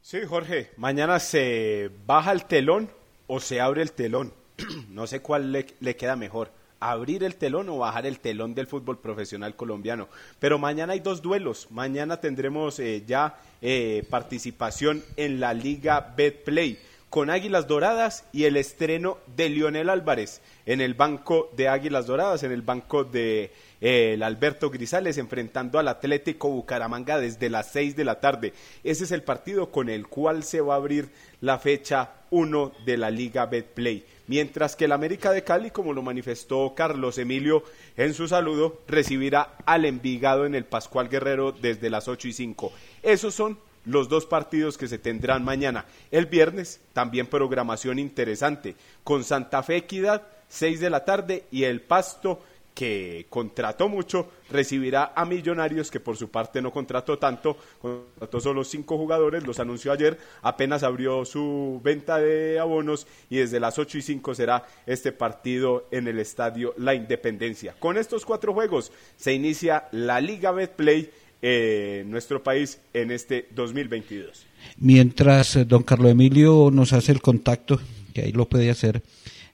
Sí, 0.00 0.20
Jorge, 0.26 0.70
mañana 0.78 1.20
se 1.20 1.90
baja 2.06 2.32
el 2.32 2.46
telón 2.46 2.88
o 3.26 3.40
se 3.40 3.60
abre 3.60 3.82
el 3.82 3.92
telón. 3.92 4.32
no 4.88 5.06
sé 5.06 5.20
cuál 5.20 5.52
le, 5.52 5.66
le 5.80 5.96
queda 5.96 6.16
mejor 6.16 6.63
abrir 6.90 7.24
el 7.24 7.36
telón 7.36 7.68
o 7.68 7.78
bajar 7.78 8.06
el 8.06 8.18
telón 8.18 8.54
del 8.54 8.66
fútbol 8.66 8.98
profesional 8.98 9.56
colombiano. 9.56 10.08
Pero 10.38 10.58
mañana 10.58 10.92
hay 10.92 11.00
dos 11.00 11.22
duelos. 11.22 11.68
Mañana 11.70 12.20
tendremos 12.20 12.78
eh, 12.78 13.02
ya 13.06 13.38
eh, 13.62 14.04
participación 14.10 15.02
en 15.16 15.40
la 15.40 15.54
Liga 15.54 16.14
Betplay 16.16 16.78
con 17.14 17.30
Águilas 17.30 17.68
Doradas 17.68 18.24
y 18.32 18.42
el 18.42 18.56
estreno 18.56 19.18
de 19.36 19.48
Lionel 19.48 19.88
Álvarez 19.88 20.40
en 20.66 20.80
el 20.80 20.94
banco 20.94 21.48
de 21.56 21.68
Águilas 21.68 22.06
Doradas, 22.06 22.42
en 22.42 22.50
el 22.50 22.62
banco 22.62 23.04
de 23.04 23.52
el 23.80 24.22
Alberto 24.22 24.70
Grisales 24.70 25.18
enfrentando 25.18 25.78
al 25.78 25.88
Atlético 25.88 26.48
Bucaramanga 26.48 27.20
desde 27.20 27.50
las 27.50 27.70
6 27.70 27.94
de 27.94 28.04
la 28.04 28.18
tarde. 28.18 28.52
Ese 28.82 29.04
es 29.04 29.12
el 29.12 29.22
partido 29.22 29.70
con 29.70 29.90
el 29.90 30.08
cual 30.08 30.42
se 30.42 30.60
va 30.60 30.74
a 30.74 30.78
abrir 30.78 31.10
la 31.40 31.58
fecha 31.58 32.10
1 32.30 32.72
de 32.84 32.96
la 32.96 33.10
Liga 33.10 33.46
Betplay. 33.46 34.04
Mientras 34.26 34.76
que 34.76 34.86
el 34.86 34.92
América 34.92 35.32
de 35.32 35.44
Cali, 35.44 35.70
como 35.70 35.92
lo 35.92 36.02
manifestó 36.02 36.74
Carlos 36.74 37.18
Emilio 37.18 37.62
en 37.96 38.14
su 38.14 38.26
saludo, 38.26 38.80
recibirá 38.88 39.56
al 39.66 39.84
Envigado 39.84 40.46
en 40.46 40.54
el 40.54 40.64
Pascual 40.64 41.08
Guerrero 41.08 41.52
desde 41.52 41.90
las 41.90 42.08
8 42.08 42.28
y 42.28 42.32
5. 42.32 42.72
Esos 43.02 43.34
son 43.34 43.58
los 43.84 44.08
dos 44.08 44.26
partidos 44.26 44.78
que 44.78 44.88
se 44.88 44.98
tendrán 44.98 45.44
mañana. 45.44 45.84
El 46.10 46.26
viernes, 46.26 46.80
también 46.92 47.26
programación 47.26 47.98
interesante, 47.98 48.76
con 49.02 49.24
Santa 49.24 49.62
Fe 49.62 49.76
Equidad, 49.76 50.22
6 50.48 50.80
de 50.80 50.90
la 50.90 51.04
tarde, 51.04 51.44
y 51.50 51.64
el 51.64 51.82
Pasto 51.82 52.42
que 52.74 53.26
contrató 53.30 53.88
mucho, 53.88 54.28
recibirá 54.50 55.12
a 55.14 55.24
Millonarios, 55.24 55.90
que 55.90 56.00
por 56.00 56.16
su 56.16 56.28
parte 56.28 56.60
no 56.60 56.72
contrató 56.72 57.18
tanto, 57.18 57.56
contrató 57.80 58.40
solo 58.40 58.64
cinco 58.64 58.98
jugadores, 58.98 59.46
los 59.46 59.60
anunció 59.60 59.92
ayer, 59.92 60.18
apenas 60.42 60.82
abrió 60.82 61.24
su 61.24 61.80
venta 61.84 62.18
de 62.18 62.58
abonos 62.58 63.06
y 63.30 63.36
desde 63.36 63.60
las 63.60 63.78
8 63.78 63.98
y 63.98 64.02
5 64.02 64.34
será 64.34 64.66
este 64.86 65.12
partido 65.12 65.86
en 65.92 66.08
el 66.08 66.18
estadio 66.18 66.74
La 66.76 66.94
Independencia. 66.94 67.76
Con 67.78 67.96
estos 67.96 68.26
cuatro 68.26 68.52
juegos 68.52 68.90
se 69.16 69.32
inicia 69.32 69.88
la 69.92 70.20
Liga 70.20 70.50
Betplay 70.50 71.10
en 71.40 72.10
nuestro 72.10 72.42
país 72.42 72.80
en 72.92 73.10
este 73.10 73.48
2022. 73.54 74.46
Mientras 74.78 75.56
eh, 75.56 75.64
don 75.64 75.82
Carlos 75.82 76.10
Emilio 76.10 76.70
nos 76.72 76.92
hace 76.92 77.12
el 77.12 77.20
contacto, 77.20 77.78
que 78.14 78.22
ahí 78.22 78.32
lo 78.32 78.48
puede 78.48 78.70
hacer, 78.70 79.02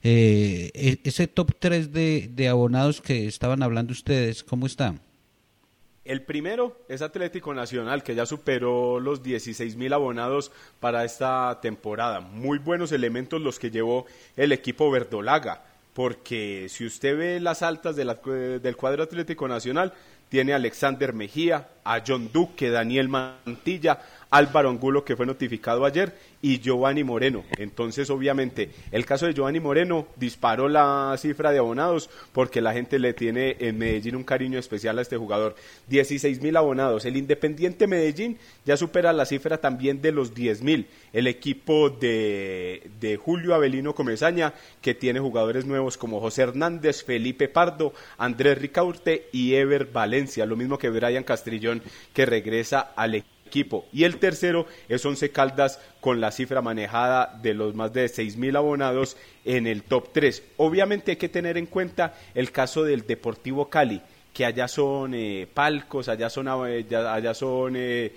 eh, 0.03 0.71
e, 0.73 0.99
ese 1.03 1.27
top 1.27 1.51
3 1.59 1.91
de, 1.91 2.29
de, 2.31 2.47
abonados 2.47 3.01
que 3.01 3.27
estaban 3.27 3.61
hablando 3.61 3.91
ustedes, 3.91 4.43
¿cómo 4.43 4.65
está? 4.65 4.95
El 6.03 6.23
primero 6.23 6.83
es 6.89 7.03
Atlético 7.03 7.53
Nacional, 7.53 8.01
que 8.01 8.15
ya 8.15 8.25
superó 8.25 8.99
los 8.99 9.21
16 9.21 9.75
mil 9.75 9.93
abonados 9.93 10.51
para 10.79 11.05
esta 11.05 11.59
temporada. 11.61 12.19
Muy 12.21 12.57
buenos 12.57 12.91
elementos 12.91 13.39
los 13.39 13.59
que 13.59 13.69
llevó 13.69 14.07
el 14.35 14.51
equipo 14.51 14.89
verdolaga, 14.89 15.63
porque 15.93 16.67
si 16.69 16.85
usted 16.85 17.15
ve 17.15 17.39
las 17.39 17.61
altas 17.61 17.95
de 17.95 18.05
la, 18.05 18.15
del 18.15 18.75
cuadro 18.75 19.03
Atlético 19.03 19.47
Nacional, 19.47 19.93
tiene 20.29 20.53
a 20.53 20.55
Alexander 20.55 21.13
Mejía, 21.13 21.67
a 21.83 22.01
John 22.05 22.31
Duque, 22.33 22.69
Daniel 22.69 23.09
Mantilla, 23.09 23.99
Álvaro 24.31 24.69
Angulo, 24.69 25.03
que 25.03 25.17
fue 25.17 25.25
notificado 25.25 25.85
ayer, 25.85 26.13
y 26.41 26.59
Giovanni 26.59 27.03
Moreno. 27.03 27.43
Entonces, 27.57 28.09
obviamente, 28.09 28.71
el 28.91 29.05
caso 29.05 29.25
de 29.25 29.33
Giovanni 29.33 29.59
Moreno 29.59 30.07
disparó 30.15 30.69
la 30.69 31.13
cifra 31.17 31.51
de 31.51 31.59
abonados 31.59 32.09
porque 32.31 32.61
la 32.61 32.73
gente 32.73 32.97
le 32.97 33.13
tiene 33.13 33.57
en 33.59 33.77
Medellín 33.77 34.15
un 34.15 34.23
cariño 34.23 34.57
especial 34.57 34.97
a 34.97 35.01
este 35.01 35.17
jugador. 35.17 35.55
16 35.89 36.41
mil 36.41 36.55
abonados. 36.55 37.03
El 37.05 37.17
Independiente 37.17 37.87
Medellín 37.87 38.37
ya 38.65 38.77
supera 38.77 39.11
la 39.11 39.25
cifra 39.25 39.59
también 39.59 40.01
de 40.01 40.13
los 40.13 40.33
10 40.33 40.61
mil. 40.63 40.87
El 41.11 41.27
equipo 41.27 41.89
de, 41.89 43.19
Julio 43.21 43.53
Avelino 43.53 43.93
Comesaña, 43.93 44.53
que 44.81 44.95
tiene 44.95 45.19
jugadores 45.19 45.65
nuevos 45.65 45.97
como 45.97 46.21
José 46.21 46.43
Hernández, 46.43 47.03
Felipe 47.03 47.49
Pardo, 47.49 47.93
Andrés 48.17 48.57
Ricaurte 48.57 49.27
y 49.33 49.55
Ever 49.55 49.87
Valencia. 49.87 50.45
Lo 50.45 50.55
mismo 50.55 50.77
que 50.77 50.89
Brian 50.89 51.25
Castrillón, 51.25 51.81
que 52.13 52.25
regresa 52.25 52.93
al 52.95 53.15
equipo 53.15 53.40
equipo. 53.51 53.85
Y 53.91 54.05
el 54.05 54.17
tercero 54.17 54.65
es 54.87 55.05
Once 55.05 55.29
Caldas 55.29 55.79
con 55.99 56.21
la 56.21 56.31
cifra 56.31 56.61
manejada 56.61 57.37
de 57.43 57.53
los 57.53 57.75
más 57.75 57.91
de 57.91 58.07
seis 58.07 58.37
mil 58.37 58.55
abonados 58.55 59.17
en 59.43 59.67
el 59.67 59.83
top 59.83 60.13
3. 60.13 60.41
Obviamente 60.57 61.11
hay 61.11 61.17
que 61.17 61.29
tener 61.29 61.57
en 61.57 61.65
cuenta 61.65 62.15
el 62.33 62.51
caso 62.51 62.83
del 62.83 63.05
Deportivo 63.05 63.69
Cali 63.69 64.01
que 64.33 64.45
allá 64.45 64.67
son 64.67 65.13
eh, 65.13 65.47
palcos, 65.53 66.07
allá 66.07 66.29
son, 66.29 66.47
eh, 66.67 66.85
allá 66.95 67.33
son 67.33 67.73
eh, 67.75 68.11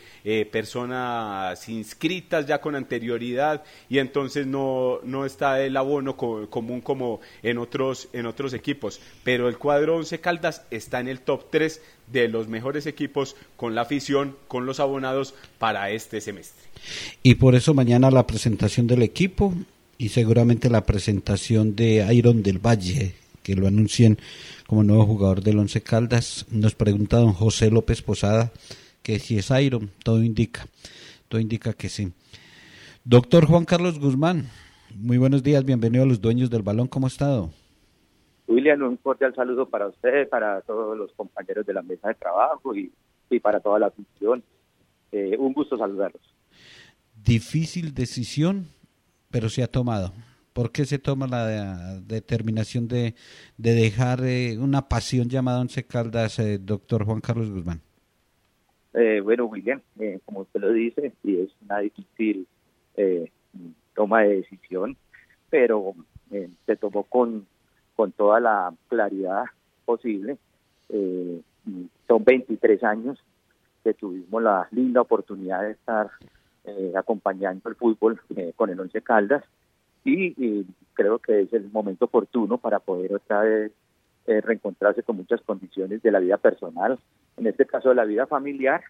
personas 0.50 1.68
inscritas 1.68 2.46
ya 2.46 2.60
con 2.60 2.76
anterioridad 2.76 3.64
y 3.88 3.98
entonces 3.98 4.46
no, 4.46 5.00
no 5.02 5.26
está 5.26 5.60
el 5.60 5.76
abono 5.76 6.16
común 6.16 6.80
como 6.80 7.20
en 7.42 7.58
otros, 7.58 8.08
en 8.12 8.26
otros 8.26 8.54
equipos. 8.54 9.00
Pero 9.24 9.48
el 9.48 9.58
cuadro 9.58 9.96
Once 9.96 10.20
Caldas 10.20 10.62
está 10.70 11.00
en 11.00 11.08
el 11.08 11.20
top 11.20 11.50
3 11.50 11.82
de 12.12 12.28
los 12.28 12.48
mejores 12.48 12.86
equipos 12.86 13.36
con 13.56 13.74
la 13.74 13.82
afición, 13.82 14.36
con 14.46 14.66
los 14.66 14.78
abonados 14.78 15.34
para 15.58 15.90
este 15.90 16.20
semestre. 16.20 16.64
Y 17.22 17.34
por 17.36 17.54
eso 17.54 17.74
mañana 17.74 18.10
la 18.10 18.26
presentación 18.26 18.86
del 18.86 19.02
equipo 19.02 19.54
y 19.98 20.10
seguramente 20.10 20.70
la 20.70 20.84
presentación 20.84 21.74
de 21.74 22.06
Iron 22.14 22.42
del 22.42 22.58
Valle, 22.58 23.14
que 23.42 23.54
lo 23.54 23.66
anuncien 23.66 24.18
como 24.66 24.82
nuevo 24.82 25.06
jugador 25.06 25.42
del 25.42 25.58
Once 25.58 25.82
Caldas. 25.82 26.46
Nos 26.50 26.74
pregunta 26.74 27.18
don 27.18 27.32
José 27.32 27.70
López 27.70 28.02
Posada 28.02 28.52
que 29.02 29.18
si 29.18 29.36
es 29.36 29.50
Iron, 29.50 29.90
todo 30.02 30.22
indica, 30.22 30.66
todo 31.28 31.40
indica 31.40 31.74
que 31.74 31.88
sí. 31.88 32.12
Doctor 33.04 33.44
Juan 33.46 33.66
Carlos 33.66 33.98
Guzmán, 33.98 34.46
muy 34.94 35.18
buenos 35.18 35.42
días, 35.42 35.62
bienvenido 35.64 36.04
a 36.04 36.06
los 36.06 36.22
dueños 36.22 36.48
del 36.48 36.62
balón, 36.62 36.88
¿cómo 36.88 37.06
ha 37.06 37.08
estado? 37.08 37.50
William, 38.48 38.82
un 38.82 38.96
cordial 38.96 39.34
saludo 39.34 39.68
para 39.68 39.88
usted, 39.88 40.26
para 40.28 40.62
todos 40.62 40.96
los 40.96 41.12
compañeros 41.12 41.66
de 41.66 41.74
la 41.74 41.82
mesa 41.82 42.08
de 42.08 42.14
trabajo 42.14 42.74
y, 42.74 42.90
para 43.42 43.60
toda 43.60 43.80
la 43.80 43.88
afición. 43.88 44.42
Eh, 45.10 45.36
un 45.38 45.52
gusto 45.52 45.76
saludarlos. 45.76 46.22
Difícil 47.22 47.92
decisión, 47.94 48.68
pero 49.30 49.48
se 49.48 49.62
ha 49.62 49.66
tomado. 49.66 50.12
¿Por 50.54 50.70
qué 50.70 50.84
se 50.84 51.00
toma 51.00 51.26
la 51.26 51.98
determinación 51.98 52.86
de, 52.86 53.16
de 53.58 53.74
dejar 53.74 54.20
eh, 54.22 54.56
una 54.56 54.88
pasión 54.88 55.28
llamada 55.28 55.60
Once 55.60 55.84
Caldas, 55.84 56.38
eh, 56.38 56.58
doctor 56.58 57.04
Juan 57.04 57.20
Carlos 57.20 57.50
Guzmán? 57.50 57.80
Eh, 58.92 59.20
bueno, 59.20 59.46
William, 59.46 59.82
como 60.24 60.42
usted 60.42 60.60
lo 60.60 60.72
dice, 60.72 61.12
sí 61.22 61.40
es 61.40 61.50
una 61.64 61.80
difícil 61.80 62.46
toma 63.94 64.22
de 64.22 64.36
decisión, 64.36 64.96
pero 65.50 65.96
se 66.66 66.76
tomó 66.76 67.02
con, 67.02 67.46
con 67.96 68.12
toda 68.12 68.38
la 68.38 68.72
claridad 68.86 69.46
posible. 69.84 70.38
son 72.06 72.24
23 72.24 72.84
años 72.84 73.18
que 73.82 73.94
tuvimos 73.94 74.40
la 74.40 74.68
linda 74.70 75.00
oportunidad 75.00 75.62
de 75.62 75.72
estar 75.72 76.10
acompañando 76.94 77.68
el 77.68 77.74
fútbol 77.74 78.20
con 78.54 78.70
el 78.70 78.78
Once 78.78 79.02
Caldas 79.02 79.42
y, 80.04 80.66
creo 80.92 81.18
que 81.18 81.40
es 81.40 81.52
el 81.52 81.70
momento 81.72 82.04
oportuno 82.04 82.58
para 82.58 82.78
poder 82.78 83.14
otra 83.14 83.40
vez 83.42 83.72
eh, 84.26 84.40
reencontrarse 84.40 85.02
con 85.02 85.16
muchas 85.16 85.40
condiciones 85.40 86.02
de 86.02 86.12
la 86.12 86.20
vida 86.20 86.36
personal, 86.36 86.98
en 87.36 87.46
este 87.46 87.66
caso 87.66 87.88
de 87.88 87.96
la 87.96 88.04
vida 88.04 88.26
familiar, 88.26 88.84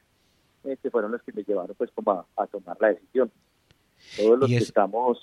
eh, 0.65 0.77
que 0.83 0.91
fueron 0.91 1.13
los 1.13 1.23
que 1.23 1.33
me 1.33 1.45
llevaron 1.45 1.75
pues 1.77 1.91
como 1.93 2.27
a, 2.37 2.47
tomar 2.47 2.77
la 2.81 2.89
decisión. 2.89 3.31
Todos 4.19 4.39
los 4.39 4.51
que 4.51 4.59
estamos 4.59 5.19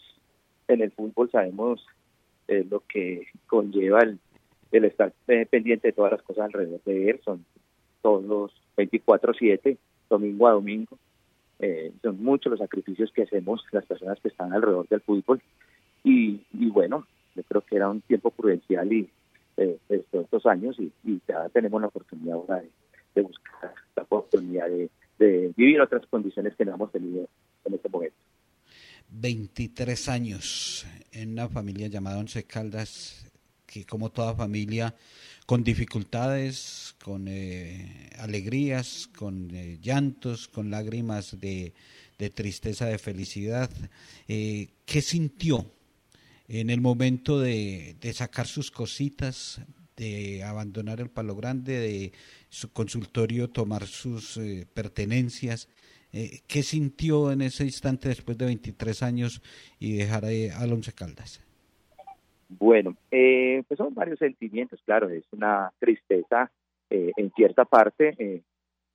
en 0.67 0.81
el 0.81 0.91
fútbol 0.91 1.29
sabemos 1.29 1.85
eh, 2.47 2.65
lo 2.67 2.81
que 2.87 3.27
conlleva 3.45 4.01
el, 4.01 4.17
el 4.71 4.85
estar 4.85 5.13
pendiente 5.25 5.89
de 5.89 5.93
todas 5.93 6.13
las 6.13 6.21
cosas 6.23 6.45
alrededor 6.45 6.81
de 6.83 7.11
él, 7.11 7.19
son 7.23 7.45
todos 8.01 8.23
los 8.23 8.51
24/7, 8.75 9.77
domingo 10.09 10.47
a 10.47 10.51
domingo, 10.53 10.97
son 12.01 12.23
muchos 12.23 12.49
los 12.49 12.59
sacrificios 12.59 13.11
que 13.11 13.21
hacemos 13.21 13.63
las 13.71 13.85
personas 13.85 14.19
que 14.19 14.29
están 14.29 14.51
alrededor 14.51 14.87
del 14.87 15.01
fútbol 15.01 15.39
y, 16.03 16.69
bueno, 16.69 17.05
yo 17.35 17.43
creo 17.43 17.61
que 17.61 17.75
era 17.75 17.89
un 17.89 18.01
tiempo 18.01 18.31
prudencial 18.31 18.91
y 18.91 19.09
eh, 19.57 19.77
estos 19.89 20.29
dos 20.29 20.45
años 20.45 20.77
y, 20.79 20.91
ya 21.27 21.47
tenemos 21.49 21.81
la 21.81 21.87
oportunidad 21.87 22.35
ahora 22.35 22.63
de, 23.15 23.21
buscar 23.21 23.73
la 23.95 24.03
oportunidad 24.03 24.67
de, 24.67 24.89
vivir 25.55 25.79
otras 25.79 26.05
condiciones 26.07 26.55
que 26.55 26.65
no 26.65 26.73
hemos 26.73 26.91
tenido 26.91 27.27
en 27.65 27.73
este 27.73 27.89
momento. 27.89 28.17
23 29.09 30.09
años 30.09 30.85
en 31.11 31.33
una 31.33 31.47
familia 31.47 31.87
llamada 31.87 32.17
Once 32.17 32.43
Caldas 32.45 33.27
que 33.67 33.85
como 33.85 34.09
toda 34.09 34.33
familia, 34.35 34.95
con 35.45 35.63
dificultades, 35.63 36.95
con 37.01 37.27
alegrías, 38.19 39.07
con 39.15 39.47
llantos, 39.81 40.49
con 40.49 40.69
lágrimas 40.71 41.39
de, 41.39 41.73
de 42.17 42.29
tristeza, 42.31 42.87
de 42.87 42.97
felicidad. 42.97 43.69
¿Qué 44.27 45.01
sintió 45.01 45.71
en 46.53 46.69
el 46.69 46.81
momento 46.81 47.39
de, 47.39 47.95
sacar 48.11 48.45
sus 48.45 48.71
cositas, 48.71 49.65
de 49.95 50.43
abandonar 50.43 50.99
el 50.99 51.09
palo 51.09 51.33
grande, 51.33 51.79
de 51.79 52.11
su 52.49 52.73
consultorio 52.73 53.49
tomar 53.49 53.83
sus 53.83 54.35
eh, 54.35 54.67
pertenencias. 54.73 55.69
Eh, 56.11 56.41
¿Qué 56.49 56.61
sintió 56.61 57.31
en 57.31 57.41
ese 57.41 57.63
instante 57.63 58.09
después 58.09 58.37
de 58.37 58.47
23 58.47 59.01
años 59.01 59.41
y 59.79 59.95
dejar 59.95 60.25
al 60.25 60.73
Once 60.73 60.91
Caldas? 60.91 61.41
Bueno, 62.49 62.97
eh, 63.11 63.63
pues 63.65 63.77
son 63.77 63.93
varios 63.93 64.19
sentimientos, 64.19 64.81
claro, 64.83 65.09
es 65.09 65.23
una 65.31 65.71
tristeza 65.79 66.51
en 66.89 67.31
cierta 67.31 67.63
parte 67.63 68.43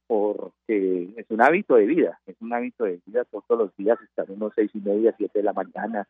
porque 0.07 1.15
es 1.17 1.31
un 1.31 1.41
hábito 1.41 1.77
de 1.77 1.87
vida, 1.87 2.21
es 2.27 2.37
un 2.43 2.53
hábito 2.53 2.85
de 2.85 3.01
vida 3.07 3.25
todos 3.25 3.59
los 3.59 3.77
días, 3.79 3.99
estar 4.03 4.31
unos 4.31 4.53
seis 4.55 4.71
y 4.75 4.81
media, 4.81 5.15
siete 5.17 5.39
de 5.39 5.45
la 5.45 5.55
mañana, 5.55 6.07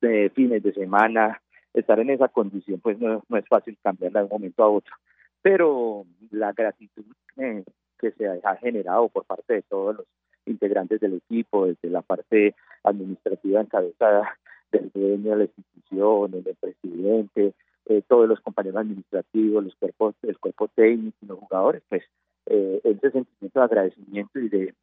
de 0.00 0.30
fines 0.30 0.62
de 0.62 0.72
semana, 0.72 1.40
estar 1.74 2.00
en 2.00 2.10
esa 2.10 2.28
condición 2.28 2.80
pues 2.80 2.98
no, 2.98 3.22
es 3.36 3.48
fácil 3.48 3.76
cambiarla 3.82 4.20
de 4.20 4.24
un 4.26 4.32
momento 4.32 4.62
a 4.62 4.68
otro. 4.68 4.94
Pero 5.42 6.04
la 6.30 6.52
gratitud 6.52 7.04
eh, 7.36 7.64
que 7.98 8.10
se 8.12 8.26
ha 8.28 8.56
generado 8.56 9.08
por 9.08 9.24
parte 9.24 9.54
de 9.54 9.62
todos 9.62 9.96
los 9.96 10.06
integrantes 10.46 11.00
del 11.00 11.14
equipo, 11.14 11.66
desde 11.66 11.88
la 11.88 12.02
parte 12.02 12.54
administrativa 12.82 13.60
encabezada 13.60 14.36
del 14.72 14.90
dueño 14.92 15.30
de 15.30 15.36
la 15.36 15.44
institución, 15.44 16.34
el 16.34 16.56
presidente, 16.56 17.54
eh, 17.86 18.02
todos 18.06 18.28
los 18.28 18.40
compañeros 18.40 18.80
administrativos, 18.80 19.64
los 19.64 19.74
cuerpos, 19.76 20.14
el 20.22 20.38
cuerpo 20.38 20.68
técnico 20.68 21.16
los 21.26 21.38
jugadores, 21.38 21.82
pues 21.88 22.02
eh, 22.46 22.80
ese 22.84 23.10
sentimiento 23.10 23.60
de 23.60 23.64
agradecimiento 23.64 24.38
y 24.38 24.48
de, 24.48 24.74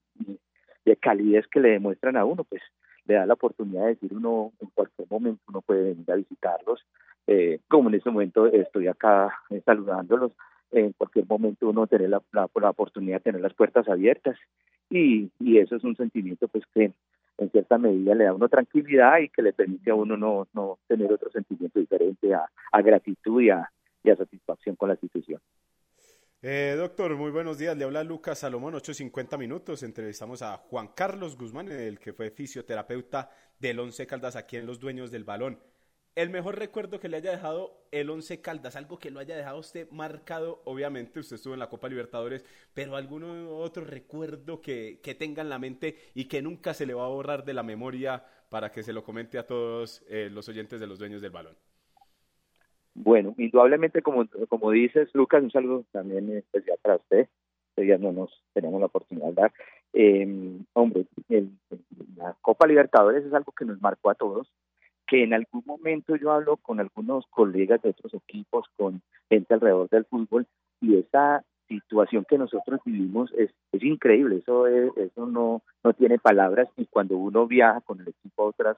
de 0.85 0.95
calidez 0.97 1.47
que 1.47 1.59
le 1.59 1.69
demuestran 1.69 2.17
a 2.17 2.25
uno, 2.25 2.43
pues 2.43 2.61
le 3.07 3.15
da 3.15 3.25
la 3.25 3.33
oportunidad 3.33 3.83
de 3.83 3.89
decir 3.89 4.13
uno 4.13 4.51
en 4.59 4.69
cualquier 4.73 5.07
momento 5.09 5.41
uno 5.47 5.61
puede 5.61 5.83
venir 5.93 6.11
a 6.11 6.15
visitarlos, 6.15 6.85
eh, 7.27 7.59
como 7.67 7.89
en 7.89 7.95
este 7.95 8.09
momento 8.09 8.47
estoy 8.47 8.87
acá 8.87 9.33
eh, 9.49 9.61
saludándolos, 9.65 10.31
en 10.71 10.93
cualquier 10.93 11.25
momento 11.27 11.69
uno 11.69 11.87
tener 11.87 12.09
la, 12.09 12.21
la, 12.33 12.69
oportunidad 12.69 13.17
de 13.17 13.23
tener 13.23 13.41
las 13.41 13.53
puertas 13.53 13.87
abiertas 13.87 14.37
y, 14.89 15.29
y 15.39 15.57
eso 15.59 15.75
es 15.75 15.83
un 15.83 15.95
sentimiento 15.95 16.47
pues 16.47 16.65
que 16.73 16.91
en 17.37 17.51
cierta 17.51 17.77
medida 17.77 18.15
le 18.15 18.25
da 18.25 18.31
a 18.31 18.33
uno 18.33 18.49
tranquilidad 18.49 19.19
y 19.19 19.29
que 19.29 19.41
le 19.41 19.53
permite 19.53 19.91
a 19.91 19.95
uno 19.95 20.17
no, 20.17 20.47
no 20.53 20.79
tener 20.87 21.11
otro 21.11 21.29
sentimiento 21.31 21.79
diferente 21.79 22.33
a, 22.33 22.49
a 22.71 22.81
gratitud 22.81 23.41
y 23.41 23.49
a, 23.49 23.69
y 24.03 24.09
a 24.09 24.15
satisfacción 24.15 24.75
con 24.75 24.89
la 24.89 24.95
institución. 24.95 25.39
Eh, 26.43 26.75
doctor, 26.77 27.15
muy 27.15 27.31
buenos 27.31 27.57
días. 27.57 27.75
Le 27.75 27.83
habla 27.83 28.03
Lucas 28.03 28.39
Salomón, 28.39 28.75
8.50 28.75 29.37
minutos. 29.39 29.81
Entrevistamos 29.81 30.43
a 30.43 30.57
Juan 30.57 30.89
Carlos 30.89 31.35
Guzmán, 31.35 31.71
el 31.71 31.99
que 31.99 32.13
fue 32.13 32.29
fisioterapeuta 32.29 33.31
del 33.59 33.79
Once 33.79 34.05
Caldas 34.05 34.35
aquí 34.35 34.57
en 34.57 34.67
Los 34.67 34.79
Dueños 34.79 35.09
del 35.09 35.23
Balón. 35.23 35.59
El 36.13 36.29
mejor 36.29 36.57
recuerdo 36.57 36.99
que 36.99 37.09
le 37.09 37.17
haya 37.17 37.31
dejado 37.31 37.87
el 37.91 38.09
Once 38.09 38.39
Caldas, 38.41 38.75
algo 38.75 38.99
que 38.99 39.09
lo 39.11 39.19
haya 39.19 39.35
dejado 39.35 39.59
usted 39.59 39.89
marcado, 39.91 40.61
obviamente 40.65 41.19
usted 41.19 41.35
estuvo 41.35 41.53
en 41.53 41.59
la 41.59 41.69
Copa 41.69 41.89
Libertadores, 41.89 42.43
pero 42.73 42.95
algún 42.95 43.23
otro 43.51 43.83
recuerdo 43.85 44.61
que, 44.61 44.99
que 45.03 45.15
tenga 45.15 45.41
en 45.43 45.49
la 45.49 45.59
mente 45.59 45.95
y 46.15 46.25
que 46.25 46.41
nunca 46.41 46.73
se 46.73 46.85
le 46.87 46.93
va 46.95 47.05
a 47.05 47.09
borrar 47.09 47.45
de 47.45 47.53
la 47.53 47.63
memoria 47.63 48.23
para 48.49 48.71
que 48.71 48.83
se 48.83 48.93
lo 48.93 49.03
comente 49.03 49.37
a 49.37 49.45
todos 49.45 50.03
eh, 50.07 50.29
los 50.31 50.47
oyentes 50.49 50.79
de 50.79 50.87
Los 50.87 50.99
Dueños 50.99 51.21
del 51.21 51.31
Balón. 51.31 51.55
Bueno, 52.99 53.35
indudablemente, 53.37 54.01
como, 54.01 54.25
como 54.49 54.71
dices, 54.71 55.09
Lucas, 55.13 55.43
un 55.43 55.51
saludo 55.51 55.85
también 55.91 56.35
especial 56.35 56.79
para 56.81 56.95
usted. 56.95 57.27
Ya 57.77 57.99
no 57.99 58.11
nos 58.11 58.43
tenemos 58.53 58.79
la 58.79 58.87
oportunidad 58.87 59.27
de 59.27 59.33
dar. 59.33 59.53
Eh, 59.93 60.57
hombre, 60.73 61.05
la 62.15 62.35
Copa 62.41 62.65
Libertadores 62.65 63.23
es 63.23 63.31
algo 63.33 63.51
que 63.51 63.65
nos 63.65 63.79
marcó 63.81 64.09
a 64.09 64.15
todos, 64.15 64.51
que 65.05 65.23
en 65.23 65.35
algún 65.35 65.61
momento 65.67 66.15
yo 66.15 66.31
hablo 66.31 66.57
con 66.57 66.79
algunos 66.79 67.27
colegas 67.27 67.83
de 67.83 67.91
otros 67.91 68.15
equipos, 68.15 68.65
con 68.75 69.03
gente 69.29 69.53
alrededor 69.53 69.89
del 69.89 70.05
fútbol, 70.05 70.47
y 70.81 70.97
esa 70.97 71.45
situación 71.67 72.25
que 72.27 72.39
nosotros 72.39 72.79
vivimos 72.83 73.31
es, 73.37 73.51
es 73.73 73.83
increíble, 73.83 74.37
eso 74.37 74.65
eso 74.65 75.27
no, 75.27 75.61
no 75.83 75.93
tiene 75.93 76.17
palabras, 76.17 76.67
y 76.77 76.87
cuando 76.87 77.15
uno 77.15 77.45
viaja 77.45 77.81
con 77.81 78.01
el 78.01 78.07
equipo 78.07 78.41
a 78.41 78.45
otras 78.47 78.77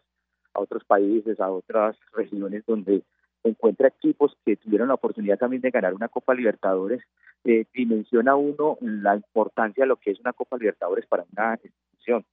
a 0.53 0.59
otros 0.59 0.83
países, 0.83 1.39
a 1.39 1.49
otras 1.51 1.95
regiones 2.13 2.65
donde 2.65 3.03
encuentra 3.43 3.87
equipos 3.87 4.35
que 4.45 4.57
tuvieron 4.57 4.89
la 4.89 4.95
oportunidad 4.95 5.37
también 5.37 5.61
de 5.61 5.71
ganar 5.71 5.93
una 5.93 6.09
Copa 6.09 6.33
Libertadores, 6.33 7.01
eh, 7.45 7.65
dimensiona 7.73 8.35
uno 8.35 8.77
la 8.81 9.15
importancia 9.15 9.83
de 9.83 9.87
lo 9.87 9.95
que 9.95 10.11
es 10.11 10.19
una 10.19 10.33
Copa 10.33 10.57
Libertadores 10.57 11.05
para 11.05 11.25
una 11.31 11.57
institución 11.63 12.25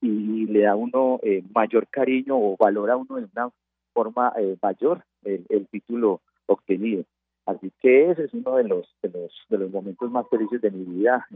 y 0.00 0.46
le 0.46 0.62
da 0.62 0.74
uno 0.74 1.20
eh, 1.22 1.42
mayor 1.54 1.86
cariño 1.88 2.36
o 2.36 2.56
valora 2.58 2.96
uno 2.96 3.16
de 3.16 3.28
una 3.32 3.50
forma 3.94 4.32
eh, 4.36 4.56
mayor 4.60 5.04
el, 5.24 5.66
título 5.68 6.20
obtenido. 6.46 7.04
Así 7.46 7.72
que 7.80 8.10
ese 8.10 8.24
es 8.24 8.34
uno 8.34 8.56
de 8.56 8.64
los 8.64 8.86
de 9.02 9.08
los, 9.08 9.32
de 9.48 9.58
los 9.58 9.70
momentos 9.70 10.10
más 10.10 10.28
felices 10.28 10.60
de 10.60 10.70
mi 10.70 10.84
vida 10.84 11.26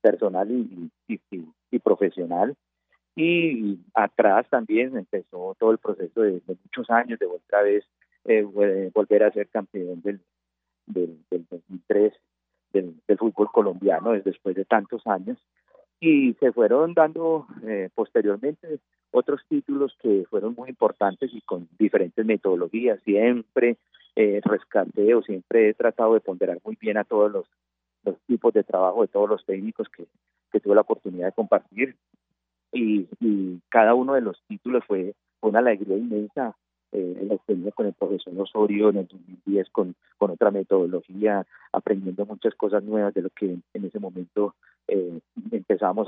personal 0.00 0.50
y, 0.50 0.90
y, 1.08 1.78
profesional. 1.78 2.54
Y 3.16 3.78
atrás 3.94 4.46
también 4.48 4.96
empezó 4.96 5.56
todo 5.58 5.72
el 5.72 5.78
proceso 5.78 6.22
de, 6.22 6.40
de 6.46 6.56
muchos 6.64 6.88
años 6.90 7.18
de 7.18 7.26
otra 7.26 7.62
vez 7.62 7.84
eh, 8.24 8.90
volver 8.94 9.22
a 9.24 9.32
ser 9.32 9.48
campeón 9.48 10.00
del, 10.02 10.20
del, 10.86 11.18
del 11.30 11.46
2003 11.50 12.12
del, 12.72 12.94
fútbol 13.18 13.50
colombiano 13.52 14.12
después 14.12 14.56
de 14.56 14.64
tantos 14.64 15.06
años. 15.06 15.38
Y 16.00 16.34
se 16.34 16.52
fueron 16.52 16.94
dando 16.94 17.46
eh, 17.62 17.90
posteriormente 17.94 18.78
otros 19.10 19.42
títulos 19.48 19.94
que 20.00 20.24
fueron 20.30 20.54
muy 20.54 20.70
importantes 20.70 21.30
y 21.34 21.42
con 21.42 21.68
diferentes 21.78 22.24
metodologías. 22.24 23.00
Siempre 23.02 23.76
eh, 24.16 24.40
rescateo 24.42 25.22
siempre 25.22 25.68
he 25.68 25.74
tratado 25.74 26.14
de 26.14 26.20
ponderar 26.20 26.58
muy 26.64 26.76
bien 26.80 26.96
a 26.96 27.04
todos 27.04 27.30
los, 27.30 27.46
los 28.04 28.18
tipos 28.26 28.52
de 28.54 28.64
trabajo 28.64 29.02
de 29.02 29.08
todos 29.08 29.28
los 29.28 29.44
técnicos 29.44 29.88
que, 29.88 30.06
que 30.50 30.60
tuve 30.60 30.74
la 30.74 30.80
oportunidad 30.80 31.26
de 31.26 31.32
compartir. 31.32 31.96
Y, 32.72 33.08
y 33.20 33.60
cada 33.68 33.94
uno 33.94 34.14
de 34.14 34.20
los 34.22 34.40
títulos 34.46 34.84
fue 34.86 35.14
una 35.42 35.58
alegría 35.58 35.96
inmensa 35.98 36.56
eh, 36.92 37.24
la 37.26 37.34
experiencia 37.34 37.72
con 37.72 37.86
el 37.86 37.92
profesor 37.92 38.32
Osorio 38.38 38.90
en 38.90 38.98
el 38.98 39.06
2010 39.08 39.70
con, 39.70 39.94
con 40.18 40.30
otra 40.30 40.50
metodología, 40.50 41.46
aprendiendo 41.72 42.26
muchas 42.26 42.54
cosas 42.54 42.82
nuevas 42.82 43.14
de 43.14 43.22
lo 43.22 43.30
que 43.30 43.58
en 43.74 43.84
ese 43.84 43.98
momento 43.98 44.54
eh, 44.88 45.20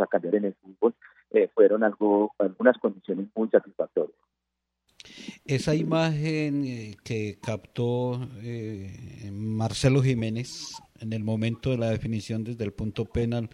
a 0.00 0.06
cambiar 0.06 0.36
en 0.36 0.44
el 0.46 0.54
fútbol, 0.54 0.94
eh, 1.30 1.48
fueron 1.54 1.84
algo, 1.84 2.32
algunas 2.38 2.78
condiciones 2.78 3.26
muy 3.34 3.48
satisfactorias. 3.48 4.16
Esa 5.44 5.74
imagen 5.74 6.64
eh, 6.64 6.96
que 7.04 7.38
captó 7.40 8.20
Marcelo 9.32 10.02
Jiménez 10.02 10.76
en 11.00 11.12
el 11.12 11.24
momento 11.24 11.70
de 11.70 11.78
la 11.78 11.90
definición 11.90 12.44
desde 12.44 12.64
el 12.64 12.72
punto 12.72 13.04
penal 13.04 13.50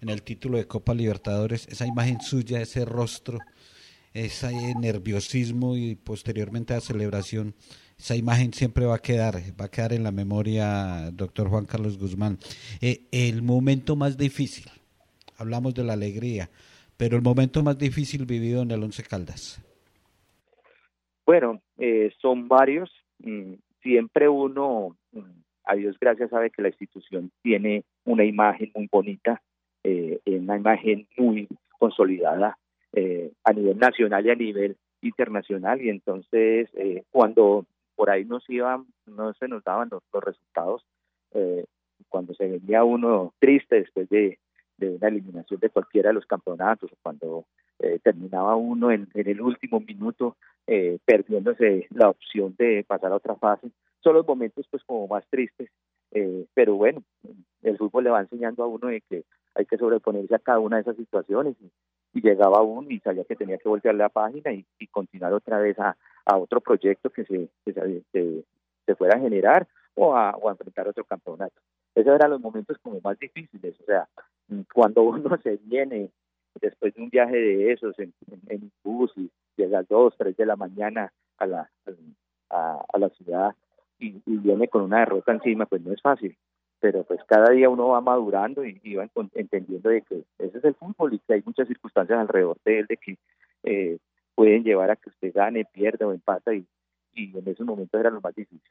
en 0.00 0.08
el 0.08 0.22
título 0.22 0.58
de 0.58 0.66
Copa 0.66 0.94
Libertadores, 0.94 1.66
esa 1.68 1.86
imagen 1.86 2.20
suya, 2.20 2.60
ese 2.60 2.84
rostro, 2.84 3.38
ese 4.16 4.74
nerviosismo 4.80 5.76
y 5.76 5.94
posteriormente 5.94 6.74
la 6.74 6.80
celebración, 6.80 7.54
esa 7.98 8.16
imagen 8.16 8.52
siempre 8.52 8.86
va 8.86 8.96
a 8.96 9.02
quedar, 9.02 9.34
va 9.60 9.66
a 9.66 9.70
quedar 9.70 9.92
en 9.92 10.02
la 10.02 10.10
memoria, 10.10 11.10
doctor 11.12 11.48
Juan 11.48 11.66
Carlos 11.66 11.98
Guzmán. 11.98 12.38
Eh, 12.80 13.06
el 13.12 13.42
momento 13.42 13.94
más 13.94 14.16
difícil, 14.16 14.64
hablamos 15.38 15.74
de 15.74 15.84
la 15.84 15.92
alegría, 15.92 16.48
pero 16.96 17.16
el 17.16 17.22
momento 17.22 17.62
más 17.62 17.78
difícil 17.78 18.24
vivido 18.24 18.62
en 18.62 18.70
el 18.70 18.82
Once 18.82 19.02
Caldas. 19.02 19.62
Bueno, 21.26 21.60
eh, 21.76 22.12
son 22.20 22.48
varios. 22.48 22.90
Mm, 23.18 23.54
siempre 23.82 24.28
uno, 24.28 24.96
mm, 25.12 25.20
a 25.64 25.74
Dios 25.74 25.96
gracias, 26.00 26.30
sabe 26.30 26.50
que 26.50 26.62
la 26.62 26.68
institución 26.68 27.30
tiene 27.42 27.84
una 28.04 28.24
imagen 28.24 28.70
muy 28.74 28.88
bonita, 28.90 29.42
eh, 29.84 30.20
una 30.24 30.56
imagen 30.56 31.06
muy 31.18 31.48
consolidada 31.78 32.56
eh, 32.92 33.32
a 33.44 33.52
nivel 33.52 33.78
nacional 33.78 34.24
y 34.24 34.30
a 34.30 34.34
nivel 34.34 34.76
internacional. 35.02 35.82
Y 35.82 35.90
entonces 35.90 36.68
eh, 36.74 37.04
cuando 37.10 37.66
por 37.94 38.10
ahí 38.10 38.24
nos 38.24 38.48
iban, 38.48 38.86
no 39.06 39.32
se 39.34 39.48
nos 39.48 39.64
daban 39.64 39.88
los, 39.90 40.02
resultados, 40.24 40.84
eh, 41.32 41.64
cuando 42.08 42.34
se 42.34 42.46
venía 42.46 42.84
uno 42.84 43.34
triste 43.38 43.76
después 43.76 44.08
de, 44.08 44.38
una 44.78 45.08
eliminación 45.08 45.58
de 45.60 45.70
cualquiera 45.70 46.10
de 46.10 46.14
los 46.14 46.26
campeonatos, 46.26 46.90
cuando 47.02 47.46
terminaba 48.02 48.56
uno 48.56 48.90
en, 48.90 49.08
el 49.14 49.40
último 49.40 49.80
minuto 49.80 50.36
perdiéndose 51.04 51.86
la 51.90 52.10
opción 52.10 52.54
de 52.58 52.84
pasar 52.86 53.12
a 53.12 53.16
otra 53.16 53.36
fase, 53.36 53.68
son 54.00 54.14
los 54.14 54.26
momentos 54.26 54.66
pues 54.70 54.84
como 54.84 55.08
más 55.08 55.26
tristes, 55.30 55.70
pero 56.52 56.74
bueno, 56.74 57.02
el 57.62 57.78
fútbol 57.78 58.04
le 58.04 58.10
va 58.10 58.20
enseñando 58.20 58.62
a 58.62 58.66
uno 58.66 58.88
de 58.88 59.00
que 59.00 59.24
hay 59.54 59.64
que 59.64 59.78
sobreponerse 59.78 60.34
a 60.34 60.38
cada 60.38 60.58
una 60.58 60.76
de 60.76 60.82
esas 60.82 60.96
situaciones 60.96 61.56
llegaba 62.20 62.62
uno 62.62 62.88
y 62.90 63.00
sabía 63.00 63.24
que 63.24 63.36
tenía 63.36 63.58
que 63.58 63.68
voltear 63.68 63.94
la 63.94 64.08
página 64.08 64.52
y, 64.52 64.64
continuar 64.90 65.32
otra 65.32 65.58
vez 65.58 65.78
a, 65.78 65.96
otro 66.36 66.60
proyecto 66.60 67.10
que 67.10 67.24
se, 67.24 67.48
se, 67.64 68.44
se, 68.84 68.94
fuera 68.96 69.16
a 69.16 69.20
generar 69.20 69.66
o 69.94 70.16
a, 70.16 70.30
o 70.30 70.48
a 70.48 70.52
enfrentar 70.52 70.88
otro 70.88 71.04
campeonato. 71.04 71.60
Esos 71.94 72.14
eran 72.14 72.30
los 72.30 72.40
momentos 72.40 72.76
como 72.82 73.00
más 73.02 73.18
difíciles, 73.18 73.78
o 73.80 73.84
sea, 73.84 74.08
cuando 74.72 75.02
uno 75.02 75.36
se 75.42 75.56
viene 75.64 76.10
después 76.60 76.94
de 76.94 77.02
un 77.02 77.10
viaje 77.10 77.36
de 77.36 77.72
esos 77.72 77.98
en, 77.98 78.12
en, 78.48 78.70
bus 78.82 79.12
y 79.16 79.30
llega 79.56 79.78
a 79.78 79.80
las 79.82 79.88
2, 79.88 80.14
3 80.16 80.36
de 80.36 80.46
la 80.46 80.56
mañana 80.56 81.12
a 81.38 81.46
la, 81.46 81.70
a 82.50 82.98
la 82.98 83.08
ciudad 83.10 83.54
y, 83.98 84.20
viene 84.26 84.68
con 84.68 84.82
una 84.82 85.00
derrota 85.00 85.32
encima, 85.32 85.66
pues 85.66 85.82
no 85.82 85.92
es 85.92 86.00
fácil. 86.00 86.36
Pero 86.80 87.04
pues 87.04 87.20
cada 87.26 87.50
día 87.50 87.68
uno 87.68 87.88
va 87.88 88.00
madurando 88.00 88.64
y, 88.64 88.94
va 88.94 89.08
entendiendo 89.34 89.88
de 89.88 90.02
que 90.02 90.22
ese 90.38 90.58
es 90.58 90.64
el 90.64 90.74
fútbol 90.74 91.14
y 91.14 91.18
que 91.20 91.34
hay 91.34 91.42
muchas 91.44 91.68
circunstancias 91.68 92.18
alrededor 92.18 92.58
de 92.64 92.80
él 92.80 92.86
de 92.86 92.96
que 92.96 93.18
eh, 93.62 93.98
pueden 94.34 94.62
llevar 94.62 94.90
a 94.90 94.96
que 94.96 95.08
usted 95.08 95.32
gane, 95.34 95.64
pierda 95.64 96.06
o 96.06 96.12
empata 96.12 96.54
y, 96.54 96.66
y 97.14 97.36
en 97.36 97.48
esos 97.48 97.66
momentos 97.66 97.98
era 97.98 98.10
lo 98.10 98.20
más 98.20 98.34
difícil. 98.34 98.70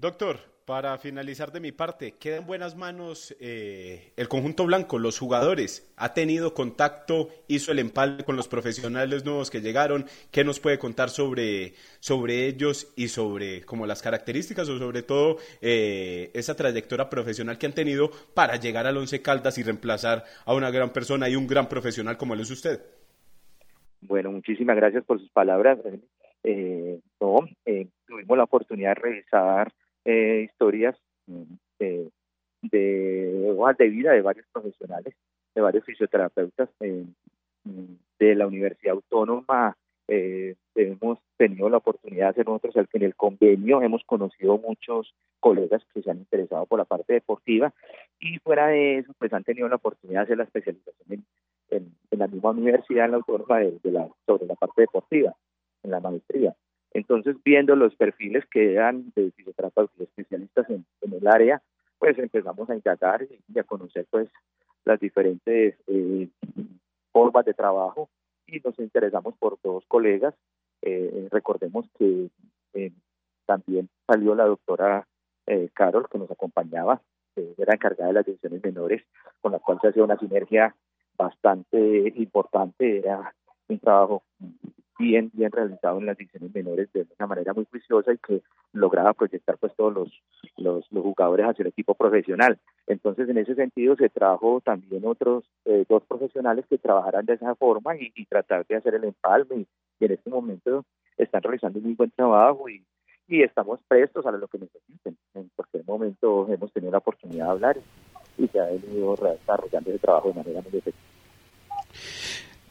Doctor, 0.00 0.38
para 0.64 0.96
finalizar 0.96 1.52
de 1.52 1.60
mi 1.60 1.72
parte, 1.72 2.12
queda 2.12 2.38
en 2.38 2.46
buenas 2.46 2.74
manos 2.74 3.36
eh, 3.38 4.14
el 4.16 4.28
conjunto 4.28 4.64
blanco, 4.64 4.98
los 4.98 5.18
jugadores. 5.18 5.92
¿Ha 5.98 6.14
tenido 6.14 6.54
contacto, 6.54 7.28
hizo 7.48 7.70
el 7.70 7.80
empalme 7.80 8.24
con 8.24 8.34
los 8.34 8.48
profesionales 8.48 9.26
nuevos 9.26 9.50
que 9.50 9.60
llegaron? 9.60 10.06
¿Qué 10.30 10.42
nos 10.42 10.58
puede 10.58 10.78
contar 10.78 11.10
sobre, 11.10 11.74
sobre 11.98 12.46
ellos 12.46 12.94
y 12.96 13.08
sobre 13.08 13.60
como 13.66 13.86
las 13.86 14.00
características 14.00 14.70
o 14.70 14.78
sobre 14.78 15.02
todo 15.02 15.36
eh, 15.60 16.30
esa 16.32 16.56
trayectoria 16.56 17.10
profesional 17.10 17.58
que 17.58 17.66
han 17.66 17.74
tenido 17.74 18.10
para 18.32 18.56
llegar 18.56 18.86
al 18.86 18.96
Once 18.96 19.20
Caldas 19.20 19.58
y 19.58 19.64
reemplazar 19.64 20.24
a 20.46 20.54
una 20.54 20.70
gran 20.70 20.94
persona 20.94 21.28
y 21.28 21.36
un 21.36 21.46
gran 21.46 21.68
profesional 21.68 22.16
como 22.16 22.32
él 22.32 22.40
es 22.40 22.50
usted? 22.50 22.80
Bueno, 24.00 24.32
muchísimas 24.32 24.76
gracias 24.76 25.04
por 25.04 25.20
sus 25.20 25.28
palabras. 25.28 25.78
Eh, 26.42 27.00
no, 27.20 27.40
tuvimos 28.06 28.38
la 28.38 28.44
oportunidad 28.44 28.94
de 28.94 29.02
revisar 29.02 29.70
eh, 30.04 30.48
historias 30.48 30.96
mm, 31.26 31.42
de, 31.78 32.10
de 32.62 33.88
vida 33.88 34.12
de 34.12 34.22
varios 34.22 34.46
profesionales, 34.52 35.14
de 35.54 35.60
varios 35.60 35.84
fisioterapeutas 35.84 36.68
eh, 36.80 37.04
mm, 37.64 37.94
de 38.18 38.34
la 38.34 38.46
Universidad 38.46 38.94
Autónoma. 38.94 39.76
Eh, 40.08 40.56
hemos 40.74 41.18
tenido 41.36 41.68
la 41.68 41.76
oportunidad 41.76 42.26
de 42.26 42.30
hacer 42.30 42.46
nosotros 42.46 42.86
en 42.92 43.02
el 43.02 43.14
convenio, 43.14 43.80
hemos 43.80 44.02
conocido 44.04 44.58
muchos 44.58 45.14
colegas 45.38 45.82
que 45.94 46.02
se 46.02 46.10
han 46.10 46.18
interesado 46.18 46.66
por 46.66 46.78
la 46.78 46.84
parte 46.84 47.12
deportiva 47.12 47.72
y 48.18 48.38
fuera 48.38 48.66
de 48.68 48.98
eso, 48.98 49.12
pues 49.18 49.32
han 49.32 49.44
tenido 49.44 49.68
la 49.68 49.76
oportunidad 49.76 50.20
de 50.20 50.24
hacer 50.24 50.38
la 50.38 50.44
especialización 50.44 51.24
en, 51.70 51.94
en, 52.10 52.18
la 52.18 52.26
misma 52.26 52.50
universidad, 52.50 53.04
en 53.04 53.12
la 53.12 53.16
autónoma, 53.18 53.58
de, 53.60 53.78
la, 53.84 54.08
sobre 54.26 54.46
la 54.46 54.56
parte 54.56 54.82
deportiva, 54.82 55.34
en 55.84 55.90
la 55.92 56.00
maestría. 56.00 56.54
Entonces, 57.10 57.42
viendo 57.44 57.74
los 57.74 57.96
perfiles 57.96 58.46
que 58.46 58.74
eran 58.74 59.10
de 59.16 59.32
fisioterapeutas 59.32 60.00
especialistas 60.00 60.70
en, 60.70 60.86
el 61.02 61.26
área, 61.26 61.60
pues 61.98 62.16
empezamos 62.16 62.70
a 62.70 62.76
indagar 62.76 63.26
y 63.52 63.58
a 63.58 63.64
conocer 63.64 64.06
pues 64.08 64.28
las 64.84 65.00
diferentes 65.00 65.74
eh, 65.88 66.28
formas 67.12 67.44
de 67.44 67.52
trabajo 67.52 68.08
y 68.46 68.60
nos 68.60 68.78
interesamos 68.78 69.34
por 69.40 69.58
dos 69.60 69.84
colegas. 69.88 70.36
Eh, 70.82 71.26
recordemos 71.32 71.84
que 71.98 72.28
eh, 72.74 72.92
también 73.44 73.88
salió 74.06 74.36
la 74.36 74.44
doctora 74.44 75.04
Carol, 75.74 76.08
que 76.08 76.18
nos 76.18 76.30
acompañaba, 76.30 77.02
era 77.34 77.74
encargada 77.74 78.06
de 78.06 78.14
las 78.14 78.26
decisiones 78.26 78.62
menores, 78.62 79.02
con 79.40 79.50
la 79.50 79.58
cual 79.58 79.80
se 79.80 79.88
hacía 79.88 80.04
una 80.04 80.16
sinergia 80.16 80.76
bastante 81.18 82.12
importante, 82.14 82.98
era 82.98 83.34
un 83.66 83.80
trabajo 83.80 84.22
bien, 85.00 85.30
bien 85.32 85.50
realizado 85.50 85.98
en 85.98 86.06
las 86.06 86.16
divisiones 86.16 86.54
menores 86.54 86.92
de 86.92 87.06
una 87.18 87.26
manera 87.26 87.54
muy 87.54 87.66
juiciosa 87.70 88.12
y 88.12 88.18
que 88.18 88.42
lograba 88.72 89.14
proyectar 89.14 89.56
pues 89.58 89.74
todos 89.74 89.92
los, 89.92 90.22
los, 90.58 90.86
jugadores 90.88 91.46
hacia 91.46 91.62
el 91.62 91.68
equipo 91.68 91.94
profesional. 91.94 92.58
Entonces, 92.86 93.28
en 93.28 93.38
ese 93.38 93.54
sentido, 93.54 93.96
se 93.96 94.10
trajo 94.10 94.60
también 94.60 95.06
otros 95.06 95.44
eh, 95.64 95.84
dos 95.88 96.04
profesionales 96.04 96.66
que 96.68 96.78
trabajaran 96.78 97.24
de 97.24 97.34
esa 97.34 97.54
forma 97.54 97.96
y, 97.96 98.10
tratar 98.26 98.66
de 98.66 98.76
hacer 98.76 98.94
el 98.94 99.04
empalme 99.04 99.56
y, 99.56 100.04
en 100.04 100.12
este 100.12 100.30
momento 100.30 100.84
están 101.16 101.42
realizando 101.42 101.78
un 101.78 101.86
muy 101.86 101.94
buen 101.94 102.10
trabajo 102.10 102.68
y, 102.68 102.82
y 103.28 103.42
estamos 103.42 103.80
prestos 103.88 104.24
a 104.26 104.32
lo 104.32 104.48
que 104.48 104.58
necesiten. 104.58 105.16
En 105.34 105.50
cualquier 105.56 105.84
momento 105.84 106.46
hemos 106.52 106.72
tenido 106.72 106.92
la 106.92 106.98
oportunidad 106.98 107.46
de 107.46 107.50
hablar 107.50 107.76
y, 108.38 108.48
se 108.48 108.60
ha 108.60 108.66
venido 108.66 109.16
desarrollando 109.16 109.90
ese 109.90 109.98
trabajo 109.98 110.28
de 110.28 110.34
manera 110.34 110.60
muy 110.62 110.78
efectiva. 110.78 111.10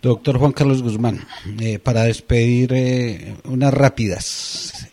Doctor 0.01 0.37
Juan 0.37 0.53
Carlos 0.53 0.81
Guzmán, 0.81 1.19
eh, 1.59 1.77
para 1.77 2.03
despedir 2.03 2.71
eh, 2.73 3.35
unas 3.43 3.73
rápidas, 3.73 4.89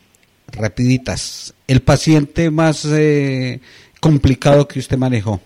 rapiditas. 0.49 1.55
El 1.69 1.81
paciente 1.81 2.51
más 2.51 2.85
eh, 2.87 3.61
complicado 4.01 4.67
que 4.67 4.81
usted 4.81 4.99
manejó. 4.99 5.41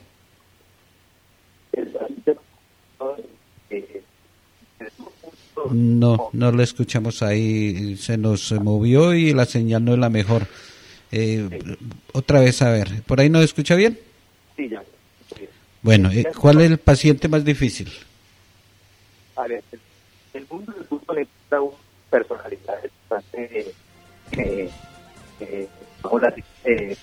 No, 5.71 6.31
no 6.33 6.53
lo 6.53 6.63
escuchamos 6.63 7.23
ahí, 7.23 7.97
se 7.99 8.17
nos 8.17 8.51
movió 8.53 9.13
y 9.13 9.35
la 9.35 9.45
señal 9.45 9.85
no 9.85 9.93
es 9.93 9.99
la 9.99 10.09
mejor. 10.09 10.47
Otra 12.13 12.41
vez, 12.41 12.63
a 12.63 12.71
ver, 12.71 13.03
¿por 13.03 13.21
ahí 13.21 13.29
no 13.29 13.43
escucha 13.43 13.75
bien? 13.75 13.99
Sí, 14.57 14.71
ya. 14.71 14.83
Bueno, 15.83 16.11
¿cuál 16.41 16.63
es 16.63 16.71
el 16.71 16.79
paciente 16.79 17.29
más 17.29 17.45
difícil? 17.45 17.91
El 19.47 20.47
mundo 20.51 20.73
del 20.73 20.85
fútbol 20.85 21.17
necesita 21.17 21.61
una 21.61 21.77
personalidad 22.11 22.79
bastante 23.09 23.75
eh, 24.33 24.71
eh, 25.41 25.69
eh, 26.65 26.97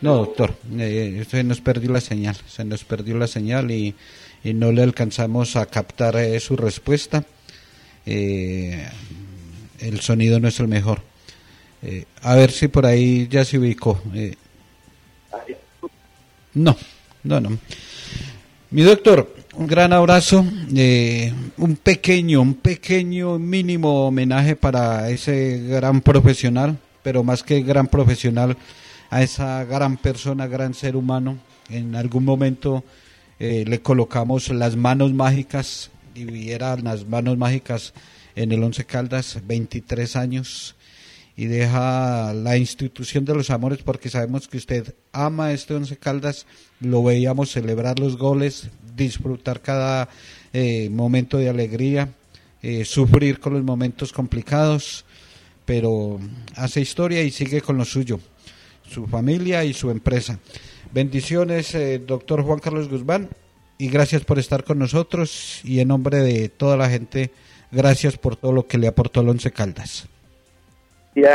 no, 0.00 0.16
doctor, 0.16 0.54
eh, 0.78 1.24
se 1.28 1.44
nos 1.44 1.60
perdió 1.60 1.90
la 1.90 2.00
señal, 2.00 2.36
se 2.46 2.64
nos 2.64 2.84
perdió 2.84 3.16
la 3.16 3.26
señal 3.26 3.70
y, 3.70 3.94
y 4.42 4.52
no 4.52 4.70
le 4.72 4.82
alcanzamos 4.82 5.56
a 5.56 5.66
captar 5.66 6.16
eh, 6.16 6.38
su 6.40 6.56
respuesta. 6.56 7.24
Eh, 8.04 8.86
el 9.80 10.00
sonido 10.00 10.38
no 10.40 10.48
es 10.48 10.60
el 10.60 10.68
mejor. 10.68 11.00
A 12.22 12.34
ver 12.34 12.50
si 12.50 12.68
por 12.68 12.86
ahí 12.86 13.28
ya 13.28 13.44
se 13.44 13.58
ubicó. 13.58 14.00
no, 16.54 16.76
no, 17.22 17.40
no. 17.40 17.58
Mi 18.70 18.82
doctor, 18.82 19.33
un 19.56 19.66
gran 19.66 19.92
abrazo, 19.92 20.44
eh, 20.74 21.32
un 21.58 21.76
pequeño, 21.76 22.40
un 22.40 22.54
pequeño 22.54 23.38
mínimo 23.38 24.06
homenaje 24.06 24.56
para 24.56 25.08
ese 25.10 25.58
gran 25.58 26.00
profesional, 26.00 26.78
pero 27.02 27.22
más 27.22 27.42
que 27.42 27.62
gran 27.62 27.86
profesional, 27.86 28.56
a 29.10 29.22
esa 29.22 29.64
gran 29.64 29.96
persona, 29.96 30.46
gran 30.46 30.74
ser 30.74 30.96
humano. 30.96 31.38
En 31.68 31.94
algún 31.94 32.24
momento 32.24 32.84
eh, 33.38 33.64
le 33.66 33.80
colocamos 33.80 34.48
las 34.48 34.76
manos 34.76 35.12
mágicas 35.12 35.90
y 36.14 36.24
las 36.24 37.06
manos 37.06 37.36
mágicas 37.36 37.94
en 38.34 38.52
el 38.52 38.62
Once 38.62 38.84
Caldas, 38.84 39.38
23 39.46 40.16
años 40.16 40.74
y 41.36 41.46
deja 41.46 42.32
la 42.32 42.56
institución 42.56 43.24
de 43.24 43.34
los 43.34 43.50
amores 43.50 43.80
porque 43.82 44.08
sabemos 44.08 44.46
que 44.46 44.56
usted 44.56 44.94
ama 45.12 45.52
este 45.52 45.74
Once 45.74 45.96
Caldas, 45.96 46.46
lo 46.80 47.02
veíamos 47.02 47.50
celebrar 47.50 47.98
los 47.98 48.16
goles, 48.16 48.68
disfrutar 48.94 49.60
cada 49.60 50.08
eh, 50.52 50.88
momento 50.90 51.38
de 51.38 51.48
alegría, 51.48 52.08
eh, 52.62 52.84
sufrir 52.84 53.40
con 53.40 53.54
los 53.54 53.62
momentos 53.62 54.12
complicados, 54.12 55.04
pero 55.64 56.20
hace 56.56 56.80
historia 56.80 57.22
y 57.22 57.30
sigue 57.30 57.60
con 57.60 57.76
lo 57.76 57.84
suyo, 57.84 58.20
su 58.88 59.06
familia 59.06 59.64
y 59.64 59.74
su 59.74 59.90
empresa. 59.90 60.38
Bendiciones, 60.92 61.74
eh, 61.74 61.98
doctor 61.98 62.42
Juan 62.42 62.60
Carlos 62.60 62.88
Guzmán, 62.88 63.28
y 63.78 63.88
gracias 63.88 64.24
por 64.24 64.38
estar 64.38 64.64
con 64.64 64.78
nosotros 64.78 65.60
y 65.64 65.80
en 65.80 65.88
nombre 65.88 66.18
de 66.18 66.48
toda 66.48 66.76
la 66.76 66.88
gente, 66.88 67.32
gracias 67.72 68.16
por 68.16 68.36
todo 68.36 68.52
lo 68.52 68.66
que 68.66 68.78
le 68.78 68.86
aportó 68.86 69.20
el 69.20 69.28
Once 69.28 69.50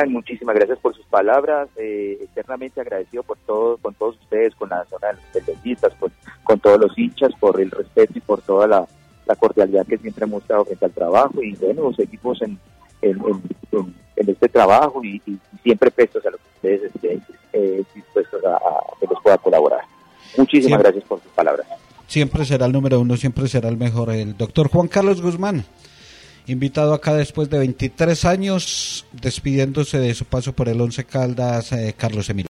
Muchísimas 0.08 0.56
gracias 0.56 0.78
por 0.80 0.94
sus 0.94 1.06
palabras, 1.06 1.70
eh, 1.78 2.18
eternamente 2.22 2.82
agradecido 2.82 3.24
por 3.24 3.38
todo, 3.46 3.78
con 3.78 3.94
todos 3.94 4.18
ustedes, 4.22 4.54
con 4.56 4.70
la 4.70 4.84
zona 4.86 5.08
de 5.08 5.14
los 5.14 5.24
periodistas, 5.32 5.94
con, 5.96 6.12
con 6.44 6.60
todos 6.60 6.80
los 6.82 6.98
hinchas, 6.98 7.32
por 7.40 7.62
el 7.62 7.72
respeto 7.72 8.14
y 8.16 8.20
por 8.22 8.42
toda 8.42 8.68
la, 8.68 8.88
cordialidad 9.40 9.86
que 9.86 9.98
siempre 10.00 10.24
han 10.24 10.32
mostrado 10.32 10.66
frente 10.66 10.86
al 10.86 10.92
trabajo 10.92 11.44
y 11.44 11.54
bueno, 11.54 11.94
seguimos 11.94 12.42
en, 12.42 12.58
en, 13.04 13.22
este 14.16 14.50
trabajo 14.50 15.04
y, 15.04 15.22
siempre 15.62 15.92
prestos 15.92 16.26
a 16.26 16.32
lo 16.32 16.38
que 16.38 16.44
ustedes 16.56 16.96
estén 16.96 17.24
eh, 17.54 17.84
dispuestos 17.94 18.44
a, 18.44 18.60
que 19.00 19.06
les 19.08 19.20
pueda 19.22 19.38
colaborar. 19.38 19.82
Muchísimas 20.36 20.80
gracias 20.80 21.04
por 21.04 21.22
sus 21.22 21.32
palabras. 21.32 21.68
Siempre 22.08 22.44
será 22.44 22.66
el 22.66 22.72
número 22.72 23.00
uno, 23.00 23.16
siempre 23.18 23.48
será 23.48 23.70
el 23.70 23.78
mejor. 23.78 24.10
El 24.10 24.36
doctor 24.36 24.68
Juan 24.70 24.88
Carlos 24.88 25.22
Guzmán 25.22 25.64
invitado 26.48 26.94
acá 26.94 27.14
después 27.14 27.50
de 27.50 27.60
23 27.60 28.26
años, 28.26 29.06
despidiéndose 29.12 30.00
de 30.00 30.14
su 30.14 30.26
paso 30.26 30.54
por 30.54 30.70
el 30.70 30.82
Once 30.82 31.04
Caldas, 31.04 31.72
eh, 31.72 31.94
Carlos 31.98 32.30
Emilio. 32.30 32.48